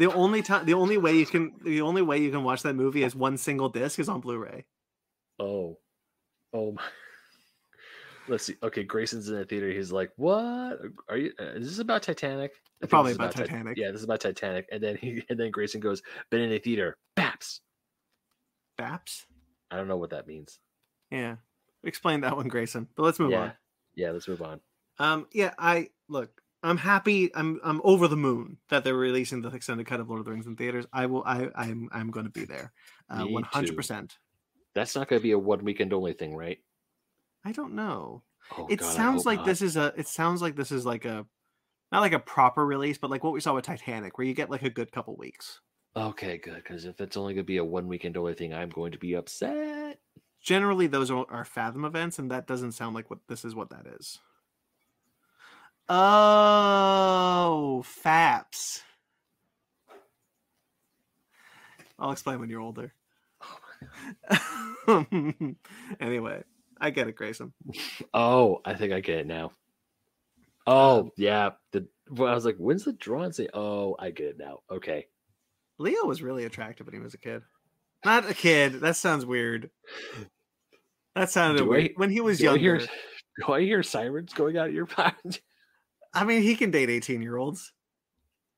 [0.01, 2.73] The only time, the only way you can, the only way you can watch that
[2.73, 4.65] movie is one single disc is on Blu-ray.
[5.37, 5.77] Oh,
[6.51, 6.81] oh my.
[8.27, 8.55] Let's see.
[8.63, 9.69] Okay, Grayson's in the theater.
[9.69, 11.33] He's like, "What are you?
[11.39, 12.53] uh, Is this about Titanic?"
[12.89, 13.77] Probably about Tit- Titanic.
[13.77, 14.67] yeah, this is about Titanic.
[14.71, 16.01] And then he and then Grayson goes,
[16.31, 17.59] "Been in a theater, Baps."
[18.79, 19.25] Baps.
[19.69, 20.57] I don't know what that means.
[21.11, 21.35] Yeah.
[21.83, 22.87] Explain that one, Grayson.
[22.95, 23.51] But let's move yeah, on.
[23.93, 24.09] yeah.
[24.09, 24.61] Let's move on.
[24.97, 26.41] Um, yeah, I look.
[26.63, 27.33] I'm happy.
[27.35, 30.31] I'm I'm over the moon that they're releasing the extended cut of Lord of the
[30.31, 30.85] Rings in theaters.
[30.93, 31.23] I will.
[31.25, 32.71] I I'm I'm going to be there.
[33.09, 34.17] Uh, One hundred percent.
[34.75, 36.59] That's not going to be a one weekend only thing, right?
[37.43, 38.23] I don't know.
[38.57, 39.45] Oh, it God, sounds like not.
[39.45, 39.93] this is a.
[39.97, 41.25] It sounds like this is like a,
[41.91, 44.49] not like a proper release, but like what we saw with Titanic, where you get
[44.51, 45.59] like a good couple weeks.
[45.95, 46.55] Okay, good.
[46.55, 48.99] Because if it's only going to be a one weekend only thing, I'm going to
[48.99, 49.99] be upset.
[50.41, 53.55] Generally, those are, are Fathom events, and that doesn't sound like what this is.
[53.55, 54.19] What that is.
[55.93, 58.81] Oh, FAPS.
[61.99, 62.93] I'll explain when you're older.
[64.87, 65.05] Oh
[65.99, 66.43] anyway,
[66.79, 67.51] I get it, Grayson.
[68.13, 69.51] Oh, I think I get it now.
[70.65, 71.51] Oh, um, yeah.
[71.73, 74.59] The well, I was like, when's the draw and say, oh, I get it now.
[74.71, 75.07] Okay.
[75.77, 77.41] Leo was really attractive when he was a kid.
[78.05, 78.79] Not a kid.
[78.81, 79.69] That sounds weird.
[81.15, 81.91] That sounded Do I- weird.
[81.95, 82.77] when he was Do I younger.
[82.79, 82.87] hear
[83.45, 85.39] do I hear sirens going out of your mouth?
[86.13, 87.71] I mean, he can date 18 year olds.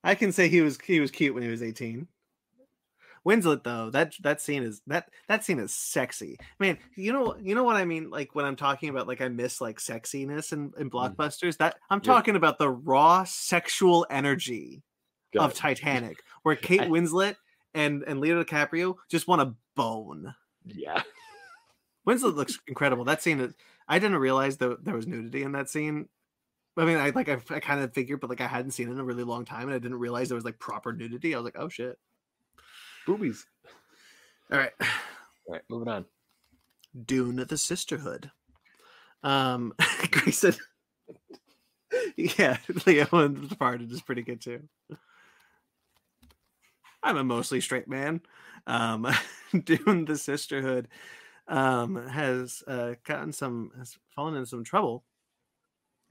[0.04, 2.08] I can say he was he was cute when he was 18.
[3.26, 6.38] Winslet though, that that scene is that that scene is sexy.
[6.60, 9.30] Man, you know you know what I mean like when I'm talking about like I
[9.30, 12.06] miss like sexiness in, in blockbusters that I'm Mm.
[12.08, 12.14] Yeah.
[12.14, 14.84] talking about the raw sexual energy
[15.40, 15.56] of it.
[15.56, 17.36] Titanic where Kate I- Winslet
[17.74, 20.36] and and Leo DiCaprio just want to bone.
[20.66, 21.04] Yeah.
[22.06, 23.06] Winslet looks incredible.
[23.06, 23.54] That scene is
[23.88, 26.10] I didn't realize that there was nudity in that scene.
[26.76, 28.94] I mean, I like I, I kind of figured, but like I hadn't seen it
[28.94, 31.34] in a really long time, and I didn't realize there was like proper nudity.
[31.34, 31.98] I was like, oh shit.
[33.06, 33.46] Boobies.
[34.52, 36.06] All right, All right, moving on.
[37.06, 38.32] Dune: The Sisterhood.
[39.24, 39.74] Um,
[40.12, 40.56] Grayson.
[42.18, 44.62] yeah, Leo and Departed is pretty good too.
[47.02, 48.22] I'm a mostly straight man.
[48.68, 49.08] Um,
[49.64, 50.88] Dune: The Sisterhood
[51.48, 55.04] um, has uh, gotten some has fallen in some trouble.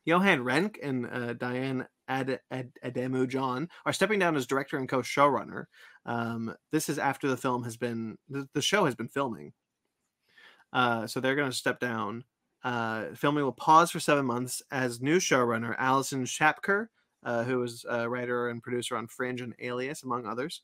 [0.05, 4.89] Johan Renck and uh, Diane Ad- Ad- Ademu John are stepping down as director and
[4.89, 5.65] co-showrunner.
[6.05, 9.53] Um, this is after the film has been the, the show has been filming.
[10.73, 12.25] Uh, so they're going to step down.
[12.65, 16.87] Uh, filming will pause for seven months as new showrunner Alison Schapker,
[17.25, 20.63] uh, who was a writer and producer on Fringe and Alias, among others,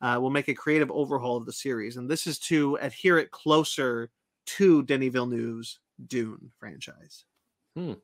[0.00, 1.96] uh, will make a creative overhaul of the series.
[1.96, 4.10] And this is to adhere it closer
[4.46, 7.24] to Denis Villeneuve's Dune franchise.
[7.76, 7.94] Hmm.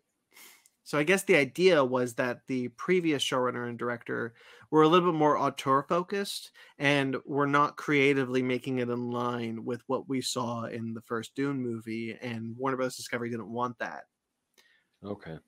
[0.85, 4.35] So I guess the idea was that the previous showrunner and director
[4.71, 9.65] were a little bit more auteur focused and were not creatively making it in line
[9.65, 12.97] with what we saw in the first Dune movie, and Warner Bros.
[12.97, 14.05] Discovery didn't want that.
[15.03, 15.39] Okay.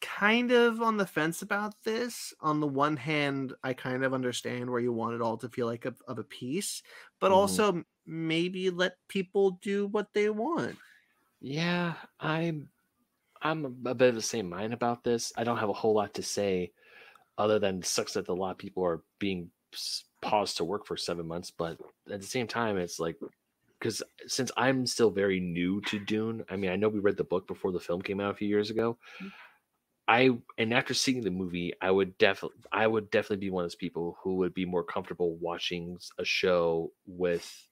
[0.00, 2.34] Kind of on the fence about this.
[2.40, 5.66] On the one hand, I kind of understand where you want it all to feel
[5.66, 6.82] like a, of a piece,
[7.20, 7.32] but Mhm.
[7.32, 10.80] also maybe let people do what they want.
[11.40, 12.70] Yeah, I'm
[13.44, 15.32] I'm a bit of the same mind about this.
[15.36, 16.72] I don't have a whole lot to say
[17.36, 19.50] other than it sucks that a lot of people are being
[20.22, 21.76] paused to work for seven months, but
[22.10, 23.16] at the same time, it's like
[23.78, 27.24] because since I'm still very new to Dune, I mean, I know we read the
[27.24, 28.96] book before the film came out a few years ago.
[30.08, 33.70] I and after seeing the movie, I would definitely I would definitely be one of
[33.70, 37.68] those people who would be more comfortable watching a show with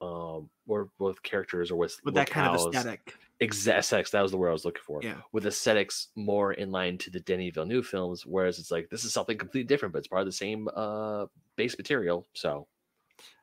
[0.00, 3.14] um or with characters or with with that kind of aesthetic.
[3.42, 4.10] Exa- aesthetics.
[4.10, 5.00] That was the word I was looking for.
[5.02, 5.16] Yeah.
[5.32, 9.12] With aesthetics more in line to the Denny Villeneuve films, whereas it's like this is
[9.12, 12.26] something completely different, but it's part of the same uh base material.
[12.34, 12.66] So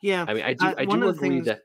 [0.02, 1.62] Yeah, I mean, I do Uh, I do agree things- that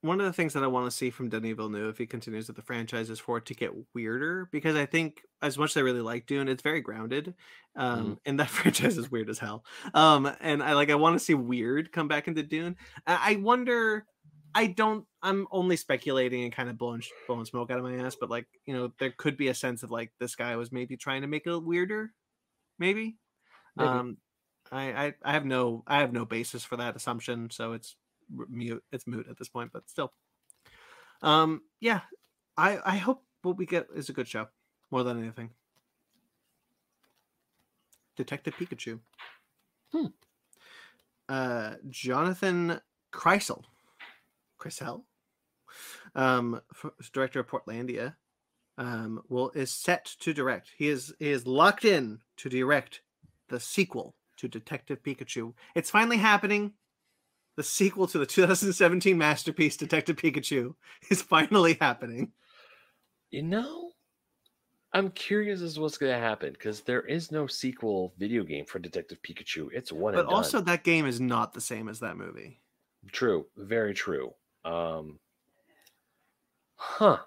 [0.00, 2.46] one of the things that I want to see from Denis Villeneuve if he continues
[2.46, 5.76] with the franchise is for it to get weirder because I think as much as
[5.76, 7.34] I really like Dune, it's very grounded.
[7.74, 8.12] Um, Mm-hmm.
[8.26, 9.64] and that franchise is weird as hell.
[9.94, 12.76] Um, and I like I want to see weird come back into Dune.
[13.08, 14.06] I, I wonder.
[14.54, 15.04] I don't.
[15.22, 18.46] I'm only speculating and kind of blowing blowing smoke out of my ass, but like
[18.66, 21.28] you know, there could be a sense of like this guy was maybe trying to
[21.28, 22.12] make it weirder,
[22.78, 23.16] maybe.
[23.76, 23.88] Maybe.
[23.88, 24.16] Um,
[24.72, 27.96] I, I I have no I have no basis for that assumption, so it's
[28.48, 28.82] mute.
[28.92, 30.12] It's moot at this point, but still.
[31.22, 32.00] Um, yeah,
[32.56, 34.46] I I hope what we get is a good show
[34.90, 35.50] more than anything.
[38.16, 38.98] Detective Pikachu.
[39.92, 40.06] Hmm.
[41.28, 42.80] Uh, Jonathan
[43.12, 43.62] Krisel,
[44.68, 45.02] Krisel,
[46.14, 46.60] um,
[47.12, 48.14] director of Portlandia,
[48.76, 50.70] um, will is set to direct.
[50.76, 53.02] He is he is locked in to direct
[53.48, 55.52] the sequel to Detective Pikachu.
[55.74, 56.72] It's finally happening.
[57.56, 60.74] The sequel to the 2017 masterpiece Detective Pikachu
[61.10, 62.32] is finally happening.
[63.32, 63.90] you know,
[64.92, 68.78] I'm curious as to what's gonna happen because there is no sequel video game for
[68.78, 69.68] Detective Pikachu.
[69.72, 70.36] It's one But and done.
[70.36, 72.60] also that game is not the same as that movie.
[73.12, 74.32] True, very true.
[74.68, 75.18] Um,
[76.76, 77.18] huh.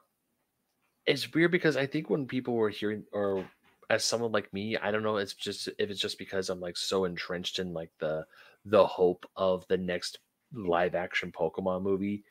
[1.06, 3.46] It's weird because I think when people were hearing, or
[3.90, 5.18] as someone like me, I don't know.
[5.18, 8.26] It's just if it's just because I'm like so entrenched in like the
[8.66, 10.20] the hope of the next
[10.54, 12.24] live action Pokemon movie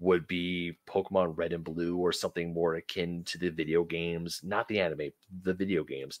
[0.00, 4.68] would be Pokemon Red and Blue or something more akin to the video games, not
[4.68, 5.10] the anime,
[5.42, 6.18] the video games.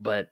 [0.00, 0.30] But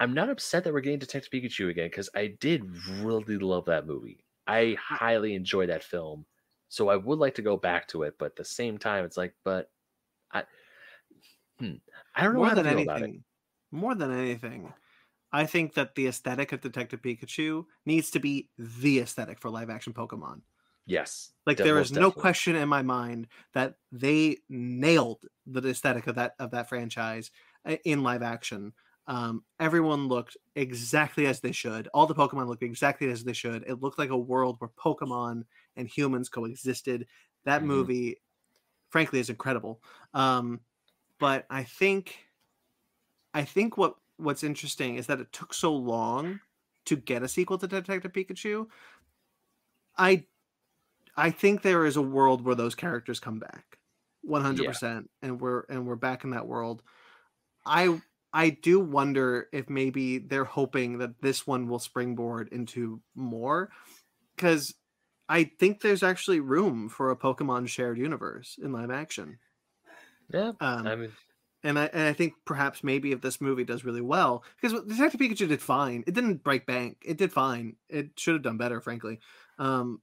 [0.00, 2.64] I'm not upset that we're getting Detective Pikachu again because I did
[3.00, 4.24] really love that movie.
[4.46, 6.26] I highly enjoy that film.
[6.72, 9.18] So I would like to go back to it, but at the same time, it's
[9.18, 9.70] like, but
[10.32, 10.44] I,
[11.58, 11.74] hmm,
[12.14, 13.24] I don't know more than anything,
[13.70, 14.72] more than anything,
[15.32, 19.70] I think that the aesthetic of Detective Pikachu needs to be the aesthetic for live
[19.70, 20.42] action Pokemon.
[20.86, 26.14] Yes, Like there is no question in my mind that they nailed the aesthetic of
[26.14, 27.30] that of that franchise
[27.64, 28.74] uh, in live action.
[29.06, 31.88] Um, everyone looked exactly as they should.
[31.94, 33.64] All the Pokemon looked exactly as they should.
[33.66, 35.44] It looked like a world where Pokemon
[35.76, 37.08] and humans coexisted.
[37.44, 37.64] That Mhm.
[37.64, 38.18] movie,
[38.90, 39.82] frankly, is incredible.
[40.14, 40.62] Um,
[41.18, 42.26] but I think,
[43.34, 46.40] I think what what's interesting is that it took so long
[46.84, 48.68] to get a sequel to Detective Pikachu.
[49.96, 50.26] I
[51.16, 53.78] I think there is a world where those characters come back.
[54.22, 56.82] 100% and we're and we're back in that world.
[57.66, 58.02] I
[58.32, 63.70] I do wonder if maybe they're hoping that this one will springboard into more
[64.38, 64.74] cuz
[65.28, 69.40] I think there's actually room for a Pokemon shared universe in live action.
[70.28, 71.16] Yeah, Um, I mean,
[71.62, 75.20] and I and I think perhaps maybe if this movie does really well, because Detective
[75.20, 76.04] Pikachu did fine.
[76.06, 77.02] It didn't break bank.
[77.04, 77.76] It did fine.
[77.88, 79.20] It should have done better, frankly.
[79.58, 80.02] Um,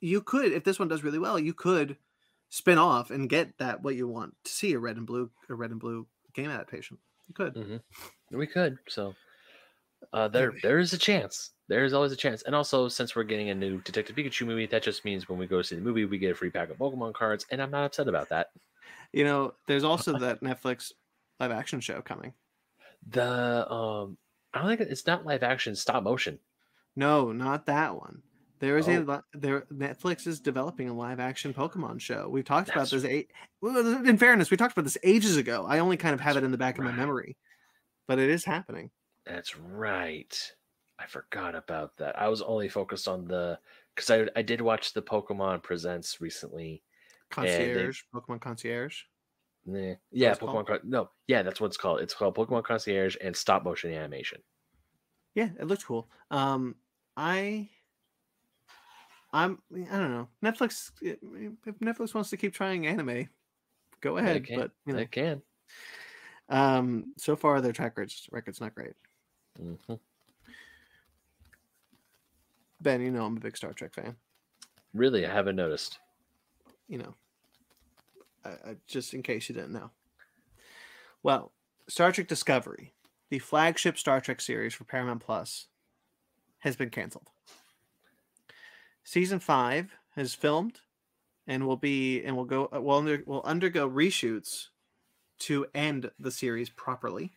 [0.00, 1.98] you could, if this one does really well, you could
[2.50, 5.54] spin off and get that what you want to see a red and blue a
[5.54, 6.98] red and blue game adaptation.
[7.28, 7.80] You could.
[8.30, 8.78] we could.
[8.88, 9.14] So
[10.12, 11.50] uh, there, there is a chance.
[11.68, 12.42] There is always a chance.
[12.42, 15.46] And also, since we're getting a new Detective Pikachu movie, that just means when we
[15.46, 17.84] go see the movie, we get a free pack of Pokemon cards, and I'm not
[17.84, 18.48] upset about that.
[19.10, 20.92] You know, there's also that Netflix
[21.40, 22.34] live action show coming.
[23.08, 24.18] The um,
[24.52, 26.38] I don't think it's not live action, stop motion.
[26.94, 28.22] No, not that one.
[28.60, 29.00] There is a Oh.
[29.00, 29.60] li- there.
[29.72, 32.28] Netflix is developing a live action Pokemon show.
[32.28, 33.04] We've talked about That's this.
[33.04, 33.26] A,
[33.60, 35.64] well, in fairness, we talked about this ages ago.
[35.68, 37.36] I only kind of have it in the back of my memory,
[38.06, 38.90] but it is happening.
[39.24, 40.52] That's right.
[40.98, 42.18] I forgot about that.
[42.18, 43.58] I was only focused on the
[43.94, 46.82] because I I did watch the Pokemon Presents recently.
[47.30, 49.02] Concierge, Pokemon Concierge.
[49.66, 49.94] Nah.
[50.10, 50.34] Yeah.
[50.34, 50.66] Pokemon.
[50.66, 52.00] Con- no, yeah, that's what it's called.
[52.00, 54.40] It's called Pokemon Concierge and stop motion animation.
[55.34, 56.08] Yeah, it looks cool.
[56.30, 56.74] Um,
[57.16, 57.68] I,
[59.32, 60.28] I'm, I don't know.
[60.42, 61.18] Netflix, if
[61.80, 63.28] Netflix wants to keep trying anime,
[64.00, 64.44] go ahead.
[64.46, 64.58] can.
[64.58, 65.42] But you know, They can.
[66.48, 68.94] um, so far their track record's, not great.
[69.60, 69.98] Mhm.
[72.80, 74.16] Ben, you know I'm a big Star Trek fan.
[74.94, 75.98] Really, I haven't noticed.
[76.88, 77.14] you know,
[78.44, 79.90] I, I, just in case you didn't know.
[81.22, 81.52] Well,
[81.88, 82.94] Star Trek Discovery,
[83.30, 85.66] the flagship Star Trek series for Paramount Plus,
[86.60, 87.28] has been canceled.
[89.08, 90.80] Season five has filmed,
[91.46, 94.66] and will be and will go uh, will under will undergo reshoots
[95.38, 97.32] to end the series properly.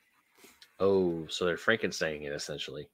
[0.82, 2.90] Oh, so they're Frankensteining it essentially.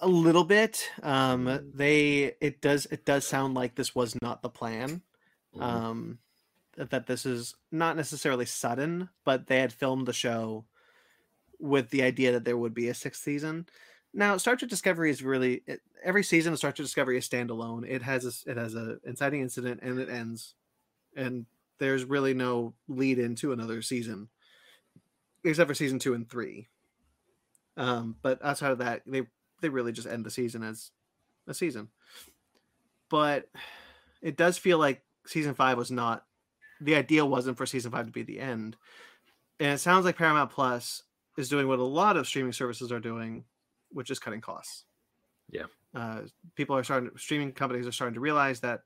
[0.00, 0.90] a little bit.
[1.04, 5.02] Um, they it does it does sound like this was not the plan.
[5.54, 5.62] Mhm.
[5.62, 6.18] Um,
[6.74, 10.64] that this is not necessarily sudden, but they had filmed the show
[11.60, 13.68] with the idea that there would be a sixth season.
[14.12, 17.88] Now, Star Trek Discovery is really it, every season of Star Trek Discovery is standalone.
[17.88, 20.54] It has a, it has a inciting incident and it ends,
[21.16, 21.46] and
[21.78, 24.28] there's really no lead into another season,
[25.44, 26.68] except for season two and three.
[27.76, 29.22] Um, but outside of that, they
[29.60, 30.90] they really just end the season as
[31.46, 31.88] a season.
[33.08, 33.48] But
[34.22, 36.24] it does feel like season five was not
[36.80, 38.76] the idea wasn't for season five to be the end.
[39.58, 41.02] And it sounds like Paramount Plus
[41.36, 43.44] is doing what a lot of streaming services are doing,
[43.90, 44.84] which is cutting costs.
[45.50, 45.66] Yeah.
[45.94, 46.22] Uh,
[46.54, 48.82] people are starting, streaming companies are starting to realize that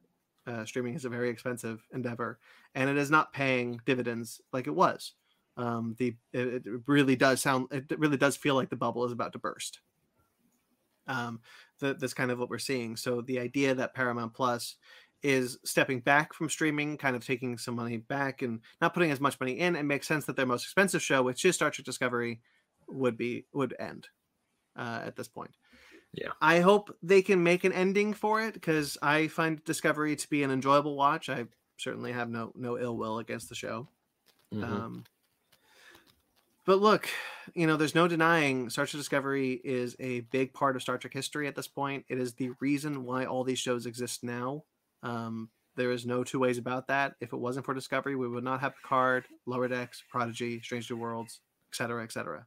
[0.46, 2.38] uh, streaming is a very expensive endeavor
[2.74, 5.12] and it is not paying dividends like it was.
[5.56, 9.12] Um, the it, it really does sound, it really does feel like the bubble is
[9.12, 9.80] about to burst.
[11.06, 11.40] Um,
[11.80, 12.96] the, that's kind of what we're seeing.
[12.96, 14.76] So the idea that Paramount Plus
[15.22, 19.20] is stepping back from streaming, kind of taking some money back and not putting as
[19.20, 19.76] much money in.
[19.76, 22.40] It makes sense that their most expensive show, which is Star Trek Discovery,
[22.88, 24.08] would be would end
[24.76, 25.50] uh, at this point.
[26.12, 26.30] Yeah.
[26.40, 30.42] I hope they can make an ending for it because I find Discovery to be
[30.42, 31.28] an enjoyable watch.
[31.28, 31.46] I
[31.76, 33.88] certainly have no no ill will against the show.
[34.52, 34.62] Mhm.
[34.62, 35.04] Um,
[36.64, 37.08] but look,
[37.54, 41.12] you know, there's no denying Star Trek Discovery is a big part of Star Trek
[41.12, 42.04] history at this point.
[42.08, 44.64] It is the reason why all these shows exist now.
[45.02, 47.16] Um, there is no two ways about that.
[47.20, 50.96] If it wasn't for Discovery, we would not have Picard, Lower Decks, Prodigy, Strange New
[50.96, 51.40] Worlds,
[51.70, 52.46] etc., etc.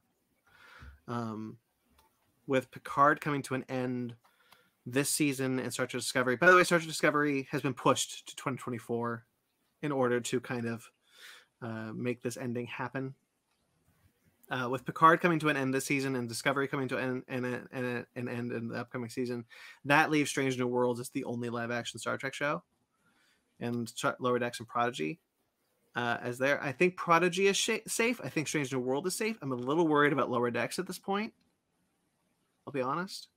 [1.06, 1.58] Um,
[2.48, 4.16] with Picard coming to an end
[4.84, 6.34] this season and Star Trek Discovery.
[6.34, 9.24] By the way, Star Trek Discovery has been pushed to 2024
[9.82, 10.90] in order to kind of
[11.62, 13.14] uh, make this ending happen.
[14.50, 17.44] Uh, with Picard coming to an end this season and Discovery coming to an, an,
[17.70, 19.44] an, an, end in the upcoming season,
[19.84, 22.62] that leaves Strange New Worlds as the only live action Star Trek show.
[23.60, 25.20] And Lower Decks and Prodigy
[25.94, 26.62] uh, as there.
[26.62, 28.20] I think Prodigy is sh- safe.
[28.24, 29.36] I think Strange New World is safe.
[29.42, 31.34] I'm a little worried about Lower Decks at this point.
[32.68, 33.30] I'll be honest.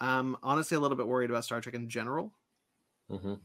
[0.00, 2.34] I'm honestly a little bit worried about Star Trek in general
[3.08, 3.42] Mhm.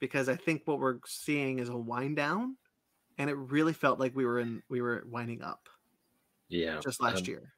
[0.00, 2.56] because I think what we're seeing is a wind down,
[3.18, 5.68] and it really felt like we were in we were winding up
[6.48, 6.82] Yeah.
[6.82, 7.54] just last um, year.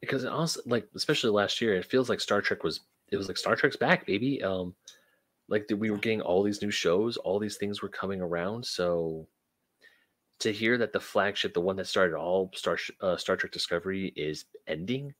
[0.00, 3.36] because also like especially last year it feels like star trek was it was like
[3.36, 4.74] star trek's back baby um
[5.48, 8.66] like that we were getting all these new shows all these things were coming around
[8.66, 9.28] so
[10.38, 14.08] to hear that the flagship the one that started all star uh, star trek discovery
[14.16, 15.14] is ending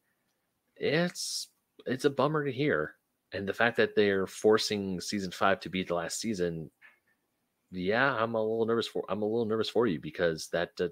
[0.83, 1.49] it's
[1.87, 2.95] it's a bummer to hear
[3.33, 6.71] and the fact that they're forcing season five to be the last season
[7.71, 10.89] yeah i'm a little nervous for i'm a little nervous for you because that uh,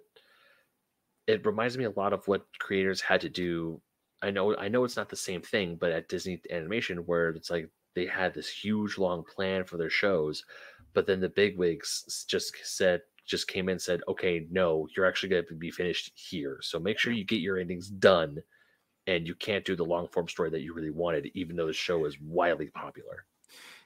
[1.30, 3.80] it reminds me a lot of what creators had to do.
[4.22, 7.50] I know I know it's not the same thing, but at Disney Animation where it's
[7.50, 10.44] like they had this huge long plan for their shows,
[10.92, 15.28] but then the bigwigs just said just came in and said, "Okay, no, you're actually
[15.30, 16.58] going to be finished here.
[16.62, 18.38] So make sure you get your endings done
[19.06, 21.72] and you can't do the long form story that you really wanted even though the
[21.72, 23.24] show is wildly popular."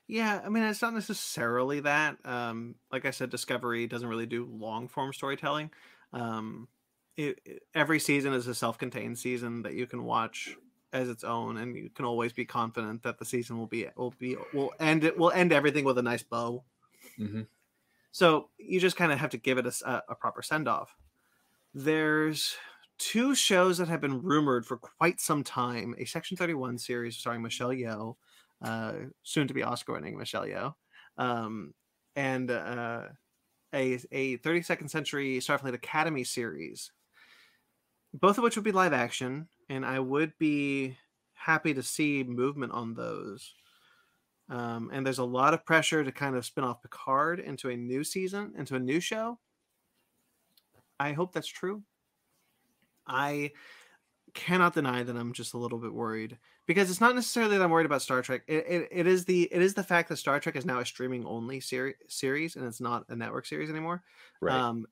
[0.07, 2.19] Yeah, I mean it's not necessarily that.
[2.25, 5.71] Um, like I said, Discovery doesn't really do long form storytelling.
[6.13, 6.69] Um,
[7.17, 10.57] it, it- every season is a self contained season that you can watch
[10.93, 14.15] as its own, and you can always be confident that the season will be will
[14.19, 16.65] be will end it will end everything with a nice bow.
[17.19, 17.43] Mm-hmm.
[18.13, 20.97] So you just kind of have to give it a proper send off.
[21.73, 22.57] There's
[22.99, 27.17] two shows that have been rumored for quite some time: a Section Thirty One series
[27.17, 28.17] starring Michelle Yeoh,
[28.63, 30.75] uh, soon to be Oscar-winning Michelle Yeoh,
[31.19, 31.75] um,
[32.17, 33.09] and uh,
[33.75, 36.93] a a 32nd Century Starfleet Academy series.
[38.15, 40.97] Both of which would be live action, and I would be
[41.35, 43.55] happy to see movement on those.
[44.49, 47.77] Um, and there's a lot of pressure to kind of spin off Picard into a
[47.77, 49.41] new season, into a new show.
[50.99, 51.85] I hope that's true.
[53.07, 53.53] I
[54.35, 57.71] cannot deny that I'm just a little bit worried because it's not necessarily that I'm
[57.71, 58.43] worried about Star Trek.
[58.49, 60.87] It, it, it is the it is the fact that Star Trek is now a
[60.87, 64.03] streaming only seri- series and it's not a network series anymore.
[64.41, 64.67] Right.
[64.69, 64.87] Um,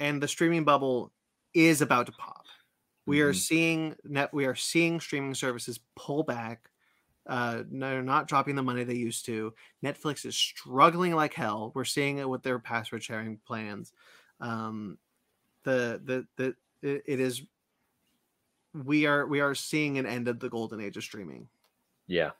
[0.00, 1.12] and the streaming bubble
[1.54, 2.46] is about to pop.
[3.06, 3.34] We are Mhm.
[3.34, 4.32] seeing net.
[4.32, 6.70] We are seeing streaming services pull back.
[7.26, 9.54] Uh, they're not dropping the money they used to.
[9.84, 11.72] Netflix is struggling like hell.
[11.74, 13.92] We're seeing it with their password sharing plans.
[14.40, 14.98] Um,
[15.64, 16.56] the the the
[16.88, 17.42] it, it is.
[18.74, 21.48] We are we are seeing an end of the golden age of streaming.
[22.06, 22.30] yeah.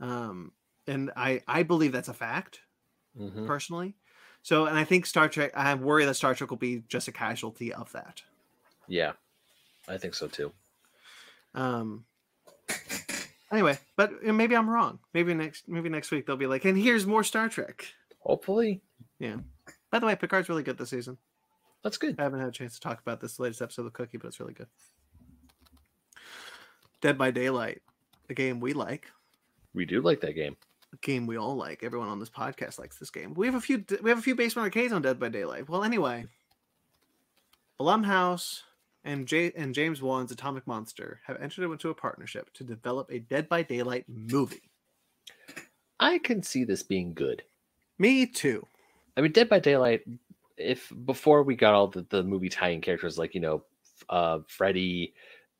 [0.00, 0.52] Um,
[0.86, 2.60] and I I believe that's a fact
[3.18, 3.46] Mhm.
[3.46, 3.96] personally.
[4.42, 5.50] So, and I think Star Trek.
[5.56, 8.22] I worry that Star Trek will be just a casualty of that.
[8.86, 9.12] Yeah.
[9.88, 10.52] I think so too.
[11.54, 12.04] Um,
[13.50, 14.98] Anyway, but maybe I'm wrong.
[15.14, 17.86] Maybe next maybe next week they'll be like, and here's more Star Trek.
[18.20, 18.82] Hopefully,
[19.18, 19.38] Yeah.
[19.90, 21.16] By the way, Picard's really good this season.
[21.82, 22.18] that's good.
[22.20, 24.38] I haven't had a chance to talk about this latest episode of Cookie, but it's
[24.40, 24.66] really good.
[27.00, 27.82] Dead by Daylight,
[28.28, 29.10] a game we like,
[29.74, 30.56] We do like that game.
[30.92, 31.82] a game we all like.
[31.82, 33.34] Everyone on this podcast likes this game.
[33.34, 35.68] We have a few we have a few basement arcades on Dead by Daylight.
[35.68, 36.26] Well, anyway,
[37.80, 38.62] Blumhouse
[39.04, 43.18] and J- and James Wan's Atomic Monster have entered into a partnership to develop a
[43.20, 44.70] Dead by Daylight movie.
[46.00, 47.42] I can see this being good.
[47.98, 48.66] Me too.
[49.16, 50.02] I mean, Dead by Daylight.
[50.56, 53.62] If before we got all the, the movie tie-in characters like you know,
[54.08, 55.14] uh, Freddy,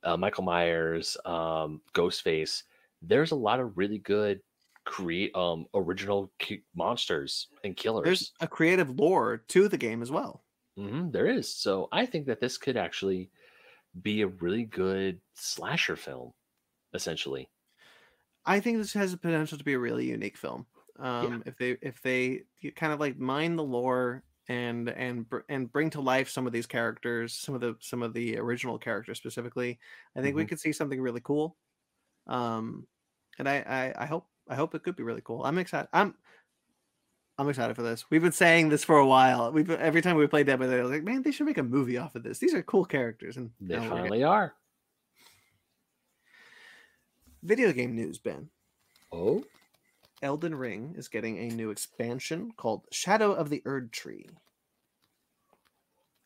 [0.04, 2.64] uh, Michael Myers, um, Ghostface,
[3.02, 4.42] there's a lot of really good
[4.84, 8.06] create um original ki- monsters and killers.
[8.06, 10.44] There's a creative lore to the game as well.
[10.76, 11.52] hmm there is.
[11.52, 13.30] So I think that this could actually
[14.02, 16.34] be a really good slasher film,
[16.94, 17.50] essentially.
[18.44, 20.66] I think this has the potential to be a really unique film.
[20.96, 22.44] Um, If they if they
[22.74, 26.66] kind of like mine the lore and and and bring to life some of these
[26.66, 29.78] characters, some of the some of the original characters specifically,
[30.16, 30.48] I think we Mhm.
[30.48, 31.56] could see something really cool.
[32.26, 32.86] Um,
[33.38, 33.56] and I,
[33.96, 35.44] I I hope I hope it could be really cool.
[35.44, 35.88] I'm excited.
[35.92, 36.14] I'm
[37.38, 38.04] I'm excited for this.
[38.10, 39.52] We've been saying this for a while.
[39.52, 41.58] We've every time we play Dead by Daylight, I was like, man, they should make
[41.58, 42.38] a movie off of this.
[42.38, 44.54] These are cool characters, and They finally are.
[47.42, 48.50] video game news, Ben.
[49.12, 49.44] Oh,
[50.22, 54.30] Elden Ring is getting a new expansion called Shadow of the Erdtree.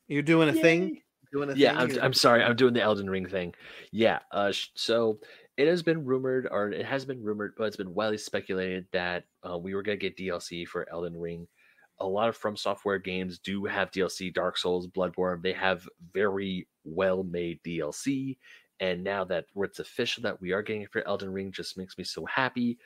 [0.08, 1.02] You're doing a thing.
[1.32, 1.98] Doing a yeah thing.
[1.98, 3.54] I'm, I'm sorry i'm doing the elden ring thing
[3.90, 5.18] yeah uh sh- so
[5.56, 9.24] it has been rumored or it has been rumored but it's been widely speculated that
[9.48, 11.48] uh, we were going to get dlc for elden ring
[12.00, 16.68] a lot of from software games do have dlc dark souls bloodborne they have very
[16.84, 18.36] well made dlc
[18.80, 21.96] and now that it's official that we are getting it for elden ring just makes
[21.96, 22.78] me so happy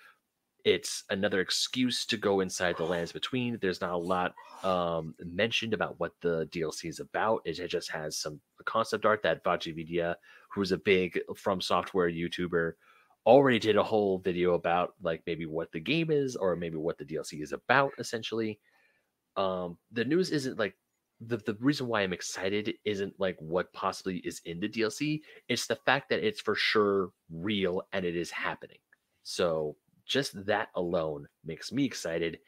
[0.67, 4.35] it's another excuse to go inside the lands between there's not a lot
[4.65, 7.41] um, mentioned about what the DLC is about.
[7.45, 10.17] It, just has some concept art that VaatiVidya,
[10.51, 12.73] who's a big From Software YouTuber,
[13.27, 16.99] already did a whole video about, like maybe what the game is or maybe what
[16.99, 17.93] the DLC is about.
[18.01, 18.59] Essentially,
[19.37, 20.75] um, the news isn't like
[21.21, 25.21] the the reason why I'm excited isn't like what possibly is in the DLC.
[25.49, 28.79] It's the fact that it's for sure real and it is happening.
[29.23, 29.77] So
[30.07, 32.39] just that alone makes me excited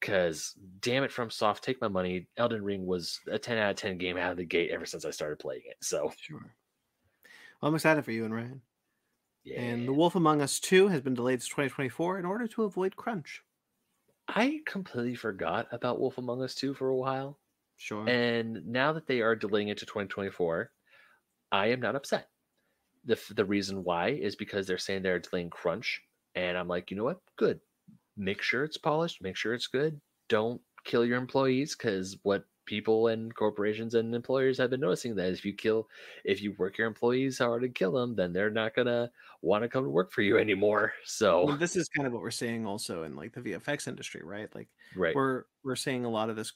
[0.00, 3.76] because damn it from soft take my money elden ring was a 10 out of
[3.76, 6.54] 10 game out of the gate ever since i started playing it so Sure.
[7.62, 8.60] Well, I'm excited for you and Ryan.
[9.44, 12.64] yeah And The Wolf Among Us 2 has been delayed to 2024 in order to
[12.64, 13.42] avoid crunch.
[14.28, 17.38] i completely forgot about wolf among us 2 for a while
[17.76, 18.08] Sure.
[18.08, 20.70] and now that they are delaying it to 2024
[21.52, 22.28] i am not upset
[23.06, 26.00] the, f- the reason why is because they're saying they're delaying crunch
[26.34, 27.20] and i'm like you know what?
[27.36, 27.60] Good.
[28.16, 30.00] Make sure it's polished make sure it's good.
[30.28, 35.32] Don't kill your employees because what people and corporations and employers have been noticing that
[35.32, 35.86] if you kill
[36.24, 39.10] if you work your employees hard and kill them then they're not gonna
[39.42, 40.92] want to come to work for you anymore.
[41.04, 44.22] So Well, this is kind of what we're seeing also in like the VFX industry,
[44.24, 44.54] right?
[44.54, 45.14] Like right.
[45.14, 46.52] we're we're seeing a lot of this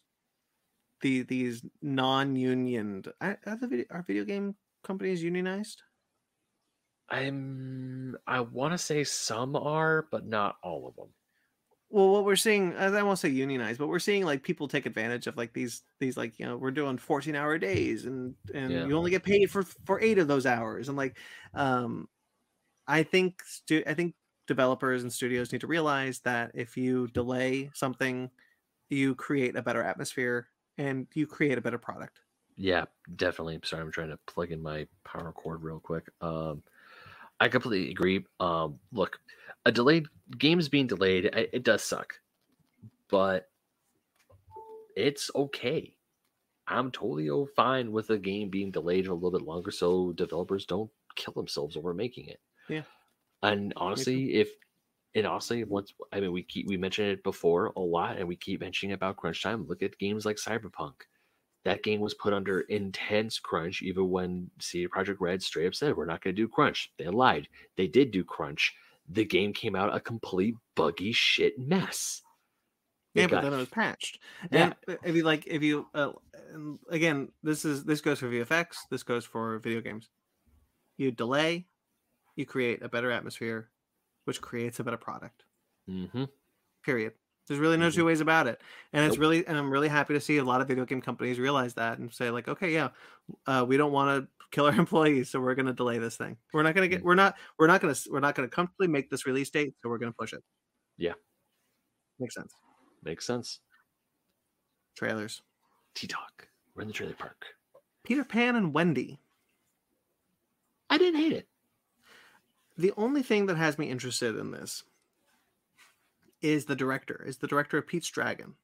[1.01, 5.83] the these non-union are, are the video, are video game companies unionized?
[7.11, 11.09] I'm i want to say some are but not all of them
[11.91, 15.27] well what we're seeing i won't say unionized but we're seeing like people take advantage
[15.27, 18.87] of like these these like you know we're doing 14 hour days and and Yeah.
[18.87, 21.19] you only get paid for for eight of those hours and like
[21.55, 22.09] um
[22.87, 24.15] i think stu- i think
[24.47, 28.31] developers and studios need to realize that if you delay something
[28.91, 30.49] you create a better atmosphere
[30.79, 32.21] and you create a better product
[32.57, 33.61] Yeah, definitely.
[33.65, 36.11] Sorry, I'm trying to plug in my power cord real quick.
[36.21, 36.65] Um,
[37.41, 38.25] I completely agree.
[38.41, 39.21] Um, look,
[39.65, 40.07] a delayed
[40.37, 42.15] games being delayed, it, it does suck,
[43.09, 43.49] but
[44.97, 45.95] it's okay.
[46.67, 50.91] I'm totally fine with a game being delayed a little bit longer, so developers don't
[51.17, 52.41] kill themselves over making it.
[52.69, 52.83] Yeah.
[53.43, 54.51] And honestly, if
[55.15, 58.37] and honestly, once I mean, we keep we mentioned it before a lot, and we
[58.37, 59.67] keep mentioning about crunch time.
[59.67, 60.95] Look at games like Cyberpunk
[61.69, 65.97] that game was put under intense crunch even when CD Projekt Red straight up said
[65.97, 66.91] we're not going to do crunch.
[66.97, 67.47] They lied.
[67.77, 68.75] They did do crunch.
[69.11, 72.23] The game came out a complete buggy shit mess.
[73.15, 74.19] It yeah but got- then it was patched
[74.51, 74.73] Yeah.
[74.87, 76.13] and if you like if you uh,
[76.91, 80.11] again this is this goes for vfx this goes for video games
[80.99, 81.67] you delay
[82.37, 83.71] you create a better atmosphere
[84.25, 85.45] which creates a better product
[85.87, 86.25] hmm
[86.85, 87.15] period
[87.49, 88.61] there's really no two ways about it
[88.93, 89.21] and it's Nope.
[89.21, 91.99] really and i'm really happy to see a lot of video game companies realize that
[91.99, 92.89] and say like okay yeah
[93.47, 96.37] uh, we don't want to kill our employees, so we're gonna delay this thing.
[96.53, 97.03] We're not gonna get.
[97.03, 97.37] We're not.
[97.59, 97.95] We're not gonna.
[98.11, 100.43] We're not gonna comfortably make this release date, so we're gonna push it.
[100.97, 101.15] Yeah.
[102.19, 102.53] Makes sense.
[103.05, 103.61] Makes sense.
[104.97, 105.43] Trailers.
[105.95, 106.49] T Talk.
[106.75, 107.45] We're in the trailer park.
[108.05, 109.21] Peter Pan and Wendy.
[110.91, 111.47] I didn't hate it.
[112.79, 114.85] The only thing that has me interested in this
[116.43, 117.25] is the director.
[117.25, 118.57] Is the director of Pete's Dragon.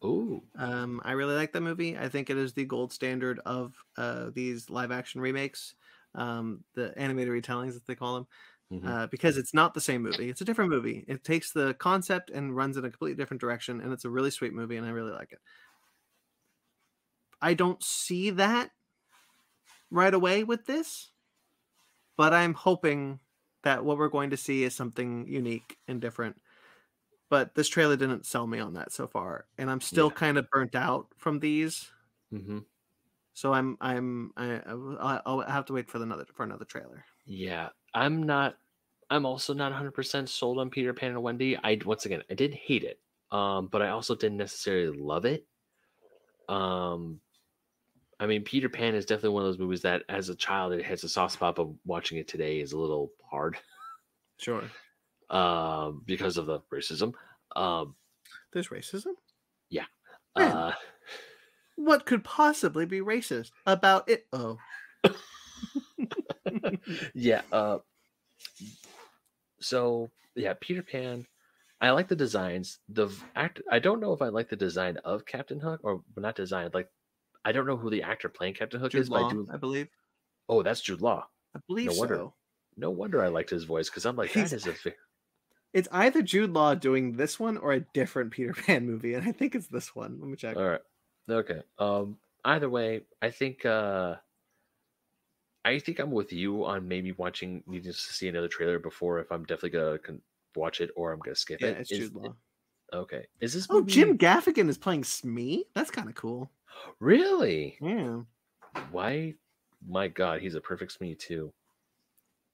[0.00, 1.98] Oh, Um, I really like that movie.
[1.98, 5.74] I think it is the gold standard of uh, these live action remakes,
[6.14, 8.26] um, the animated retellings, as they call them,
[8.70, 8.94] Mhm.
[8.94, 10.30] uh, because it's not the same movie.
[10.30, 11.04] It's a different movie.
[11.08, 14.30] It takes the concept and runs in a completely different direction, and it's a really
[14.30, 15.40] sweet movie, and I really like it.
[17.40, 18.72] I don't see that
[19.90, 21.12] right away with this,
[22.16, 23.20] but I'm hoping
[23.62, 26.40] that what we're going to see is something unique and different.
[27.34, 30.12] But this trailer didn't sell me on that so far, and I'm still Yeah.
[30.12, 31.92] kind of burnt out from these.
[32.30, 32.66] hmm
[33.34, 37.04] So I'm I'm I, I'll have to wait for another for another trailer.
[37.26, 38.58] Yeah, I'm not.
[39.10, 41.56] I'm also not 100% sold on Peter Pan and Wendy.
[41.56, 43.00] I once again, I didn't hate it,
[43.30, 45.46] um, but I also didn't necessarily love it.
[46.48, 47.20] Um,
[48.20, 50.84] I mean, Peter Pan is definitely one of those movies that, as a child, it
[50.84, 53.58] hits a soft spot, but watching it today is a little hard,
[54.38, 54.70] Sure.
[55.34, 57.12] Um, because of the racism.
[57.56, 57.94] Um,
[58.52, 59.12] There's racism.
[60.36, 60.50] Man.
[60.50, 60.72] uh,
[61.76, 64.26] What could possibly be racist about it?
[64.32, 64.58] Oh,
[67.14, 67.42] yeah.
[67.52, 67.78] Uh,
[69.60, 71.26] so yeah, Peter Pan.
[71.80, 72.78] I like the designs.
[72.88, 73.60] The act.
[73.70, 76.70] I don't know if I like the design of Captain Hook or not design.
[76.72, 76.88] Like,
[77.44, 79.08] I don't know who the actor playing Captain Hook Jude is.
[79.10, 79.48] But Law, I do.
[79.52, 79.88] I believe.
[80.48, 81.26] Oh, that's Jude Law.
[81.54, 82.14] I believe No wonder.
[82.16, 82.34] so.
[82.76, 84.74] No wonder I liked his voice because I'm like, that He's- is a.
[85.74, 89.32] It's either Jude Law doing this one or a different Peter Pan movie, and I
[89.32, 90.18] think it's this one.
[90.20, 90.56] Let me check.
[90.56, 90.80] All right.
[91.28, 91.60] Okay.
[91.78, 92.16] Um.
[92.46, 93.66] Either way, I think.
[93.66, 94.16] uh
[95.66, 99.32] I think I'm with you on maybe watching, needing to see another trailer before if
[99.32, 100.20] I'm definitely gonna con-
[100.54, 101.78] watch it or I'm gonna skip Yeah, it.
[101.78, 102.34] it's Is- Jude Law.
[102.92, 103.24] Okay.
[103.40, 105.64] Is this Oh, movie- Jim Gaffigan is playing Smee.
[105.74, 106.50] That's kind of cool.
[107.00, 107.78] Really?
[107.80, 108.20] Yeah.
[108.92, 109.34] Why?
[109.88, 111.50] My God, he's a perfect Smee too.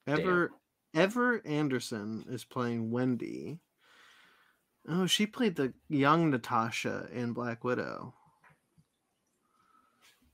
[0.06, 0.52] Ever
[0.94, 3.60] Ever Anderson is playing Wendy.
[4.88, 8.14] Oh, she played the young Natasha in Black Widow.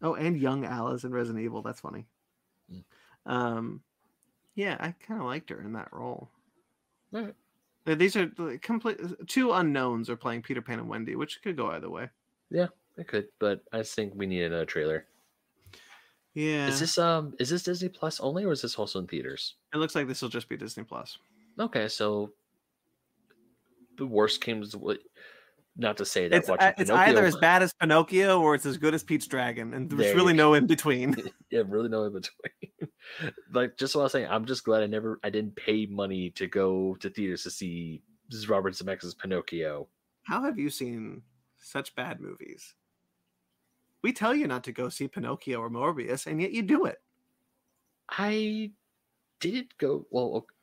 [0.03, 1.63] Oh, and young Alice in Resident Evil.
[1.63, 2.07] That's funny.
[2.73, 2.85] Mm.
[3.27, 3.83] Um,
[4.55, 6.31] yeah, I kind of liked her in that role.
[7.15, 7.35] Alright.
[7.87, 11.57] Uh, These are the complete two unknowns are playing Peter Pan and Wendy, which could
[11.57, 12.09] go either way.
[12.51, 15.07] Yeah, it could, but I think we need another trailer.
[16.37, 19.55] Yeah, Is this um is this Disney Plus only or is this also in theaters?
[19.73, 21.17] it looks like this will just be Disney Plus.
[21.59, 22.33] Okay, so
[23.97, 24.99] the worst comes to
[25.79, 28.55] not to say that It's watching uh, it's Pinocchio- either as bad as Pinocchio or
[28.55, 31.17] it's as good as Pete's Dragon, and there's you really no in between.
[31.51, 33.33] yeah, really no in between.
[33.55, 36.29] like just what I was saying, I'm just glad I never I didn't pay money
[36.33, 38.03] to go to theaters to see
[38.47, 39.89] Robert Zemeckis' Pinocchio.
[40.25, 41.23] How have you seen
[41.57, 42.75] such bad movies?
[44.07, 46.99] We tell you not to go see Pinocchio or Morbius, and yet you do it.
[48.09, 48.71] I
[49.41, 50.55] didn't go well ok-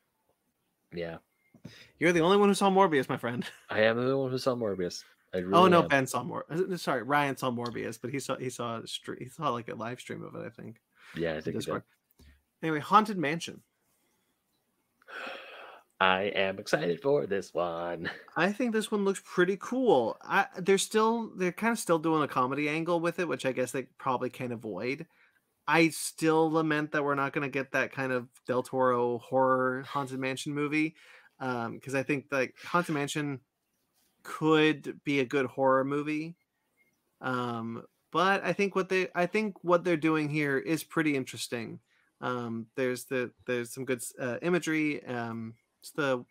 [0.94, 1.18] yeah.
[1.98, 3.44] You're the only one who saw Morbius, my friend.
[3.68, 5.04] I am the only one who saw Morbius.
[5.34, 5.88] I really oh no, am.
[5.88, 6.46] Ben saw Mor.
[6.48, 9.68] uh, Sorry, Ryan saw Morbius, but he saw he saw a stre- he saw like
[9.68, 10.46] a live stream of it.
[10.46, 10.80] I think.
[11.14, 11.52] Yeah, I think did.
[11.56, 11.82] Discord.
[12.62, 13.60] Anyway, Haunted Mansion.
[16.04, 18.10] I am excited for this one.
[18.36, 20.18] I think this one looks pretty cool.
[20.22, 23.52] I, they're still they're kind of still doing a comedy angle with it, which I
[23.52, 25.06] guess they probably can't avoid.
[25.66, 29.82] I still lament that we're not going to get that kind of Del Toro horror
[29.88, 30.94] haunted mansion movie
[31.38, 33.40] because I think like haunted mansion
[34.24, 36.36] could be a good horror movie.
[37.22, 37.82] Um,
[38.12, 41.80] but I think what they I think what they're doing here is pretty interesting.
[42.20, 45.02] Um, there's the there's some good uh, imagery.
[45.06, 45.54] Um,
[45.84, 46.24] it's the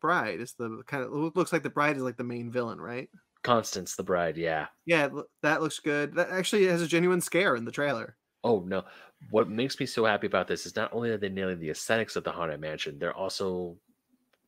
[0.00, 3.08] bride is the kind of looks like the bride is like the main villain, right?
[3.42, 4.68] Constance the Bride, yeah.
[4.86, 5.08] Yeah,
[5.42, 6.14] that looks good.
[6.14, 8.16] That actually has a genuine scare in the trailer.
[8.44, 8.84] Oh no.
[9.30, 12.16] What makes me so happy about this is not only are they nailing the aesthetics
[12.16, 13.78] of the Haunted Mansion, they're also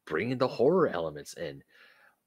[0.07, 1.65] bringing the horror elements in.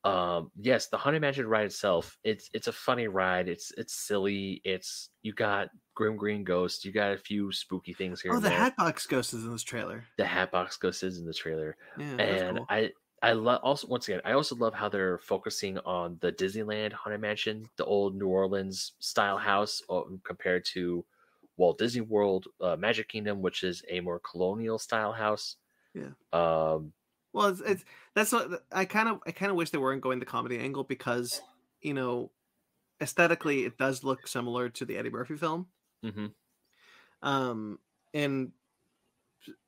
[0.03, 3.49] Um, yes, the Haunted Mansion ride itself, it's it's a funny ride.
[3.49, 4.61] It's it's silly.
[4.65, 8.31] It's you got Grim Green Ghost, you got a few spooky things here.
[8.31, 8.57] Oh, the there.
[8.57, 10.05] Hatbox Ghost is in this trailer.
[10.17, 11.77] the Hatbox Ghost is in the trailer.
[11.97, 12.65] Yeah, and cool.
[12.69, 12.91] I
[13.21, 17.21] I love also once again I also love how they're focusing on the Disneyland Haunted
[17.21, 19.81] Mansion, the old New Orleans style house,
[20.23, 21.05] compared to
[21.57, 25.57] Walt Disney World uh, Magic Kingdom, which is a more colonial style house.
[25.93, 26.09] Yeah.
[26.33, 26.93] Um.
[27.33, 30.19] Well, it's, it's that's what I kind of I kind of wish they weren't going
[30.19, 31.41] the comedy angle because
[31.81, 32.31] you know
[33.01, 35.67] aesthetically it does look similar to the Eddie Murphy film.
[36.03, 36.27] Hmm
[37.21, 37.79] Um,
[38.13, 38.51] and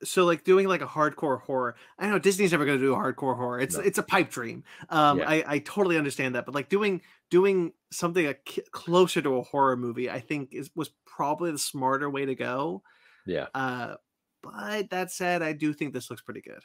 [0.03, 2.98] so like doing like a hardcore horror i know disney's never going to do a
[2.98, 3.82] hardcore horror it's No.
[3.84, 5.30] it's a pipe dream um Yeah.
[5.30, 8.36] i i totally understand that but like doing doing something a,
[8.72, 12.84] closer to a horror movie i think is was probably the smarter way to go
[13.26, 13.48] Yeah.
[13.53, 13.95] uh
[14.41, 16.62] but that said i do think this looks pretty good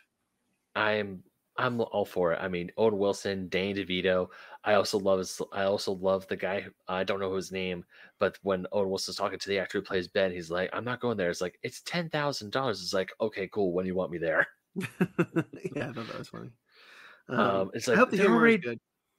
[0.76, 1.24] I'm
[1.60, 2.38] I'm all for it.
[2.40, 4.28] I mean, Owen Wilson, Danny DeVito.
[4.64, 6.66] I also love his, I also love the guy.
[6.88, 7.84] I don't know his name,
[8.18, 11.00] but when Owen Wilson's talking to the actor who plays Ben, he's like, "I'm not
[11.00, 12.82] going there." It's like it's ten thousand dollars.
[12.82, 13.72] It's like, okay, cool.
[13.72, 14.46] When do you want me there?
[15.74, 16.50] yeah i thought that was funny
[17.28, 18.78] Um, it's I like hope the they're already, good.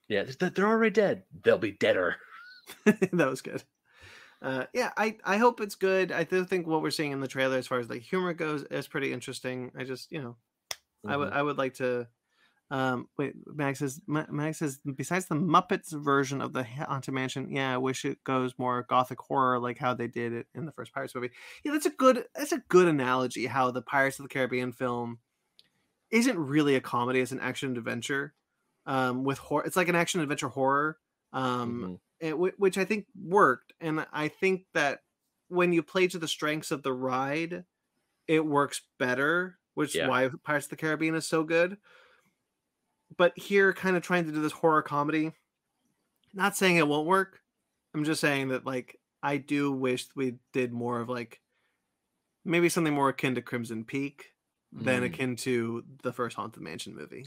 [0.09, 1.25] yeah, they're, already dead.
[1.43, 2.17] They'll be deader.
[2.85, 3.63] that was good.
[4.41, 6.11] Uh, yeah, I, I hope it's good.
[6.11, 8.63] I do think what we're seeing in the trailer, as far as like humor goes,
[8.65, 9.71] is pretty interesting.
[9.77, 10.37] I just, you know,
[11.07, 11.33] I would Mhm.
[11.33, 12.09] I would like to.
[12.71, 17.51] Um, wait, Max says Ma- Max says besides the Muppets version of the Haunted Mansion,
[17.51, 20.71] yeah, I wish it goes more gothic horror like how they did it in the
[20.71, 21.31] first Pirates movie.
[21.65, 23.45] Yeah, that's a good that's a good analogy.
[23.47, 25.19] How the Pirates of the Caribbean film
[26.11, 28.33] isn't really a comedy; it's an action adventure.
[28.85, 30.97] Um, with horror, it's like an action adventure horror.
[31.33, 31.99] Um, Mhm.
[32.19, 33.73] it, whi- which I think worked.
[33.79, 35.01] And I think that
[35.49, 37.65] when you play to the strengths of the ride,
[38.27, 40.03] it works better, which Yeah.
[40.05, 41.77] is why Pirates of the Caribbean is so good.
[43.17, 45.33] But here, kind of trying to do this horror comedy,
[46.33, 47.41] not saying it won't work.
[47.93, 51.41] I'm just saying that, like, I do wish we did more of like
[52.45, 54.33] maybe something more akin to Crimson Peak
[54.71, 55.05] than Mm.
[55.05, 57.25] akin to the first Haunted Mansion movie.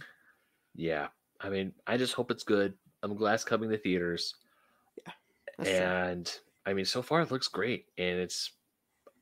[0.74, 1.09] Yeah,
[1.40, 2.74] I mean, I just hope it's good.
[3.02, 4.35] I'm glad it's coming to theaters.
[5.62, 5.70] True.
[5.73, 6.32] and
[6.66, 8.52] I mean, so far it looks great, and it's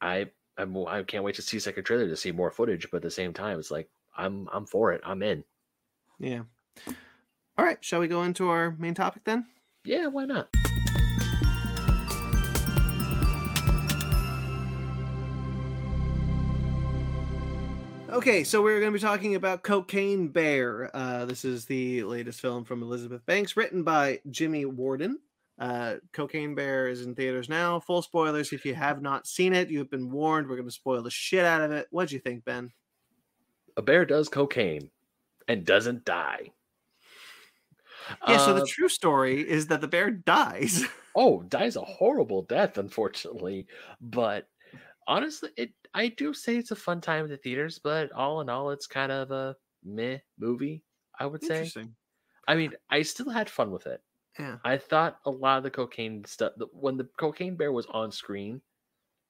[0.00, 2.88] I I'm I can't wait to see second trailer to see more footage.
[2.90, 5.00] But at the same time, it's like I'm I'm for it.
[5.04, 5.44] I'm in.
[6.22, 6.42] Yeah.
[7.58, 7.84] All right.
[7.84, 9.46] Shall we go into our main topic then?
[9.84, 10.48] Yeah, why not?
[18.08, 20.94] Okay, so we're going to be talking about Cocaine Bear.
[20.94, 25.18] Uh, this is the latest film from Elizabeth Banks, written by Jimmy Warden.
[25.58, 27.80] Uh, Cocaine Bear is in theaters now.
[27.80, 28.52] Full spoilers.
[28.52, 30.46] If you have not seen it, you have been warned.
[30.46, 31.88] We're going to spoil the shit out of it.
[31.90, 32.70] What'd you think, Ben?
[33.76, 34.90] A bear does cocaine
[35.48, 36.52] and doesn't die.
[38.26, 40.84] Yeah, so the Uh, true story is that the bear dies.
[41.14, 43.66] oh, dies a horrible death, unfortunately.
[44.00, 44.48] But
[45.06, 47.78] honestly, it I do say it's a fun time at the theaters.
[47.78, 50.84] But all in all, it's kind of a meh movie.
[51.18, 51.58] I would say.
[51.58, 51.96] Interesting.
[52.48, 54.02] I mean, I still had fun with it.
[54.38, 54.58] Yeah.
[54.64, 58.12] I thought a lot of the cocaine stuff the- when the cocaine bear was on
[58.12, 58.62] screen,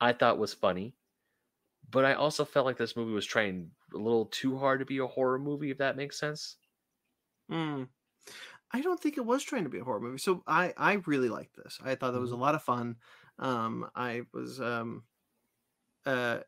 [0.01, 0.97] I thought was funny.
[1.90, 4.98] But I also felt like this movie was trying a little too hard to be
[4.98, 6.59] a horror movie, if that makes sense.
[7.51, 7.89] Mm.
[8.73, 10.19] I don't think it was trying to be a horror movie.
[10.19, 11.78] So I I really liked this.
[11.82, 12.98] I thought it was a lot of fun.
[13.39, 15.06] Um I was um
[16.06, 16.40] uh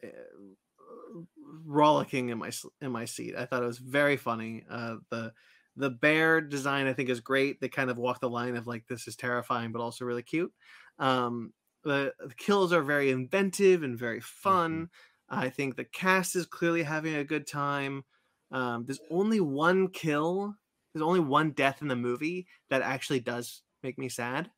[1.65, 2.51] rollicking in my
[2.81, 3.35] in my seat.
[3.37, 4.65] I thought it was very funny.
[4.69, 5.33] Uh the
[5.77, 7.61] the bear design I think is great.
[7.61, 10.53] They kind of walk the line of like this is terrifying but also really cute.
[10.99, 11.53] Um
[11.83, 14.89] the, the kills are very inventive and very fun.
[15.29, 18.05] I think the cast is clearly having a good time.
[18.51, 20.55] Um, there's only one kill.
[20.93, 24.51] There's only one death in the movie that actually does make me sad.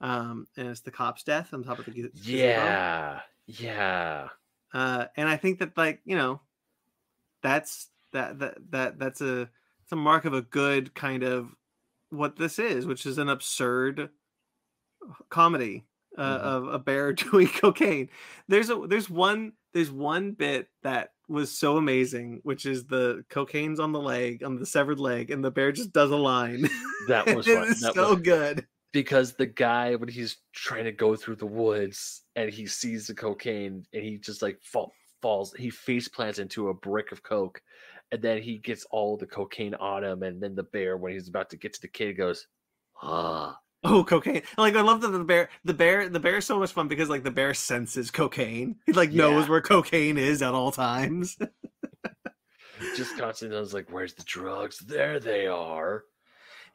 [0.00, 2.10] Um, and it's the cop's death on top of the.
[2.14, 3.20] Yeah.
[3.46, 4.28] Yeah.
[4.72, 6.40] Uh, and I think that like you know,
[7.42, 9.50] that's that that that that's a
[9.82, 11.54] it's a mark of a good kind of
[12.10, 14.10] what this is, which is an absurd
[15.28, 15.86] comedy
[16.18, 16.40] uh, Mhm.
[16.42, 18.08] of a bear doing cocaine.
[18.48, 23.78] There's a there's one there's one bit that was so amazing, which is the cocaine's
[23.78, 26.66] on the leg on the severed leg, and the bear just does a line.
[27.08, 27.68] That was it fun.
[27.82, 28.66] That so was- good.
[28.94, 33.14] because the guy when he's trying to go through the woods and he sees the
[33.14, 37.60] cocaine and he just like fall, falls he face plants into a brick of coke
[38.12, 41.28] and then he gets all the cocaine on him and then the bear when he's
[41.28, 42.46] about to get to the kid goes
[43.02, 43.58] ah
[43.88, 44.42] Oh, cocaine!
[44.58, 47.08] Like I love that the bear, the bear, the bear is so much fun because
[47.08, 48.76] like the bear senses cocaine.
[48.86, 51.38] He like knows where cocaine is at all times.
[52.96, 56.04] just constantly knows like where's the drugs there they are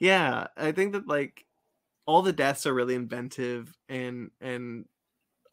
[0.02, 1.46] yeah, I think that like
[2.08, 4.86] all the deaths are really inventive and and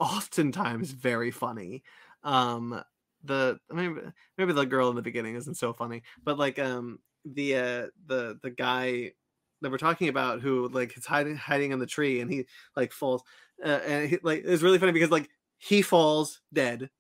[0.01, 1.82] oftentimes very funny.
[2.24, 2.82] Um,
[3.22, 4.01] the maybe
[4.39, 8.39] maybe the girl in the beginning isn't so funny, but like um the uh the
[8.43, 9.12] the guy
[9.60, 12.93] that we're talking about who like is hiding hiding in the tree and he like
[12.93, 13.22] falls
[13.64, 15.28] uh, and he, like it's really funny because like
[15.59, 16.90] he falls dead,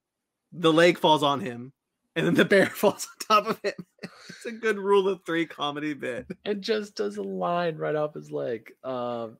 [0.52, 1.72] the leg falls on him,
[2.16, 3.86] and then the bear falls on top of him.
[4.28, 6.26] it's a good rule of three comedy bit.
[6.44, 9.36] and just does a line right off his leg um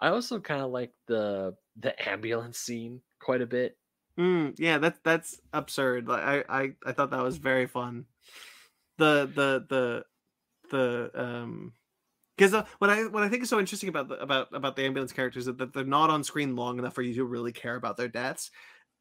[0.00, 3.76] i also kind of like the the ambulance scene quite a bit
[4.18, 6.08] Mm, yeah, that's that's absurd.
[6.08, 8.06] Like I, I I thought that was very fun.
[8.98, 10.04] The the the
[10.70, 11.72] the um
[12.38, 14.84] because uh, what I what I think is so interesting about the about about the
[14.84, 17.74] ambulance characters is that they're not on screen long enough for you to really care
[17.74, 18.52] about their deaths,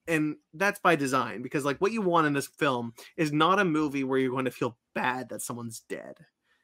[0.08, 3.66] and that's by design because like what you want in this film is not a
[3.66, 6.16] movie where you're going to feel bad that someone's dead.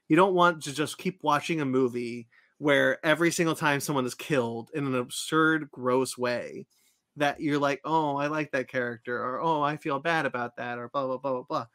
[0.09, 2.27] You don't want to just keep watching a movie
[2.57, 6.65] where every single time someone is killed in an absurd, gross way,
[7.17, 10.79] that you're like, oh, I like that character, or oh, I feel bad about that,
[10.79, 11.65] or blah blah blah blah blah.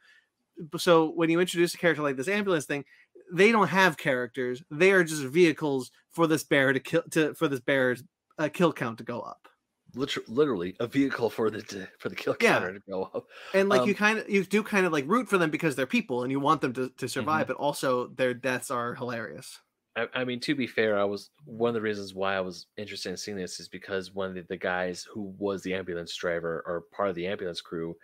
[0.77, 2.83] So when you introduce a character like this ambulance thing,
[3.31, 7.47] they don't have characters; they are just vehicles for this bear to kill to for
[7.47, 8.03] this bear's
[8.37, 9.47] uh, kill count to go up.
[9.95, 12.59] Literally, literally a vehicle for the for the kill Yeah.
[12.59, 13.27] counter to go up.
[13.53, 15.75] And like you Um, kind of you do kind of like root for them because
[15.75, 17.47] they're people and you want them to, to survive, Mhm.
[17.47, 19.59] but also their deaths are hilarious.
[19.95, 22.67] I, I mean, to be fair, I was one of the reasons why I was
[22.77, 26.15] interested in seeing this is because one of the, the guys who was the ambulance
[26.15, 27.95] driver or part of the ambulance crew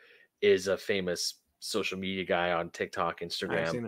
[0.42, 3.82] is a famous social media guy on TikTok, I've Instagram.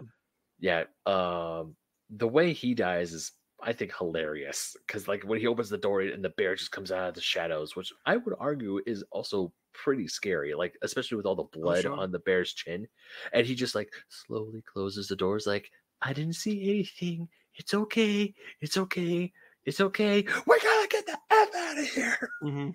[0.59, 0.85] Yeah.
[1.05, 1.75] Um,
[2.09, 3.31] the way he dies is,
[3.61, 6.91] I think, hilarious because, like, when he opens the door and the bear just comes
[6.91, 11.25] out of the shadows, which I would argue is also pretty scary, like, especially with
[11.25, 11.93] all the blood sure.
[11.97, 12.88] on the bear's chin.
[13.34, 15.71] And he just, like, slowly closes the doors, like,
[16.01, 17.29] I didn't see anything.
[17.55, 18.34] It's okay.
[18.61, 19.34] It's okay.
[19.65, 20.21] It's okay.
[20.21, 22.29] We gotta get the F out of here.
[22.41, 22.69] hmm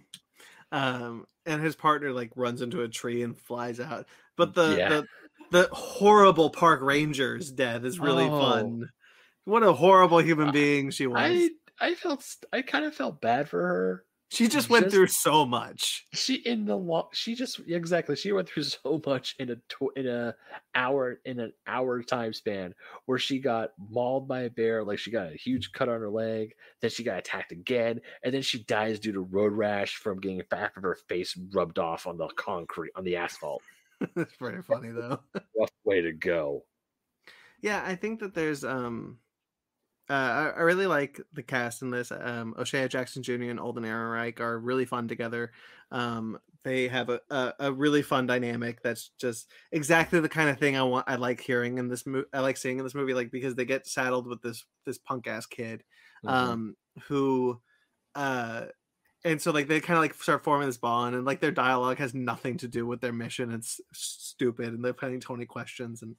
[0.73, 4.07] Um, and his partner like runs into a tree and flies out.
[4.37, 4.89] But the Yeah.
[4.89, 5.09] the
[5.53, 8.41] the horrible park ranger's death is really Oh.
[8.41, 8.89] fun.
[9.45, 11.19] What a horrible human being she was.
[11.21, 11.51] I
[11.81, 14.05] I felt I kind of felt bad for her.
[14.31, 16.07] she just went just- through so much.
[16.15, 19.95] she in the long she just exactly she went through so much in a tw-
[19.97, 20.35] in a
[20.75, 22.73] hour in an hour time span
[23.07, 26.09] where she got mauled by a bear like she got a huge cut on her
[26.09, 30.19] leg then she got attacked again and then she dies due to road rash from
[30.21, 33.63] getting half of her face rubbed off on the concrete on the asphalt
[34.17, 35.21] it's pretty funny though.
[35.59, 36.67] rough way to go
[37.61, 39.19] Yeah, I think that there's um
[40.11, 42.13] uh, I, I really like the cast in this.
[42.13, 43.51] Um, O'Shea Jackson Jr.
[43.51, 45.53] and Alden Ehrenreich are really fun together.
[45.93, 50.59] Um, they have a, a, a really fun dynamic that's just exactly the kind of
[50.59, 51.09] thing I want.
[51.09, 52.29] I like hearing in this movie.
[52.35, 55.27] I like seeing in this movie, like because they get saddled with this this punk
[55.29, 55.85] ass kid,
[56.23, 56.33] Mhm.
[56.33, 57.63] um, who,
[58.15, 58.67] uh,
[59.25, 61.99] and so like they kind of like start forming this bond, and like their dialogue
[61.99, 63.53] has nothing to do with their mission.
[63.53, 66.17] It's stupid, and they're playing Tony questions, and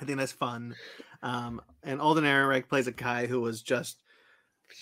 [0.00, 0.74] I think that's fun.
[1.22, 4.02] Um, and Alden Ehrenreich plays a guy who was just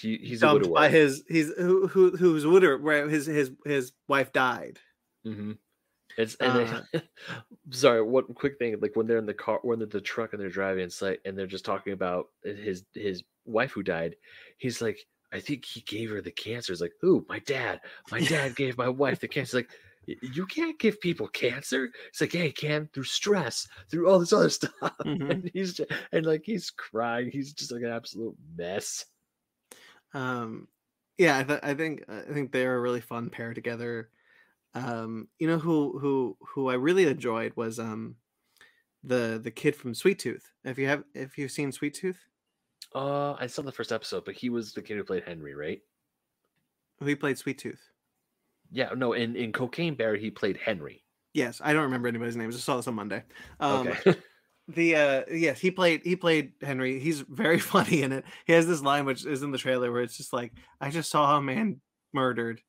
[0.01, 3.93] he, he's a widower by his he's who who who's widower where his his his
[4.09, 4.79] wife died.
[5.27, 5.53] mm-hmm.
[6.17, 7.03] It's and they,
[7.71, 8.77] sorry, one quick thing.
[8.81, 11.21] Like when they're in the car, when they're the truck and they're driving, it's like,
[11.25, 14.15] and they're just talking about his his wife who died.
[14.59, 14.99] He's like,
[15.35, 16.73] I think he gave her the cancer.
[16.73, 17.27] It's like, who?
[17.29, 17.81] My dad.
[18.11, 19.59] My dad gave my wife the cancer.
[19.59, 19.71] Like,
[20.07, 21.91] you can't give people cancer.
[22.09, 24.73] It's like, hey, he can through stress, through all this other stuff.
[25.05, 25.31] Mhm.
[25.31, 27.31] And he's just, and like he's crying.
[27.31, 29.07] He's just like an absolute mess.
[30.13, 30.69] Um,
[31.19, 34.11] yeah, I, th- I think I think they're a really fun pair together.
[34.75, 38.17] Um, you know who who who I really enjoyed was um
[39.05, 40.51] the the kid from Sweet Tooth.
[40.65, 42.19] If you have if you've seen Sweet Tooth,
[42.95, 45.81] Uh, I saw the first episode, but he was the kid who played Henry, right?
[47.01, 47.91] who played Sweet Tooth.
[48.71, 51.05] Yeah, no, in in Cocaine Bear, he played Henry.
[51.33, 52.49] Yes, I don't remember anybody's name.
[52.49, 53.25] I saw this on Monday.
[53.61, 54.15] Um, Okay.
[54.69, 58.67] the uh yes he played he played henry he's very funny in it he has
[58.67, 61.43] this line which is in the trailer where it's just like i just saw a
[61.43, 61.81] man
[62.15, 62.63] murdered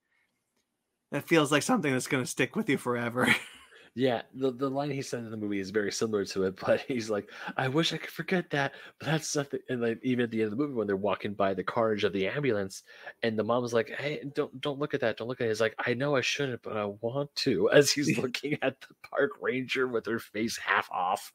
[1.14, 3.34] that feels like something that's going to stick with you forever
[3.98, 6.82] Yeah, the, the line he said in the movie is very similar to it, but
[6.82, 9.62] he's like, I wish I could forget that, but that's something.
[9.70, 12.04] And like even at the end of the movie, when they're walking by the carriage
[12.04, 12.84] of the ambulance,
[13.24, 15.50] and the mom's like, Hey, don't don't look at that, don't look at it.
[15.50, 17.70] He's like, I know I shouldn't, but I want to.
[17.72, 21.32] As he's looking at the park ranger with her face half off.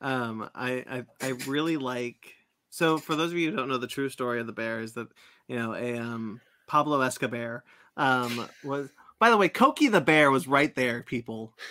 [0.00, 2.34] um I, I i really like
[2.70, 4.94] so for those of you who don't know the true story of the bear is
[4.94, 5.08] that
[5.48, 7.64] you know a um pablo escobar
[7.96, 11.52] um was by the way Cokie the bear was right there people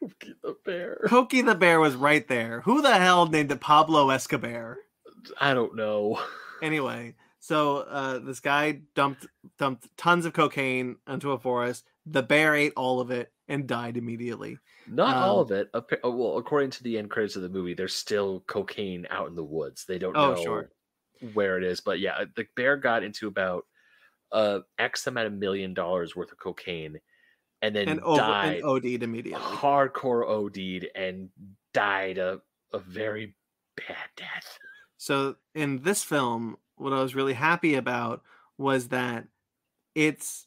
[0.00, 0.98] Cookie the bear.
[1.06, 4.78] Cokie the bear was right there who the hell named it pablo escobar
[5.40, 6.20] I don't know.
[6.62, 9.26] anyway so uh this guy dumped
[9.58, 13.96] dumped tons of cocaine into a forest the bear ate all of it and died
[13.98, 15.68] immediately Not all Um, of it.
[15.74, 19.34] Uh, Well, according to the end credits of the movie, there's still cocaine out in
[19.34, 19.84] the woods.
[19.86, 20.70] They don't Oh, know sure.
[21.34, 23.66] where it is, but yeah, the bear got into about
[24.34, 26.98] uh X amount of million dollars worth of cocaine,
[27.62, 29.40] and then and over died and OD'd immediately.
[29.40, 31.30] hardcore OD'd and
[31.72, 32.40] died a
[32.72, 33.34] a very
[33.76, 34.58] bad death.
[34.96, 38.22] So in this film, what I was really happy about
[38.58, 39.26] was that
[39.94, 40.46] it's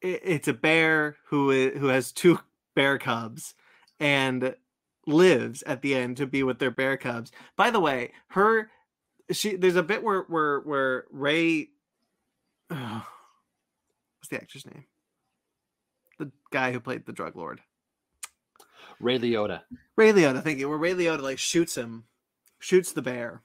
[0.00, 2.38] it, it's a bear who who has two
[2.74, 3.54] bear cubs
[3.98, 4.54] and
[5.06, 7.32] lives at the end to be with their bear cubs.
[7.56, 8.70] By the way, her
[9.30, 11.70] she there's a bit where where where Ray
[12.70, 14.84] what's the actor's name?
[16.18, 17.60] The guy who played the drug lord.
[19.00, 19.62] Ray Liotta.
[19.96, 20.68] Ray Liotta, thank you.
[20.68, 22.04] Where Ray Liotta like shoots him,
[22.58, 23.42] shoots the bear,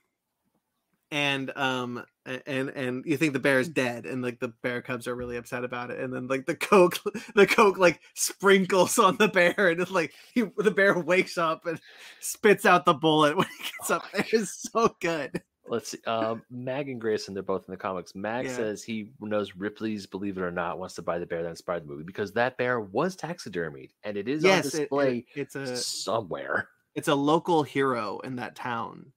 [1.11, 5.07] and um and and you think the bear is dead, and like the bear cubs
[5.07, 6.99] are really upset about it, and then like the coke,
[7.35, 11.65] the coke like sprinkles on the bear, and it's like he, the bear wakes up
[11.65, 11.79] and
[12.19, 14.25] spits out the bullet when he gets Oh up my.
[14.31, 15.41] It's so good.
[15.67, 15.97] Let's see.
[16.05, 18.13] Um, Mag and Grayson, they're both in the comics.
[18.15, 18.55] Mag Yeah.
[18.55, 21.83] says he knows Ripley's Believe It or Not wants to buy the bear that inspired
[21.83, 25.25] the movie because that bear was taxidermied and it is on yes, it- it- display
[25.35, 26.69] it's a somewhere.
[26.93, 29.11] it's a local hero in that town.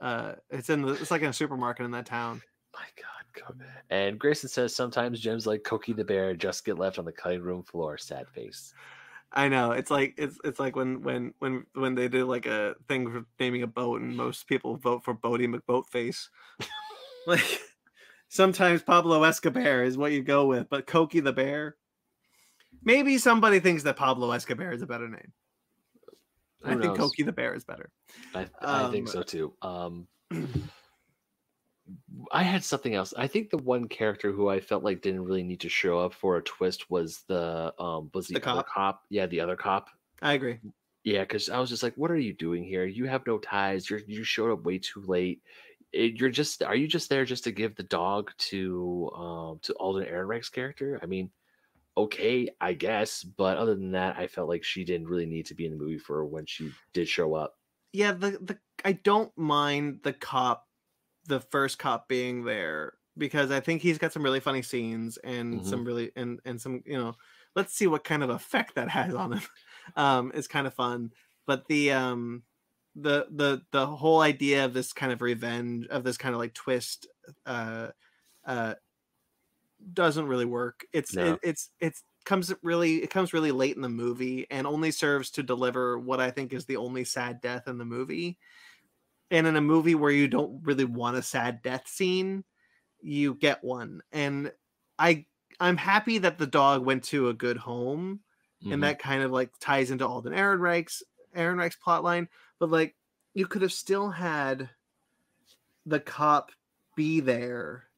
[0.00, 2.42] Uh, it's in the it's like in a supermarket in that town.
[2.74, 3.10] My God.
[3.90, 7.42] And Grayson says sometimes gems like Cokie the bear just get left on the cutting
[7.42, 7.98] room floor.
[7.98, 8.72] Sad face.
[9.34, 12.76] I know it's like it's it's like when when when when they do like a
[12.88, 16.28] thing for naming a boat and most people vote for Boaty McBoatface.
[17.26, 17.60] like
[18.28, 21.76] sometimes Pablo Escobar is what you go with, but Cokie the bear.
[22.84, 25.32] Maybe somebody thinks that Pablo Escobar is a better name.
[26.62, 27.12] I Who think knows?
[27.12, 27.90] Cokie the bear is better.
[28.34, 29.52] I, I think Um, so too.
[29.62, 30.06] Um,
[32.32, 33.12] I had something else.
[33.16, 36.14] I think the one character who I felt like didn't really need to show up
[36.14, 38.66] for a twist was the um was the, The other cop?
[38.74, 39.04] cop.
[39.10, 39.90] Yeah, the other cop.
[40.22, 40.60] I agree.
[41.04, 42.86] Yeah, because I was just like, "What are you doing here?
[42.86, 43.88] You have no ties.
[43.90, 45.42] You're you showed up way too late.
[45.92, 49.74] It, you're just are you just there just to give the dog to um to
[49.74, 50.98] Alden Ehrenreich's character?
[51.02, 51.30] I mean,
[51.96, 55.54] okay, I guess, but other than that, I felt like she didn't really need to
[55.54, 57.58] be in the movie for when she did show up.
[57.92, 60.66] Yeah, the the I don't mind the cop,
[61.26, 65.64] the first cop being there because I think he's got some really funny scenes and
[65.64, 65.64] Mhm.
[65.64, 67.14] some really and and some you know.
[67.56, 69.42] Let's see what kind of effect that has on him.
[69.96, 71.12] Um, it's kind of fun,
[71.46, 72.44] but the um,
[72.96, 76.54] the the the whole idea of this kind of revenge of this kind of like
[76.54, 77.06] twist,
[77.46, 77.90] uh,
[78.44, 78.74] uh,
[79.92, 80.86] doesn't really work.
[80.92, 81.20] It's No.
[81.20, 85.30] it, it's it's comes really it comes really late in the movie and only serves
[85.32, 88.38] to deliver what I think is the only sad death in the movie.
[89.34, 92.44] And in a movie where you don't really want a sad death scene,
[93.00, 94.02] you get one.
[94.12, 94.52] And
[94.98, 95.26] I
[95.60, 98.22] I'm happy that the dog went to a good home
[98.62, 98.72] Mhm.
[98.74, 101.02] and that kind of like ties into Alden Ehrenreich's
[101.34, 102.28] Ehrenreich's plotline.
[102.58, 102.96] But like
[103.34, 104.70] you could have still had
[105.86, 106.52] the cop
[106.94, 107.88] be there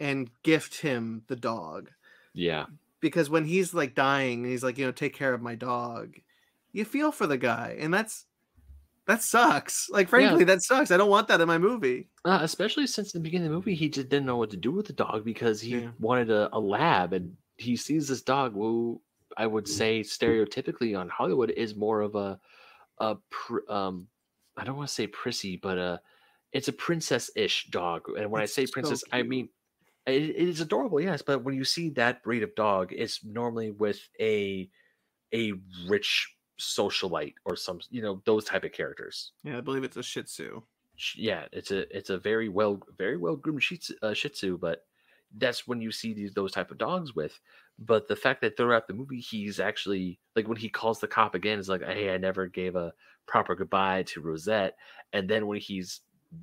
[0.00, 1.92] and gift him the dog
[2.34, 2.66] yeah,
[3.00, 6.16] because when he's like dying and he's like you know take care of my dog
[6.72, 8.26] you feel for the guy and that's
[9.08, 12.86] that sucks like frankly that sucks i don't want that in my movie Uh, especially
[12.86, 14.92] since the beginning of the movie, he just didn't know what to do with the
[14.92, 15.92] dog because he Yeah.
[15.98, 19.00] wanted a, a lab, and he sees this dog who
[19.36, 22.40] I would say stereotypically on Hollywood is more of a
[22.98, 24.08] a pr- um
[24.56, 25.98] I don't want to say prissy, but uh
[26.52, 28.08] it's a princess-ish dog.
[28.18, 29.50] And when I say so princess, I mean
[30.06, 31.22] it, it is adorable, yes.
[31.22, 34.70] But when you see that breed of dog, it's normally with a
[35.34, 39.96] a rich socialite or some you know those type of characters yeah i believe it's
[39.96, 40.62] a shih tzu
[41.16, 44.58] yeah, it's a it's a very well very well groomed Shih Tzu, uh, Shih Tzu,
[44.58, 44.84] but
[45.36, 47.38] that's when you see these those type of dogs with.
[47.78, 51.34] But the fact that throughout the movie he's actually like when he calls the cop
[51.34, 52.92] again, is like, hey, I never gave a
[53.26, 54.76] proper goodbye to Rosette,
[55.12, 56.00] and then when he's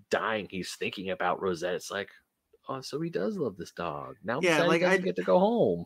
[0.09, 1.75] dying, he's thinking about Rosette.
[1.75, 2.09] It's like,
[2.69, 4.15] oh, so he does love this dog.
[4.23, 5.85] Now, Yeah, like, I get to go home.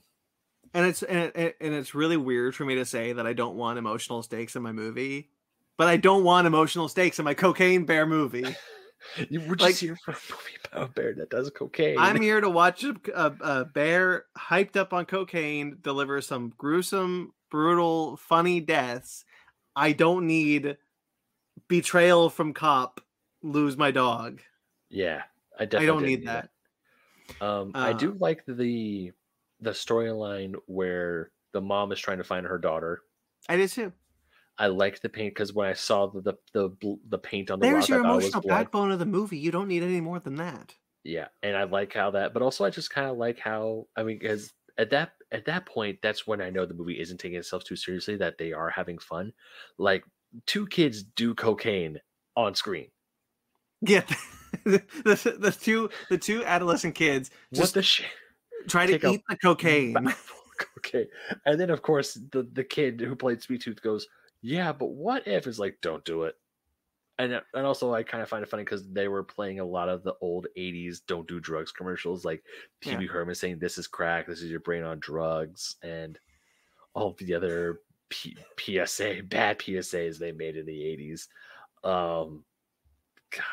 [0.73, 3.55] And it's and, it, and it's really weird for me to say that i don't
[3.55, 5.29] want emotional stakes in my movie
[5.77, 8.45] but i don't want emotional stakes in my cocaine bear movie.
[9.29, 11.97] You were like- just here for a movie about a bear that does cocaine.
[11.97, 17.31] i'm here to watch a, a, a bear hyped up on cocaine deliver some gruesome
[17.49, 19.23] brutal funny deaths.
[19.75, 20.77] I don't need
[21.69, 23.01] betrayal from cop
[23.41, 24.41] lose my dog.
[24.89, 25.23] Yeah,
[25.57, 26.49] I i definitely don't need that.
[27.39, 29.13] Um, I Uh, do like the
[29.61, 33.01] the storyline where the mom is trying to find her daughter.
[33.47, 33.91] i did too
[34.61, 37.67] I liked the paint because when I saw the the the, the paint on the
[37.67, 39.83] there's rock, your I thought it was emotional backbone of the movie you don't need
[39.83, 40.75] any more than that
[41.05, 44.03] Yeah, and I like how that, but also I just kind of like how I
[44.03, 47.37] mean, because at that at that point, that's when I know the movie isn't taking
[47.37, 48.17] itself too seriously.
[48.17, 49.31] That they are having fun.
[49.77, 50.03] Like
[50.45, 51.99] two kids do cocaine
[52.35, 52.87] on screen.
[53.81, 54.03] Yeah,
[54.65, 58.07] the, the, the two the two adolescent kids What just the shit?
[58.67, 59.95] Try to eat the cocaine.
[60.77, 61.07] okay,
[61.45, 64.07] and then of course the the kid who played Sweet Tooth goes,
[64.41, 66.35] "Yeah, but what if?" It's like, "Don't do it."
[67.19, 69.65] and uh, and also I kind of find it funny because they were playing a
[69.65, 72.43] lot of the old '80s "Don't do drugs" commercials, like
[72.79, 73.11] Pee Wee yeah.
[73.11, 74.25] Herman saying, "This is crack.
[74.25, 76.17] This is your brain on drugs," and
[76.93, 81.27] all the other P- PSA bad PSAs they made in the '80s.
[81.83, 82.45] Um,
[83.31, 83.43] God,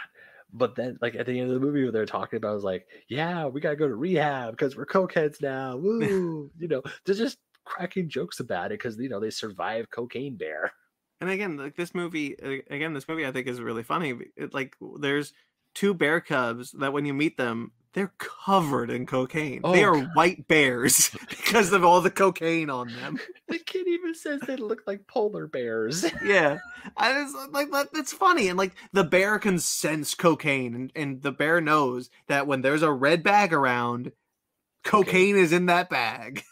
[0.57, 2.87] but then like at the end of the movie, what they're talking about is like,
[3.09, 5.77] yeah, we gotta go to rehab because we're cokeheads now.
[5.83, 6.51] Woo!
[6.59, 10.73] you know, they're just cracking jokes about it because you know they survived cocaine bear.
[11.21, 12.35] And again, like this movie,
[12.71, 14.15] again, this movie I think is really funny.
[14.37, 15.33] It, like there's
[15.75, 19.63] two bear cubs that when you meet them, they're covered in cocaine.
[19.65, 20.11] Oh, they are God.
[20.13, 23.19] white bears because of all the cocaine on them.
[23.49, 26.05] The kid even says they look like polar bears.
[26.25, 26.59] yeah,
[26.97, 27.93] I just like that.
[27.93, 32.49] That's funny, and like the bear can sense cocaine, and, and the bear knows that
[32.49, 34.11] when there's a red bag around,
[34.83, 35.43] cocaine okay.
[35.43, 36.43] is in that bag.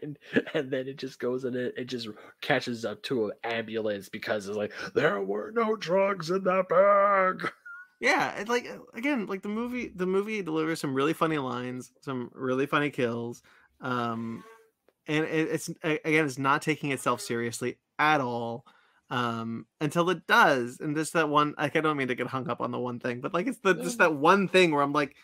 [0.00, 0.16] And
[0.54, 2.08] and then it just goes and it, it just
[2.40, 7.50] catches up to an ambulance because it's like there were no drugs in that bag
[8.00, 12.30] yeah like uh, again like the movie the movie delivers some really funny lines some
[12.32, 13.42] really funny kills
[13.80, 14.44] um
[15.06, 18.64] and it, it's again it's not taking itself seriously at all
[19.10, 22.48] um until it does and just that one like i don't mean to get hung
[22.48, 24.92] up on the one thing but like it's the just that one thing where i'm
[24.92, 25.16] like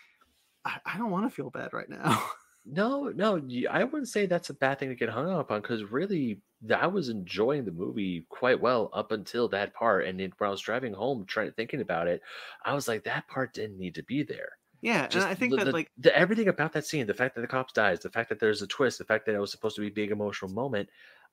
[0.65, 2.23] i, I don't want to feel bad right now.
[2.67, 3.39] No no
[3.69, 6.41] i wouldn't say that's a bad thing to get hung up on because really
[6.75, 10.05] I was enjoying the movie quite well up until that part.
[10.05, 12.21] And then when I was driving home, trying thinking about it,
[12.63, 14.53] I was like, that part didn't need to be there.
[14.81, 17.13] Yeah, Just and I think the, that the, like the, everything about that scene, the
[17.13, 19.39] fact that the cops dies, the fact that there's a twist, the fact that it
[19.39, 20.89] was supposed to be a big emotional moment,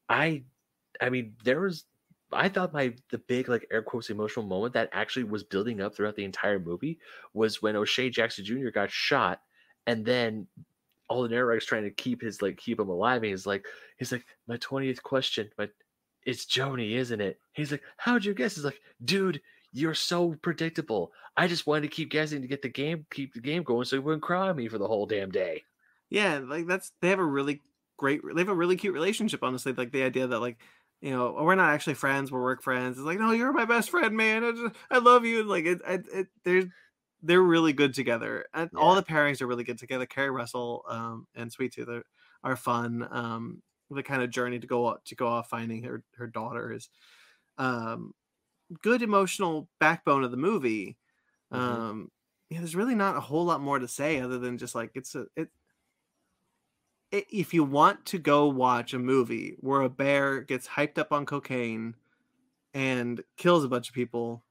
[0.08, 0.44] I,
[1.00, 1.84] I mean, there was,
[2.32, 5.94] I thought my the big like air quotes emotional moment that actually was building up
[5.94, 6.98] throughout the entire movie
[7.34, 8.70] was when O'Shea Jackson Jr.
[8.70, 9.42] got shot,
[9.86, 10.46] and then
[11.12, 13.22] all the Eric's trying to keep his like keep him alive.
[13.22, 13.66] And he's like,
[13.98, 15.70] he's like, my 20th question, but
[16.24, 17.38] it's Joni, isn't it?
[17.52, 18.54] He's like, How'd you guess?
[18.54, 19.40] He's like, dude,
[19.72, 21.12] you're so predictable.
[21.36, 23.96] I just wanted to keep guessing to get the game, keep the game going so
[23.96, 25.64] you wouldn't cry on me for the whole damn day.
[26.10, 27.60] Yeah, like that's they have a really
[27.96, 29.72] great they have a really cute relationship, honestly.
[29.72, 30.58] Like the idea that like
[31.00, 32.96] you know, oh, we're not actually friends, we're work friends.
[32.96, 34.44] It's like, no, you're my best friend, man.
[34.44, 35.42] I, just, I love you.
[35.42, 36.66] Like it, it, it there's
[37.22, 38.78] they're really good together, and yeah.
[38.78, 40.06] all the pairings are really good together.
[40.06, 42.04] Keri Russell um, and Sweet Tooth are,
[42.42, 43.06] are fun.
[43.10, 46.88] Um, the kind of journey to go to go off finding her her daughter is
[47.58, 48.14] um,
[48.82, 50.96] good emotional backbone of the movie.
[51.52, 51.62] Mm-hmm.
[51.62, 52.10] Um,
[52.50, 55.14] yeah, there's really not a whole lot more to say other than just like it's
[55.14, 55.48] a it,
[57.10, 57.26] it.
[57.30, 61.26] If you want to go watch a movie where a bear gets hyped up on
[61.26, 61.94] cocaine
[62.74, 64.42] and kills a bunch of people,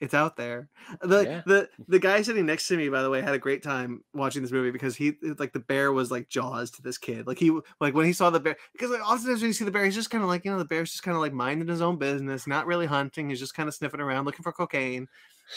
[0.00, 0.68] it's out there.
[1.00, 1.42] The yeah.
[1.46, 4.42] the the guy sitting next to me, by the way, had a great time watching
[4.42, 7.26] this movie because he like the bear was like Jaws to this kid.
[7.26, 9.70] Like he like when he saw the bear because like oftentimes when you see the
[9.70, 11.68] bear, he's just kind of like you know the bear's just kind of like minding
[11.68, 13.30] his own business, not really hunting.
[13.30, 15.08] He's just kind of sniffing around looking for cocaine.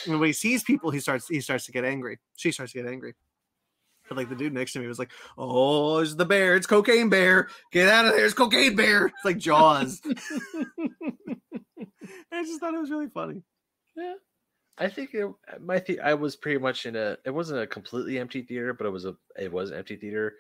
[0.06, 2.20] And when he sees people, he starts he starts to get angry.
[2.38, 3.16] She starts to get angry.
[4.08, 6.56] But like the dude next to me was like, "Oh, it's the bear!
[6.56, 7.50] It's cocaine bear!
[7.72, 8.26] Get out of there!
[8.26, 10.02] It's cocaine bear!" It's like Jaws.
[12.32, 13.44] I just thought it was really funny.
[13.96, 14.16] Yeah.
[14.80, 15.28] I think it,
[15.60, 17.18] my the- I was pretty much in a.
[17.26, 19.16] It wasn't a completely empty theater, but it was a.
[19.38, 20.36] It was an empty theater.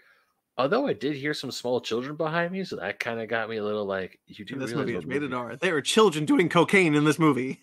[0.57, 3.57] Although I did hear some small children behind me, so that kind of got me
[3.57, 4.57] a little like, you do.
[4.57, 5.55] this movie is rated R.
[5.55, 7.61] There are children doing cocaine in this movie.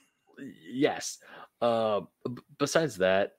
[0.70, 1.18] Yes.
[1.60, 3.32] Uh, b- besides that,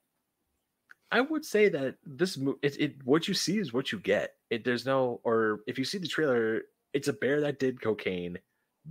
[1.11, 4.35] I would say that this movie, it, it what you see is what you get.
[4.49, 6.61] It there's no, or if you see the trailer,
[6.93, 8.37] it's a bear that did cocaine,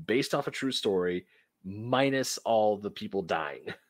[0.07, 1.27] based off a true story,
[1.65, 3.73] minus all the people dying.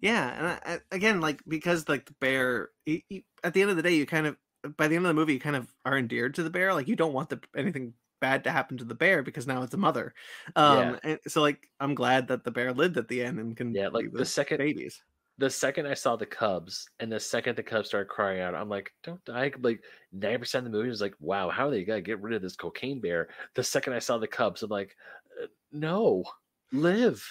[0.00, 3.76] Yeah, and I, again, like because like the bear, he, he, at the end of
[3.76, 4.36] the day, you kind of
[4.76, 6.74] by the end of the movie, you kind of are endeared to the bear.
[6.74, 9.74] Like you don't want the anything bad to happen to the bear because now it's
[9.74, 10.14] a mother.
[10.56, 10.98] Um, yeah.
[11.04, 13.88] and so like I'm glad that the bear lived at the end and can yeah,
[13.88, 15.02] like the, the second babies.
[15.38, 18.68] The second I saw the cubs, and the second the cubs started crying out, I'm
[18.68, 21.84] like, "Don't die!" Like ninety percent of the movie was like, "Wow, how are they
[21.84, 24.96] gonna get rid of this cocaine bear?" The second I saw the cubs, I'm like,
[25.40, 26.24] uh, "No,
[26.72, 27.22] live."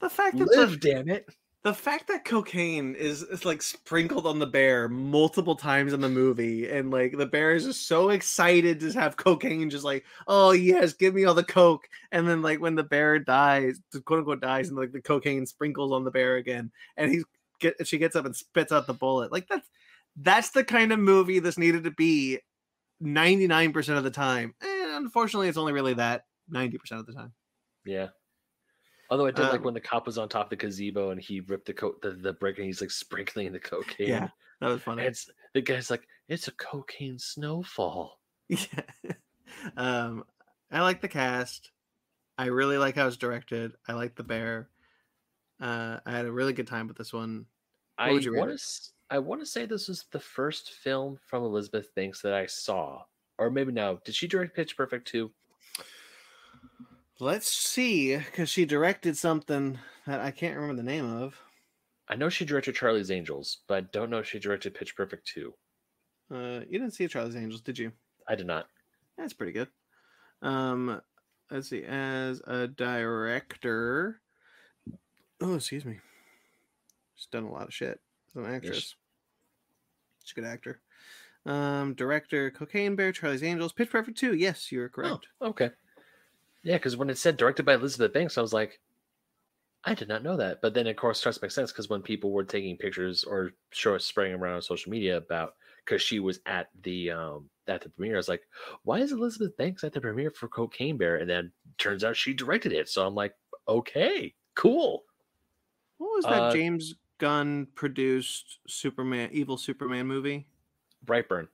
[0.00, 1.24] The fact that live, the, damn it
[1.64, 6.08] the fact that cocaine is, is like sprinkled on the bear multiple times in the
[6.08, 10.50] movie and like the bear is just so excited to have cocaine just like oh
[10.50, 11.88] yes give me all the coke.
[12.10, 15.46] And then like when the bear dies the quote unquote dies and like the cocaine
[15.46, 17.22] sprinkles on the bear again and he
[17.60, 19.30] get she gets up and spits out the bullet.
[19.30, 19.68] Like that's
[20.16, 22.38] that's the kind of movie this needed to be
[23.02, 27.32] 99% of the time and unfortunately it's only really that 90% of the time.
[27.84, 28.08] Yeah
[29.12, 31.20] Although I did um, like when the cop was on top of the gazebo and
[31.20, 34.08] he ripped the coat the, the brick and he's like sprinkling the cocaine.
[34.08, 34.28] Yeah,
[34.58, 35.02] that was funny.
[35.02, 38.18] it's the guy's like, it's a cocaine snowfall.
[38.48, 39.12] Yeah.
[39.76, 40.24] um,
[40.70, 41.72] I like the cast.
[42.38, 43.72] I really like how it's directed.
[43.86, 44.70] I like the bear.
[45.60, 47.44] Uh, I had a really good time with this one.
[47.96, 48.64] What I want to.
[49.10, 53.02] I want to say this was the first film from Elizabeth Banks that I saw,
[53.36, 54.00] or maybe no.
[54.06, 55.30] Did she direct Pitch Perfect too?
[57.22, 59.78] Let's see, because she directed something
[60.08, 61.40] that I can't remember the name of.
[62.08, 65.28] I know she directed Charlie's Angels, but I don't know if she directed Pitch Perfect
[65.28, 65.54] too.
[66.34, 67.92] Uh, you didn't see Charlie's Angels, did you?
[68.26, 68.66] I did not.
[69.16, 69.68] That's pretty good.
[70.42, 71.00] Um,
[71.48, 71.84] let's see.
[71.84, 74.20] As a director,
[75.40, 76.00] oh, excuse me,
[77.14, 78.00] she's done a lot of shit
[78.30, 78.96] as an actress.
[80.24, 80.80] She's a good actor.
[81.46, 84.34] Um, director, Cocaine Bear, Charlie's Angels, Pitch Perfect 2.
[84.34, 85.28] Yes, you're correct.
[85.40, 85.70] Oh, okay.
[86.62, 88.80] Yeah, because when it said directed by Elizabeth Banks, I was like,
[89.84, 90.62] I did not know that.
[90.62, 93.52] But then, of course, starts to make sense because when people were taking pictures or
[93.70, 97.88] show spraying around on social media about because she was at the um at the
[97.88, 98.42] premiere, I was like,
[98.84, 101.16] why is Elizabeth Banks at the premiere for Cocaine Bear?
[101.16, 102.88] And then turns out she directed it.
[102.88, 103.34] So I'm like,
[103.66, 105.04] okay, cool.
[105.98, 110.46] What was that Uh, James Gunn produced Superman, evil Superman movie?
[111.04, 111.48] Brightburn.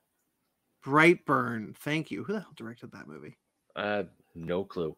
[0.84, 1.76] Brightburn.
[1.76, 2.24] Thank you.
[2.24, 3.38] Who the hell directed that movie?
[3.74, 4.04] Uh,
[4.38, 4.96] no clue.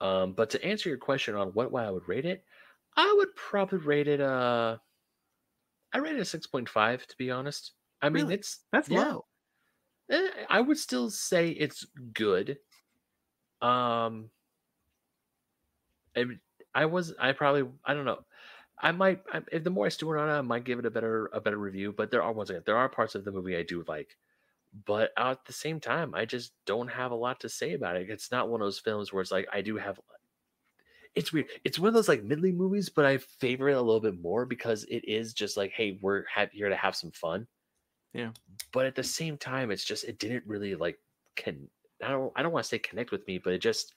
[0.00, 2.44] Um, but to answer your question on what why I would rate it,
[2.96, 4.20] I would probably rate it.
[4.20, 4.78] Uh,
[5.92, 7.72] I rate it a six point five to be honest.
[8.00, 8.30] I mean, Really?
[8.30, 9.26] it's That's yeah, low.
[10.10, 12.60] eh, I would still say it's good.
[13.60, 14.30] Um,
[16.16, 16.24] I,
[16.74, 18.24] I was I probably I don't know.
[18.78, 20.90] I might I, if the more I stew on it, I might give it a
[20.90, 21.92] better a better review.
[21.92, 24.18] But there are once again there are parts of the movie I do like,
[24.86, 27.96] but uh, at the same time I just don't have a lot to say about
[27.96, 28.10] it.
[28.10, 30.00] It's not one of those films where it's like I do have.
[31.14, 31.46] It's weird.
[31.64, 34.46] It's one of those like middling movies, but I favor it a little bit more
[34.46, 37.46] because it is just like, hey, we're here to have some fun.
[38.12, 38.30] Yeah.
[38.72, 40.98] But at the same time, it's just it didn't really like
[41.36, 41.68] can
[42.04, 43.94] I don't I don't want to say connect with me, but it just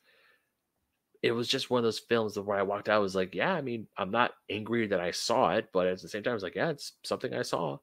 [1.22, 3.54] it was just one of those films where I walked out I was like, yeah,
[3.54, 6.34] I mean, I'm not angry that I saw it, but at the same time, I
[6.34, 7.78] was like, yeah, it's something I saw.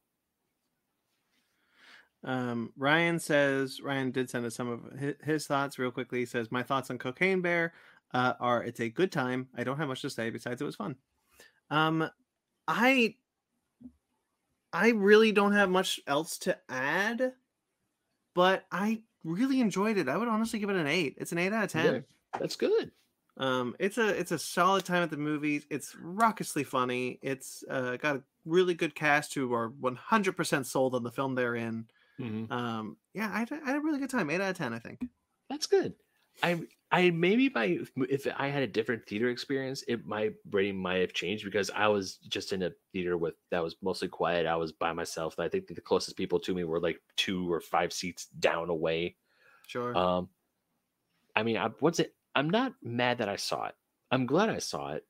[2.24, 6.20] Um, Ryan says Ryan did send us some of his, thoughts real quickly.
[6.20, 7.72] He says my thoughts on Cocaine Bear
[8.12, 9.48] uh, are it's a good time.
[9.56, 10.96] I don't have much to say besides it was fun.
[11.70, 12.08] Um,
[12.66, 13.14] I
[14.72, 17.34] I really don't have much else to add,
[18.34, 20.08] but I really enjoyed it.
[20.08, 21.14] I would honestly give it an eight.
[21.18, 21.94] It's an eight out of ten.
[21.94, 22.00] Yeah,
[22.40, 22.90] that's good.
[23.36, 25.64] Um, it's a it's a solid time at the movies.
[25.70, 27.20] It's raucously funny.
[27.22, 31.54] It's uh, got a really good cast who are 100% sold on the film they're
[31.54, 31.86] in.
[32.20, 34.30] Um, yeah, I had, a- I had a really good time.
[34.30, 35.04] Eight out of ten, I think.
[35.50, 35.94] That's good.
[36.42, 37.78] I I maybe my
[38.08, 41.88] if I had a different theater experience, it my rating might have changed because I
[41.88, 44.46] was just in a theater with that was mostly quiet.
[44.46, 45.38] I was by myself.
[45.38, 49.16] I think the closest people to me were like two or five seats down away.
[49.66, 49.96] Sure.
[49.96, 50.28] Um,
[51.34, 52.14] I mean, I, what's it?
[52.34, 53.74] I'm not mad that I saw it.
[54.10, 55.04] I'm glad I saw it.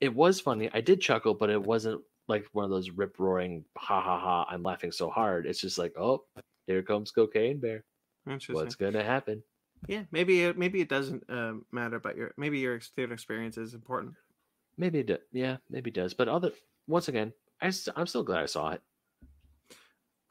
[0.00, 0.70] It was funny.
[0.72, 4.46] I did chuckle, but it wasn't like one of those rip roaring ha ha ha.
[4.48, 5.46] I'm laughing so hard.
[5.46, 6.24] It's just like, oh,
[6.66, 7.84] here comes cocaine bear.
[8.48, 9.42] What's gonna happen?
[9.86, 13.74] Yeah, maybe it, maybe it doesn't um, matter, but your maybe your theater experience is
[13.74, 14.14] important.
[14.76, 16.14] Maybe it do- yeah, maybe it does.
[16.14, 16.52] But other
[16.86, 17.32] once again,
[17.62, 18.82] I, i'm still glad I saw it.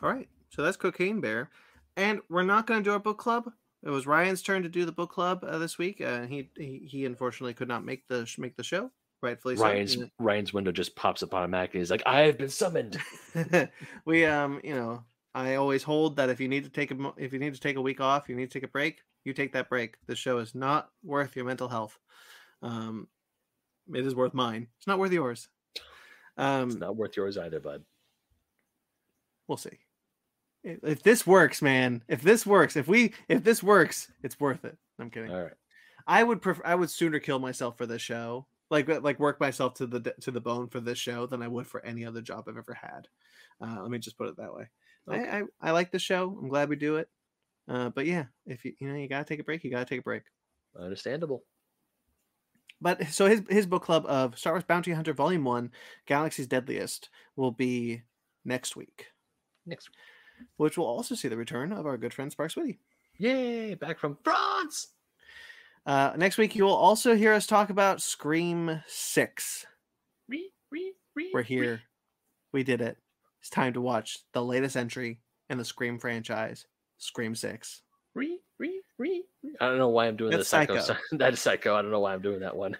[0.01, 1.49] All right, so that's Cocaine Bear,
[1.95, 3.51] and we're not going to do our book club.
[3.83, 6.01] It was Ryan's turn to do the book club uh, this week.
[6.01, 8.91] Uh, he, he he unfortunately could not make the make the show.
[9.21, 9.63] Rightfully so.
[9.63, 11.79] Ryan's Ryan's window just pops up automatically.
[11.79, 12.97] He's like, I have been summoned.
[14.05, 15.03] we um you know
[15.33, 17.77] I always hold that if you need to take a if you need to take
[17.77, 18.99] a week off, you need to take a break.
[19.25, 19.97] You take that break.
[20.07, 21.97] This show is not worth your mental health.
[22.61, 23.07] Um,
[23.93, 24.67] it is worth mine.
[24.77, 25.49] It's not worth yours.
[26.37, 27.83] Um, It's not worth yours either, bud.
[29.47, 29.79] we'll see.
[30.63, 34.63] If, if this works, man, if this works, if we if this works, it's worth
[34.65, 34.77] it.
[34.99, 35.31] I'm kidding.
[35.31, 35.53] All right.
[36.05, 38.45] I would prefer I would sooner kill myself for this show.
[38.69, 41.67] Like like work myself to the to the bone for this show than I would
[41.67, 43.07] for any other job I've ever had.
[43.61, 44.69] Uh, let me just put it that way.
[45.09, 45.27] Okay.
[45.29, 46.37] I, I I like the show.
[46.41, 47.09] I'm glad we do it.
[47.69, 49.99] Uh, but yeah, if you you know you gotta take a break, you gotta take
[50.01, 50.23] a break.
[50.77, 51.43] Understandable.
[52.81, 55.71] But so his his book club of Star Wars Bounty Hunter Volume One,
[56.05, 58.03] Galaxy's Deadliest, will be
[58.45, 59.07] next week,
[59.65, 59.89] Next.
[59.89, 60.47] week.
[60.57, 62.79] which will also see the return of our good friend Sparks Witty.
[63.17, 63.73] Yay!
[63.75, 64.89] Back from France.
[65.87, 69.65] Uh, next week, you will also hear us talk about Scream Six.
[70.27, 71.45] Re, re, re, We're re.
[71.45, 71.81] here.
[72.51, 72.97] We did it.
[73.39, 76.65] It's time to watch the latest entry in the Scream franchise,
[76.97, 77.83] Scream Six.
[78.15, 79.55] Re, re, re, re.
[79.61, 80.79] I don't know why I'm doing That's the psycho.
[80.81, 80.99] Psycho.
[81.13, 81.73] that is psycho.
[81.73, 82.75] I don't know why I'm doing that one.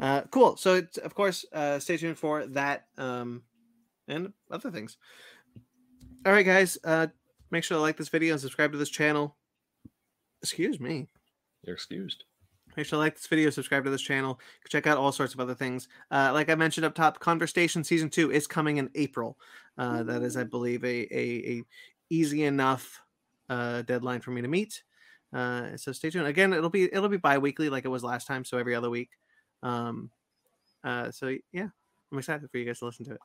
[0.00, 0.56] Uh, cool.
[0.56, 3.42] So, it's, of course, uh, stay tuned for that um,
[4.08, 4.96] and other things.
[6.26, 6.78] All right, guys.
[6.82, 7.06] Uh,
[7.52, 9.36] make sure to like this video and subscribe to this channel.
[10.42, 11.06] Excuse me.
[11.66, 12.24] You're excused.
[12.76, 15.40] Make sure to like this video, subscribe to this channel, check out all sorts of
[15.40, 15.86] other things.
[16.10, 19.38] Uh, like I mentioned up top, Conversation Season 2 is coming in April.
[19.78, 21.62] Uh, that is, I believe, a, a, a
[22.10, 23.00] easy enough
[23.48, 24.82] uh, deadline for me to meet.
[25.32, 26.26] Uh, so stay tuned.
[26.26, 29.10] Again, it'll be it'll be bi-weekly like it was last time, so every other week.
[29.62, 30.10] Um,
[30.84, 31.68] uh, so yeah,
[32.12, 33.20] I'm excited for you guys to listen to it.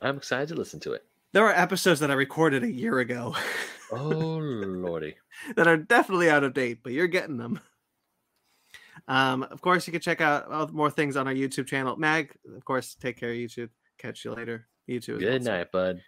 [0.00, 1.04] I'm excited to listen to it.
[1.34, 3.34] There are episodes that I recorded a year ago.
[3.92, 5.14] Oh lordy.
[5.54, 7.60] that are definitely out of date, but you're getting them.
[9.06, 11.94] Um, of course, you can check out more things on our YouTube channel.
[11.94, 13.68] Mag, of course, take care, YouTube.
[13.98, 14.66] Catch you later.
[14.88, 15.20] YouTube.
[15.20, 16.00] Good night, bud.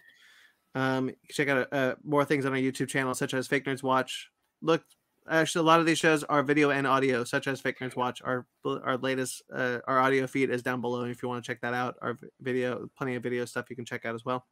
[0.75, 3.67] Um, you can check out uh, more things on our YouTube channel, such as Fake
[3.67, 4.31] Nerds Watch.
[4.63, 4.83] Look,
[5.31, 8.21] actually, a lot of these shows are video and audio, such as Fake Nerds Watch.
[8.25, 11.05] Our our latest uh, our audio feed is down below.
[11.05, 13.85] If you want to check that out, our video, plenty of video stuff you can
[13.85, 14.47] check out as well.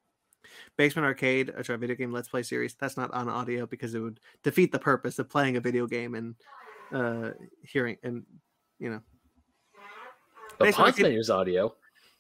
[0.76, 2.74] Basement Arcade, a video game Let's Play series.
[2.74, 6.14] That's not on audio because it would defeat the purpose of playing a video game
[6.14, 6.34] and
[6.92, 7.30] uh
[7.62, 8.24] hearing and
[8.78, 9.00] you know.
[10.58, 11.74] But pause menu is audio.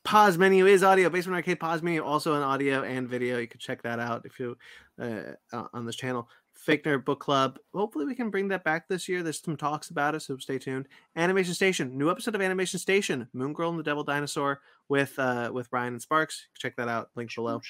[0.04, 1.08] Pause menu is audio.
[1.08, 3.38] Basement Arcade pause menu also an audio and video.
[3.38, 4.56] You can check that out if you
[5.00, 6.28] uh, on this channel.
[6.52, 7.58] Fake Nerd Book Club.
[7.74, 9.22] Hopefully, we can bring that back this year.
[9.22, 10.88] There's some talks about it, so stay tuned.
[11.16, 15.50] Animation Station, new episode of Animation Station, Moon Girl and the Devil Dinosaur with uh
[15.52, 16.48] with Ryan and Sparks.
[16.58, 17.10] Check that out.
[17.16, 17.60] Link below.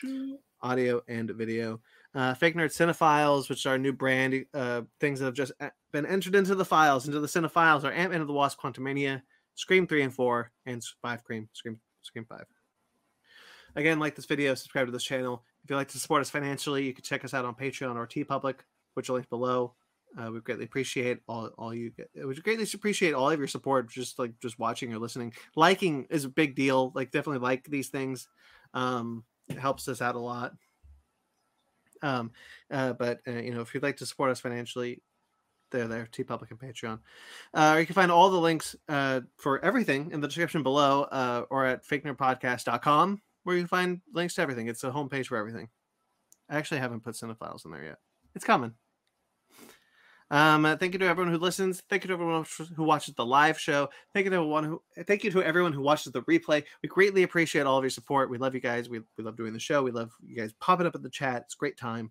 [0.62, 1.81] Audio and video.
[2.15, 6.07] Uh, Fake Nerd Cinephiles, which are new brand uh, things that have just uh, been
[6.07, 9.20] entered into the files, into the Cinephiles, are Ant Man of the Wasp, Quantumania,
[9.57, 12.47] Scream three and four, and Five Cream, Scream Scream five.
[13.77, 15.45] Again, like this video, subscribe to this channel.
[15.65, 18.07] If you'd like to support us financially, you can check us out on Patreon or
[18.07, 18.61] TeePublic,
[18.95, 19.74] which are linked below.
[20.19, 21.93] Uh, we greatly appreciate all all you.
[22.15, 23.91] We greatly appreciate all of your support.
[23.91, 26.93] Just like just watching or listening, liking is a big deal.
[26.95, 28.28] Like definitely like these things.
[28.74, 30.53] Um, it helps us out a lot.
[32.03, 32.32] Um,
[32.70, 35.03] uh, but uh, you know, if you'd like to support us financially,
[35.70, 36.09] they're there.
[36.27, 37.01] Public and Patreon.
[37.53, 41.45] Uh, you can find all the links uh, for everything in the description below, uh,
[41.51, 44.69] or at fakenerdpodcast.com, where you can find links to everything.
[44.69, 45.69] It's a homepage for everything.
[46.49, 47.99] I actually haven't put cinephiles in there yet.
[48.35, 48.74] It's coming.
[50.35, 51.81] Um, uh, thank you to everyone who listens.
[51.89, 52.44] Thank you to everyone
[52.74, 53.89] who watches the live show.
[54.12, 56.65] Thank you to everyone who thank you to everyone who watches the replay.
[56.82, 58.31] We greatly appreciate all of your support.
[58.31, 58.89] We love you guys.
[58.89, 59.85] We, we love doing the show.
[59.85, 61.43] We love you guys popping up in the chat.
[61.43, 62.11] It's great time.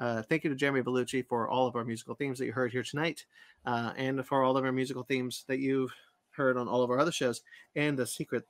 [0.00, 2.72] Uh, thank you to Jeremy Bellucci for all of our musical themes that you heard
[2.72, 3.24] here tonight,
[3.66, 5.92] uh, and for all of our musical themes that you've
[6.32, 7.42] heard on all of our other shows,
[7.76, 8.42] and the secret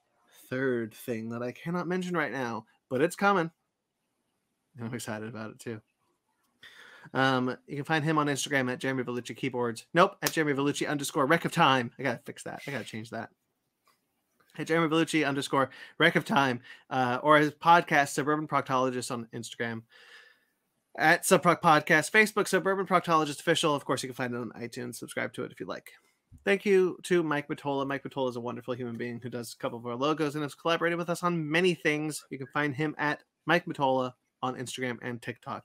[0.48, 3.50] third thing that I cannot mention right now, but it's coming.
[4.80, 5.82] I'm excited about it too.
[7.14, 9.86] Um, you can find him on Instagram at Jeremy Vellucci Keyboards.
[9.94, 11.90] Nope, at Jeremy Vellucci underscore Wreck of Time.
[11.98, 12.62] I gotta fix that.
[12.66, 13.30] I gotta change that.
[14.58, 16.60] At Jeremy Vellucci underscore Wreck of Time,
[16.90, 19.82] uh, or his podcast Suburban Proctologist on Instagram.
[20.98, 23.74] At Subproc Podcast, Facebook, Suburban Proctologist Official.
[23.74, 24.96] Of course, you can find it on iTunes.
[24.96, 25.92] Subscribe to it if you'd like.
[26.44, 27.86] Thank you to Mike Matola.
[27.86, 30.42] Mike Matola is a wonderful human being who does a couple of our logos and
[30.42, 32.24] has collaborated with us on many things.
[32.30, 35.64] You can find him at Mike Matola on Instagram and TikTok.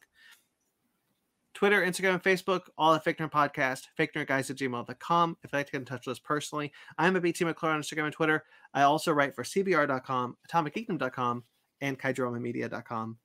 [1.55, 5.37] Twitter, Instagram, Facebook, all at Fake Podcast, fake nerd guys at gmail.com.
[5.41, 7.81] If you'd like to get in touch with us personally, I'm a BT McClure on
[7.81, 8.43] Instagram and Twitter.
[8.73, 11.43] I also write for CBR.com, AtomicGeekdom.com,
[11.81, 13.17] and KaijuRamaMedia.com.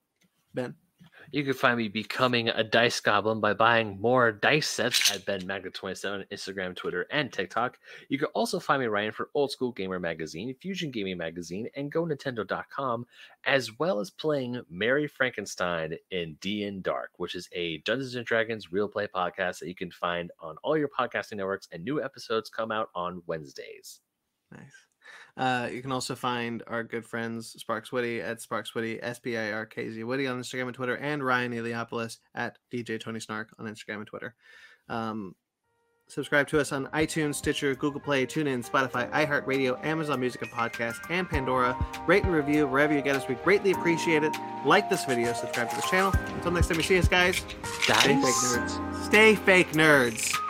[0.55, 0.75] Ben.
[1.33, 5.47] You can find me becoming a dice goblin by buying more dice sets at Ben
[5.47, 7.79] Magnet 27 on Instagram, Twitter, and TikTok.
[8.09, 11.93] You can also find me writing for Old School Gamer Magazine, Fusion Gaming Magazine, and
[11.93, 13.07] GoNintendo.com,
[13.45, 18.73] as well as playing Mary Frankenstein in D Dark, which is a Dungeons and Dragons
[18.73, 22.51] real play podcast that you can find on all your podcasting networks, and new episodes
[22.51, 24.01] come out on Wednesdays.
[24.53, 24.90] Nice.
[25.37, 29.37] Uh, you can also find our good friends Sparks Witty at Sparks Witty, S P
[29.37, 33.21] I R K Z Witty on Instagram and Twitter, and Ryan Eliopoulos at DJ Tony
[33.21, 34.35] Snark on Instagram and Twitter.
[34.89, 35.35] Um,
[36.09, 40.99] subscribe to us on iTunes, Stitcher, Google Play, TuneIn, Spotify, iHeartRadio, Amazon Music and Podcast,
[41.09, 41.77] and Pandora.
[42.07, 43.29] Rate and review wherever you get us.
[43.29, 44.37] We greatly appreciate it.
[44.65, 46.13] Like this video, subscribe to this channel.
[46.35, 47.41] Until next time you see us, guys,
[47.87, 48.03] guys.
[48.03, 49.05] stay fake nerds.
[49.05, 50.50] Stay fake nerds.